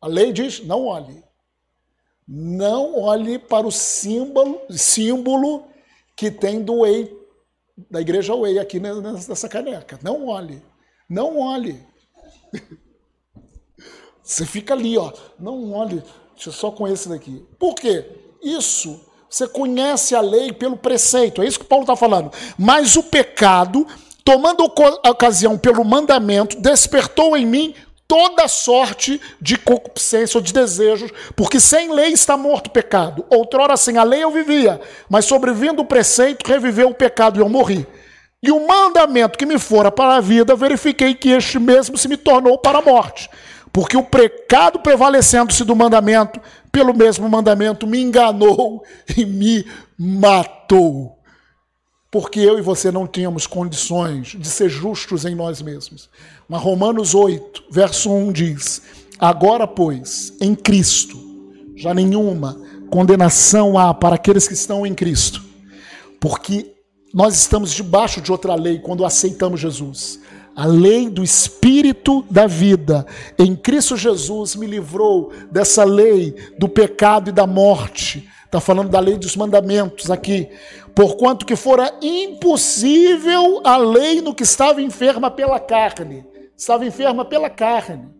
A 0.00 0.08
lei 0.08 0.32
diz: 0.32 0.64
não 0.64 0.86
olhe. 0.86 1.22
Não 2.26 2.98
olhe 2.98 3.38
para 3.38 3.66
o 3.66 3.70
símbolo, 3.70 4.60
símbolo 4.70 5.66
que 6.16 6.30
tem 6.30 6.62
do 6.62 6.80
Whey, 6.80 7.14
da 7.90 8.00
igreja 8.00 8.34
Whey 8.34 8.58
aqui 8.58 8.80
nessa 8.80 9.48
caneca. 9.48 9.98
Não 10.02 10.26
olhe. 10.26 10.62
Não 11.12 11.38
olhe. 11.38 11.78
Você 14.24 14.46
fica 14.46 14.72
ali, 14.72 14.96
ó. 14.96 15.12
Não 15.38 15.70
olhe. 15.72 16.02
Deixa 16.34 16.48
eu 16.48 16.52
só 16.54 16.70
com 16.70 16.88
esse 16.88 17.06
daqui. 17.06 17.46
Por 17.58 17.74
quê? 17.74 18.06
Isso, 18.42 18.98
você 19.28 19.46
conhece 19.46 20.14
a 20.14 20.22
lei 20.22 20.54
pelo 20.54 20.74
preceito. 20.74 21.42
É 21.42 21.46
isso 21.46 21.58
que 21.58 21.66
Paulo 21.66 21.82
está 21.82 21.94
falando. 21.94 22.32
Mas 22.58 22.96
o 22.96 23.02
pecado, 23.02 23.86
tomando 24.24 24.64
ocasião 24.64 25.58
pelo 25.58 25.84
mandamento, 25.84 26.58
despertou 26.58 27.36
em 27.36 27.44
mim 27.44 27.74
toda 28.08 28.48
sorte 28.48 29.20
de 29.38 29.58
concupiscência 29.58 30.38
ou 30.38 30.42
de 30.42 30.54
desejos, 30.54 31.10
porque 31.36 31.60
sem 31.60 31.92
lei 31.92 32.12
está 32.12 32.38
morto 32.38 32.68
o 32.68 32.70
pecado. 32.70 33.22
Outrora 33.28 33.76
sem 33.76 33.98
a 33.98 34.02
lei 34.02 34.24
eu 34.24 34.30
vivia, 34.30 34.80
mas 35.10 35.26
sobrevindo 35.26 35.82
o 35.82 35.86
preceito, 35.86 36.46
reviveu 36.46 36.88
o 36.88 36.94
pecado 36.94 37.38
e 37.38 37.42
eu 37.42 37.50
morri. 37.50 37.86
E 38.42 38.50
o 38.50 38.66
mandamento 38.66 39.38
que 39.38 39.46
me 39.46 39.58
fora 39.58 39.90
para 39.92 40.16
a 40.16 40.20
vida, 40.20 40.56
verifiquei 40.56 41.14
que 41.14 41.28
este 41.28 41.60
mesmo 41.60 41.96
se 41.96 42.08
me 42.08 42.16
tornou 42.16 42.58
para 42.58 42.78
a 42.78 42.82
morte. 42.82 43.30
Porque 43.72 43.96
o 43.96 44.02
pecado 44.02 44.80
prevalecendo-se 44.80 45.64
do 45.64 45.76
mandamento, 45.76 46.40
pelo 46.72 46.92
mesmo 46.92 47.28
mandamento, 47.28 47.86
me 47.86 48.00
enganou 48.00 48.84
e 49.16 49.24
me 49.24 49.64
matou. 49.96 51.18
Porque 52.10 52.40
eu 52.40 52.58
e 52.58 52.62
você 52.62 52.90
não 52.90 53.06
tínhamos 53.06 53.46
condições 53.46 54.36
de 54.38 54.46
ser 54.46 54.68
justos 54.68 55.24
em 55.24 55.34
nós 55.34 55.62
mesmos. 55.62 56.10
Mas 56.48 56.60
Romanos 56.60 57.14
8, 57.14 57.64
verso 57.70 58.12
1 58.12 58.32
diz: 58.32 58.82
Agora, 59.18 59.66
pois, 59.66 60.34
em 60.40 60.54
Cristo, 60.54 61.16
já 61.76 61.94
nenhuma 61.94 62.60
condenação 62.90 63.78
há 63.78 63.94
para 63.94 64.16
aqueles 64.16 64.46
que 64.46 64.52
estão 64.52 64.84
em 64.84 64.92
Cristo. 64.92 65.42
Porque 66.20 66.71
nós 67.12 67.34
estamos 67.34 67.72
debaixo 67.72 68.20
de 68.20 68.32
outra 68.32 68.54
lei 68.54 68.78
quando 68.78 69.04
aceitamos 69.04 69.60
Jesus. 69.60 70.20
A 70.54 70.66
lei 70.66 71.08
do 71.08 71.22
Espírito 71.22 72.24
da 72.30 72.46
vida 72.46 73.06
em 73.38 73.56
Cristo 73.56 73.96
Jesus 73.96 74.54
me 74.54 74.66
livrou 74.66 75.32
dessa 75.50 75.84
lei 75.84 76.34
do 76.58 76.68
pecado 76.68 77.30
e 77.30 77.32
da 77.32 77.46
morte. 77.46 78.28
Está 78.44 78.60
falando 78.60 78.90
da 78.90 79.00
lei 79.00 79.16
dos 79.16 79.34
mandamentos 79.34 80.10
aqui. 80.10 80.50
Porquanto 80.94 81.46
que 81.46 81.56
fora 81.56 81.94
impossível 82.02 83.62
a 83.64 83.78
lei 83.78 84.20
no 84.20 84.34
que 84.34 84.42
estava 84.42 84.82
enferma 84.82 85.30
pela 85.30 85.58
carne. 85.58 86.26
Estava 86.54 86.84
enferma 86.84 87.24
pela 87.24 87.48
carne. 87.48 88.10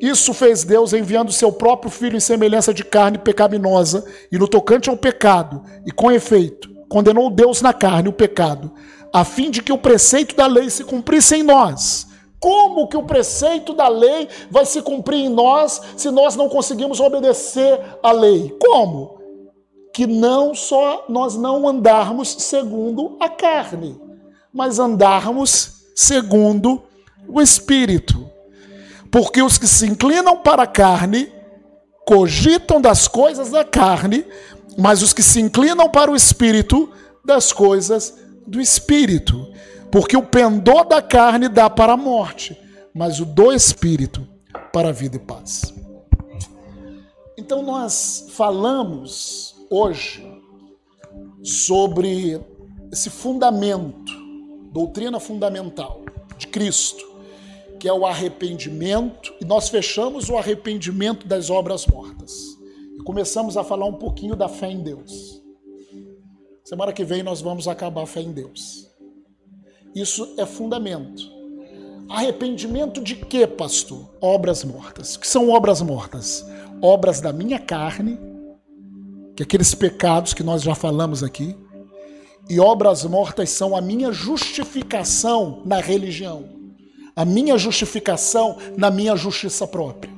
Isso 0.00 0.34
fez 0.34 0.64
Deus 0.64 0.92
enviando 0.92 1.30
seu 1.30 1.52
próprio 1.52 1.90
filho 1.90 2.16
em 2.16 2.20
semelhança 2.20 2.74
de 2.74 2.84
carne 2.84 3.18
pecaminosa 3.18 4.04
e 4.32 4.38
no 4.38 4.48
tocante 4.48 4.90
ao 4.90 4.96
pecado, 4.96 5.62
e 5.86 5.92
com 5.92 6.10
efeito, 6.10 6.71
condenou 6.92 7.30
Deus 7.30 7.62
na 7.62 7.72
carne 7.72 8.10
o 8.10 8.12
pecado, 8.12 8.70
a 9.10 9.24
fim 9.24 9.50
de 9.50 9.62
que 9.62 9.72
o 9.72 9.78
preceito 9.78 10.36
da 10.36 10.46
lei 10.46 10.68
se 10.68 10.84
cumprisse 10.84 11.36
em 11.36 11.42
nós. 11.42 12.06
Como 12.38 12.86
que 12.86 12.98
o 12.98 13.04
preceito 13.04 13.72
da 13.72 13.88
lei 13.88 14.28
vai 14.50 14.66
se 14.66 14.82
cumprir 14.82 15.24
em 15.24 15.28
nós 15.30 15.80
se 15.96 16.10
nós 16.10 16.36
não 16.36 16.50
conseguimos 16.50 17.00
obedecer 17.00 17.80
à 18.02 18.12
lei? 18.12 18.54
Como? 18.60 19.18
Que 19.94 20.06
não 20.06 20.54
só 20.54 21.06
nós 21.08 21.34
não 21.34 21.66
andarmos 21.66 22.28
segundo 22.28 23.16
a 23.18 23.28
carne, 23.28 23.98
mas 24.52 24.78
andarmos 24.78 25.84
segundo 25.96 26.82
o 27.26 27.40
Espírito. 27.40 28.28
Porque 29.10 29.40
os 29.40 29.56
que 29.56 29.66
se 29.66 29.86
inclinam 29.86 30.36
para 30.36 30.64
a 30.64 30.66
carne 30.66 31.32
cogitam 32.04 32.82
das 32.82 33.08
coisas 33.08 33.50
da 33.50 33.64
carne, 33.64 34.26
mas 34.78 35.02
os 35.02 35.12
que 35.12 35.22
se 35.22 35.40
inclinam 35.40 35.88
para 35.88 36.10
o 36.10 36.16
espírito, 36.16 36.90
das 37.24 37.52
coisas 37.52 38.18
do 38.46 38.60
espírito. 38.60 39.52
Porque 39.90 40.16
o 40.16 40.22
pendor 40.22 40.86
da 40.86 41.02
carne 41.02 41.48
dá 41.48 41.68
para 41.68 41.92
a 41.92 41.96
morte, 41.96 42.58
mas 42.94 43.20
o 43.20 43.24
do 43.24 43.52
espírito 43.52 44.26
para 44.72 44.88
a 44.88 44.92
vida 44.92 45.16
e 45.16 45.18
paz. 45.18 45.74
Então 47.36 47.62
nós 47.62 48.26
falamos 48.30 49.54
hoje 49.70 50.26
sobre 51.42 52.40
esse 52.90 53.10
fundamento, 53.10 54.12
doutrina 54.72 55.18
fundamental 55.18 56.02
de 56.38 56.46
Cristo, 56.46 57.04
que 57.78 57.88
é 57.88 57.92
o 57.92 58.06
arrependimento, 58.06 59.34
e 59.40 59.44
nós 59.44 59.68
fechamos 59.68 60.28
o 60.28 60.36
arrependimento 60.36 61.26
das 61.26 61.50
obras 61.50 61.86
mortas 61.86 62.51
começamos 63.04 63.56
a 63.56 63.64
falar 63.64 63.86
um 63.86 63.94
pouquinho 63.94 64.36
da 64.36 64.48
fé 64.48 64.70
em 64.70 64.82
Deus. 64.82 65.42
Semana 66.64 66.92
que 66.92 67.04
vem 67.04 67.22
nós 67.22 67.40
vamos 67.40 67.66
acabar 67.66 68.02
a 68.02 68.06
fé 68.06 68.20
em 68.20 68.32
Deus. 68.32 68.88
Isso 69.94 70.34
é 70.38 70.46
fundamento. 70.46 71.30
Arrependimento 72.08 73.00
de 73.00 73.16
quê, 73.16 73.46
pastor? 73.46 74.14
Obras 74.20 74.64
mortas. 74.64 75.16
O 75.16 75.20
que 75.20 75.26
são 75.26 75.50
obras 75.50 75.82
mortas? 75.82 76.46
Obras 76.80 77.20
da 77.20 77.32
minha 77.32 77.58
carne, 77.58 78.18
que 79.36 79.42
é 79.42 79.44
aqueles 79.44 79.74
pecados 79.74 80.34
que 80.34 80.42
nós 80.42 80.62
já 80.62 80.74
falamos 80.74 81.22
aqui, 81.22 81.56
e 82.48 82.58
obras 82.58 83.04
mortas 83.04 83.50
são 83.50 83.76
a 83.76 83.80
minha 83.80 84.12
justificação 84.12 85.62
na 85.64 85.78
religião, 85.78 86.48
a 87.14 87.24
minha 87.24 87.56
justificação 87.56 88.58
na 88.76 88.90
minha 88.90 89.16
justiça 89.16 89.66
própria. 89.66 90.12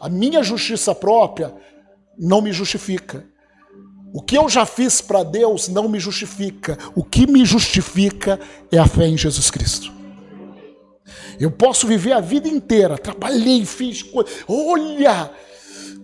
A 0.00 0.08
minha 0.08 0.42
justiça 0.42 0.94
própria 0.94 1.54
não 2.18 2.40
me 2.40 2.52
justifica. 2.52 3.24
O 4.12 4.22
que 4.22 4.38
eu 4.38 4.48
já 4.48 4.64
fiz 4.64 5.00
para 5.00 5.22
Deus 5.22 5.68
não 5.68 5.88
me 5.88 6.00
justifica. 6.00 6.78
O 6.94 7.04
que 7.04 7.26
me 7.26 7.44
justifica 7.44 8.40
é 8.72 8.78
a 8.78 8.86
fé 8.86 9.06
em 9.06 9.16
Jesus 9.16 9.50
Cristo. 9.50 9.92
Eu 11.38 11.50
posso 11.50 11.86
viver 11.86 12.12
a 12.12 12.20
vida 12.20 12.48
inteira, 12.48 12.96
trabalhei, 12.96 13.64
fiz 13.66 14.02
coisas. 14.02 14.32
Olha, 14.48 15.30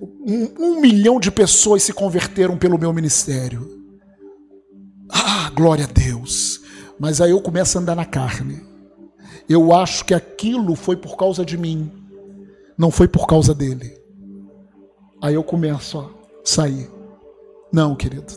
um, 0.00 0.52
um 0.58 0.80
milhão 0.80 1.18
de 1.18 1.30
pessoas 1.30 1.82
se 1.82 1.92
converteram 1.92 2.56
pelo 2.56 2.78
meu 2.78 2.92
ministério. 2.92 3.82
Ah, 5.08 5.50
glória 5.54 5.84
a 5.84 5.88
Deus. 5.88 6.60
Mas 6.98 7.20
aí 7.20 7.30
eu 7.30 7.40
começo 7.40 7.78
a 7.78 7.80
andar 7.80 7.96
na 7.96 8.04
carne. 8.04 8.62
Eu 9.48 9.74
acho 9.74 10.04
que 10.04 10.14
aquilo 10.14 10.74
foi 10.76 10.96
por 10.96 11.16
causa 11.16 11.44
de 11.44 11.56
mim, 11.56 11.90
não 12.76 12.90
foi 12.90 13.08
por 13.08 13.26
causa 13.26 13.54
dele. 13.54 14.01
Aí 15.22 15.34
eu 15.34 15.44
começo 15.44 16.00
a 16.00 16.10
sair. 16.44 16.90
Não, 17.72 17.94
querido. 17.94 18.34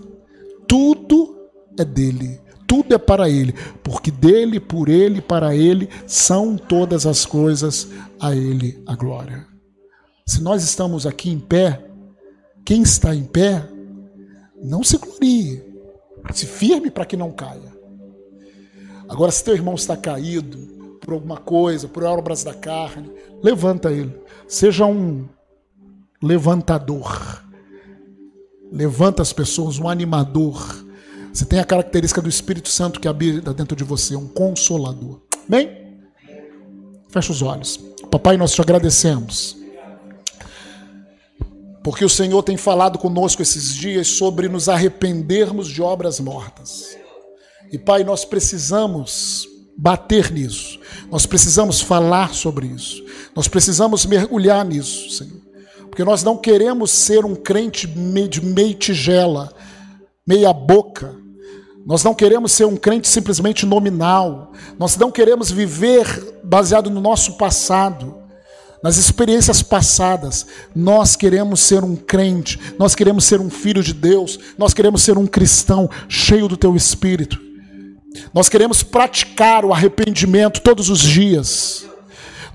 Tudo 0.68 1.50
é 1.80 1.84
dele. 1.84 2.40
Tudo 2.68 2.94
é 2.94 2.98
para 2.98 3.30
ele, 3.30 3.54
porque 3.84 4.10
dele, 4.10 4.60
por 4.60 4.90
ele, 4.90 5.22
para 5.22 5.56
ele 5.56 5.88
são 6.08 6.58
todas 6.58 7.06
as 7.06 7.26
coisas, 7.26 7.88
a 8.20 8.36
ele 8.36 8.82
a 8.88 8.96
glória. 8.96 9.46
Se 10.26 10.42
nós 10.42 10.64
estamos 10.64 11.06
aqui 11.06 11.30
em 11.30 11.40
pé, 11.40 11.86
quem 12.66 12.82
está 12.82 13.14
em 13.14 13.24
pé, 13.24 13.68
não 14.64 14.84
se 14.84 14.98
glorie, 14.98 15.64
se 16.34 16.48
firme 16.48 16.90
para 16.90 17.06
que 17.06 17.16
não 17.16 17.32
caia. 17.32 17.76
Agora, 19.08 19.32
se 19.32 19.44
teu 19.44 19.54
irmão 19.54 19.76
está 19.76 19.96
caído, 19.96 20.58
por 21.00 21.14
alguma 21.14 21.38
coisa, 21.38 21.88
por 21.88 22.04
obras 22.04 22.44
da 22.44 22.54
carne, 22.54 23.12
levanta 23.44 23.92
ele. 23.92 24.20
Seja 24.48 24.88
um 24.88 25.28
levantador. 26.26 27.44
Levanta 28.72 29.22
as 29.22 29.32
pessoas, 29.32 29.78
um 29.78 29.88
animador. 29.88 30.84
Você 31.32 31.46
tem 31.46 31.60
a 31.60 31.66
característica 31.66 32.22
do 32.22 32.30
Espírito 32.30 32.70
Santo 32.70 33.00
que 33.00 33.08
habita 33.08 33.54
dentro 33.54 33.76
de 33.76 33.84
você, 33.84 34.16
um 34.16 34.28
consolador. 34.28 35.22
Bem? 35.48 36.00
Fecha 37.10 37.32
os 37.32 37.42
olhos. 37.42 37.78
Papai, 38.10 38.38
nós 38.38 38.54
te 38.54 38.62
agradecemos. 38.62 39.58
Porque 41.84 42.04
o 42.04 42.10
Senhor 42.10 42.42
tem 42.42 42.58
falado 42.58 42.98
conosco 42.98 43.42
esses 43.42 43.76
dias 43.76 44.08
sobre 44.08 44.50
nos 44.50 44.68
arrependermos 44.68 45.68
de 45.68 45.82
obras 45.82 46.20
mortas. 46.20 46.98
E 47.72 47.78
Pai, 47.78 48.04
nós 48.04 48.26
precisamos 48.26 49.48
bater 49.78 50.32
nisso. 50.32 50.80
Nós 51.12 51.26
precisamos 51.26 51.82
falar 51.82 52.34
sobre 52.34 52.68
isso. 52.68 53.04
Nós 53.36 53.48
precisamos 53.48 54.06
mergulhar 54.06 54.66
nisso, 54.66 55.12
Senhor. 55.12 55.45
Porque 55.96 56.04
nós 56.04 56.24
não 56.24 56.36
queremos 56.36 56.92
ser 56.92 57.24
um 57.24 57.34
crente 57.34 57.88
de 57.88 58.46
meia 58.46 58.74
tigela, 58.74 59.54
meia 60.28 60.52
boca. 60.52 61.16
Nós 61.86 62.04
não 62.04 62.14
queremos 62.14 62.52
ser 62.52 62.66
um 62.66 62.76
crente 62.76 63.08
simplesmente 63.08 63.66
nominal. 63.66 64.52
Nós 64.78 64.98
não 64.98 65.10
queremos 65.10 65.50
viver 65.50 66.42
baseado 66.44 66.90
no 66.90 67.00
nosso 67.00 67.38
passado, 67.38 68.14
nas 68.84 68.98
experiências 68.98 69.64
passadas. 69.64 70.46
Nós 70.76 71.16
queremos 71.16 71.62
ser 71.62 71.82
um 71.82 71.96
crente, 71.96 72.60
nós 72.78 72.94
queremos 72.94 73.24
ser 73.24 73.40
um 73.40 73.50
filho 73.50 73.82
de 73.82 73.94
Deus, 73.94 74.38
nós 74.58 74.74
queremos 74.74 75.02
ser 75.02 75.18
um 75.18 75.26
cristão 75.26 75.90
cheio 76.10 76.50
do 76.50 76.58
teu 76.58 76.76
espírito. 76.76 77.40
Nós 78.34 78.50
queremos 78.50 78.84
praticar 78.84 79.64
o 79.64 79.72
arrependimento 79.72 80.60
todos 80.60 80.90
os 80.90 81.00
dias. 81.00 81.86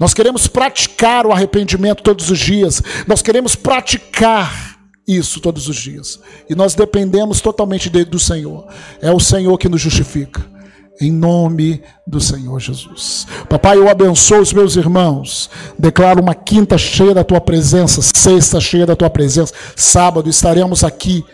Nós 0.00 0.14
queremos 0.14 0.46
praticar 0.46 1.26
o 1.26 1.32
arrependimento 1.32 2.02
todos 2.02 2.30
os 2.30 2.38
dias. 2.38 2.82
Nós 3.06 3.20
queremos 3.20 3.54
praticar 3.54 4.78
isso 5.06 5.40
todos 5.40 5.68
os 5.68 5.76
dias. 5.76 6.18
E 6.48 6.54
nós 6.54 6.74
dependemos 6.74 7.42
totalmente 7.42 7.90
do 7.90 8.18
Senhor. 8.18 8.66
É 9.02 9.12
o 9.12 9.20
Senhor 9.20 9.58
que 9.58 9.68
nos 9.68 9.82
justifica. 9.82 10.42
Em 11.00 11.10
nome 11.10 11.82
do 12.06 12.20
Senhor 12.20 12.58
Jesus. 12.60 13.26
Papai, 13.48 13.76
eu 13.76 13.88
abençoo 13.88 14.40
os 14.40 14.52
meus 14.52 14.76
irmãos. 14.76 15.50
Declaro 15.78 16.22
uma 16.22 16.34
quinta 16.34 16.76
cheia 16.78 17.14
da 17.14 17.24
tua 17.24 17.40
presença, 17.40 18.00
sexta 18.02 18.60
cheia 18.60 18.86
da 18.86 18.96
tua 18.96 19.10
presença. 19.10 19.52
Sábado 19.76 20.28
estaremos 20.28 20.82
aqui 20.84 21.24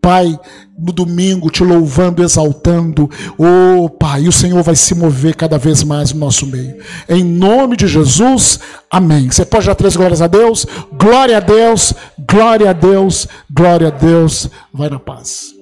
Pai, 0.00 0.38
no 0.78 0.92
domingo 0.92 1.50
te 1.50 1.62
louvando, 1.62 2.22
exaltando. 2.22 3.10
Oh, 3.36 3.88
Pai, 3.88 4.26
o 4.26 4.32
Senhor 4.32 4.62
vai 4.62 4.74
se 4.74 4.94
mover 4.94 5.34
cada 5.36 5.58
vez 5.58 5.82
mais 5.82 6.12
no 6.12 6.20
nosso 6.20 6.46
meio. 6.46 6.76
Em 7.08 7.22
nome 7.22 7.76
de 7.76 7.86
Jesus, 7.86 8.58
amém. 8.90 9.30
Você 9.30 9.44
pode 9.44 9.66
dar 9.66 9.74
três 9.74 9.96
glórias 9.96 10.22
a 10.22 10.26
Deus? 10.26 10.66
Glória 10.92 11.36
a 11.36 11.40
Deus, 11.40 11.92
glória 12.18 12.70
a 12.70 12.72
Deus, 12.72 13.28
glória 13.50 13.88
a 13.88 13.90
Deus. 13.90 14.48
Vai 14.72 14.88
na 14.88 14.98
paz. 14.98 15.59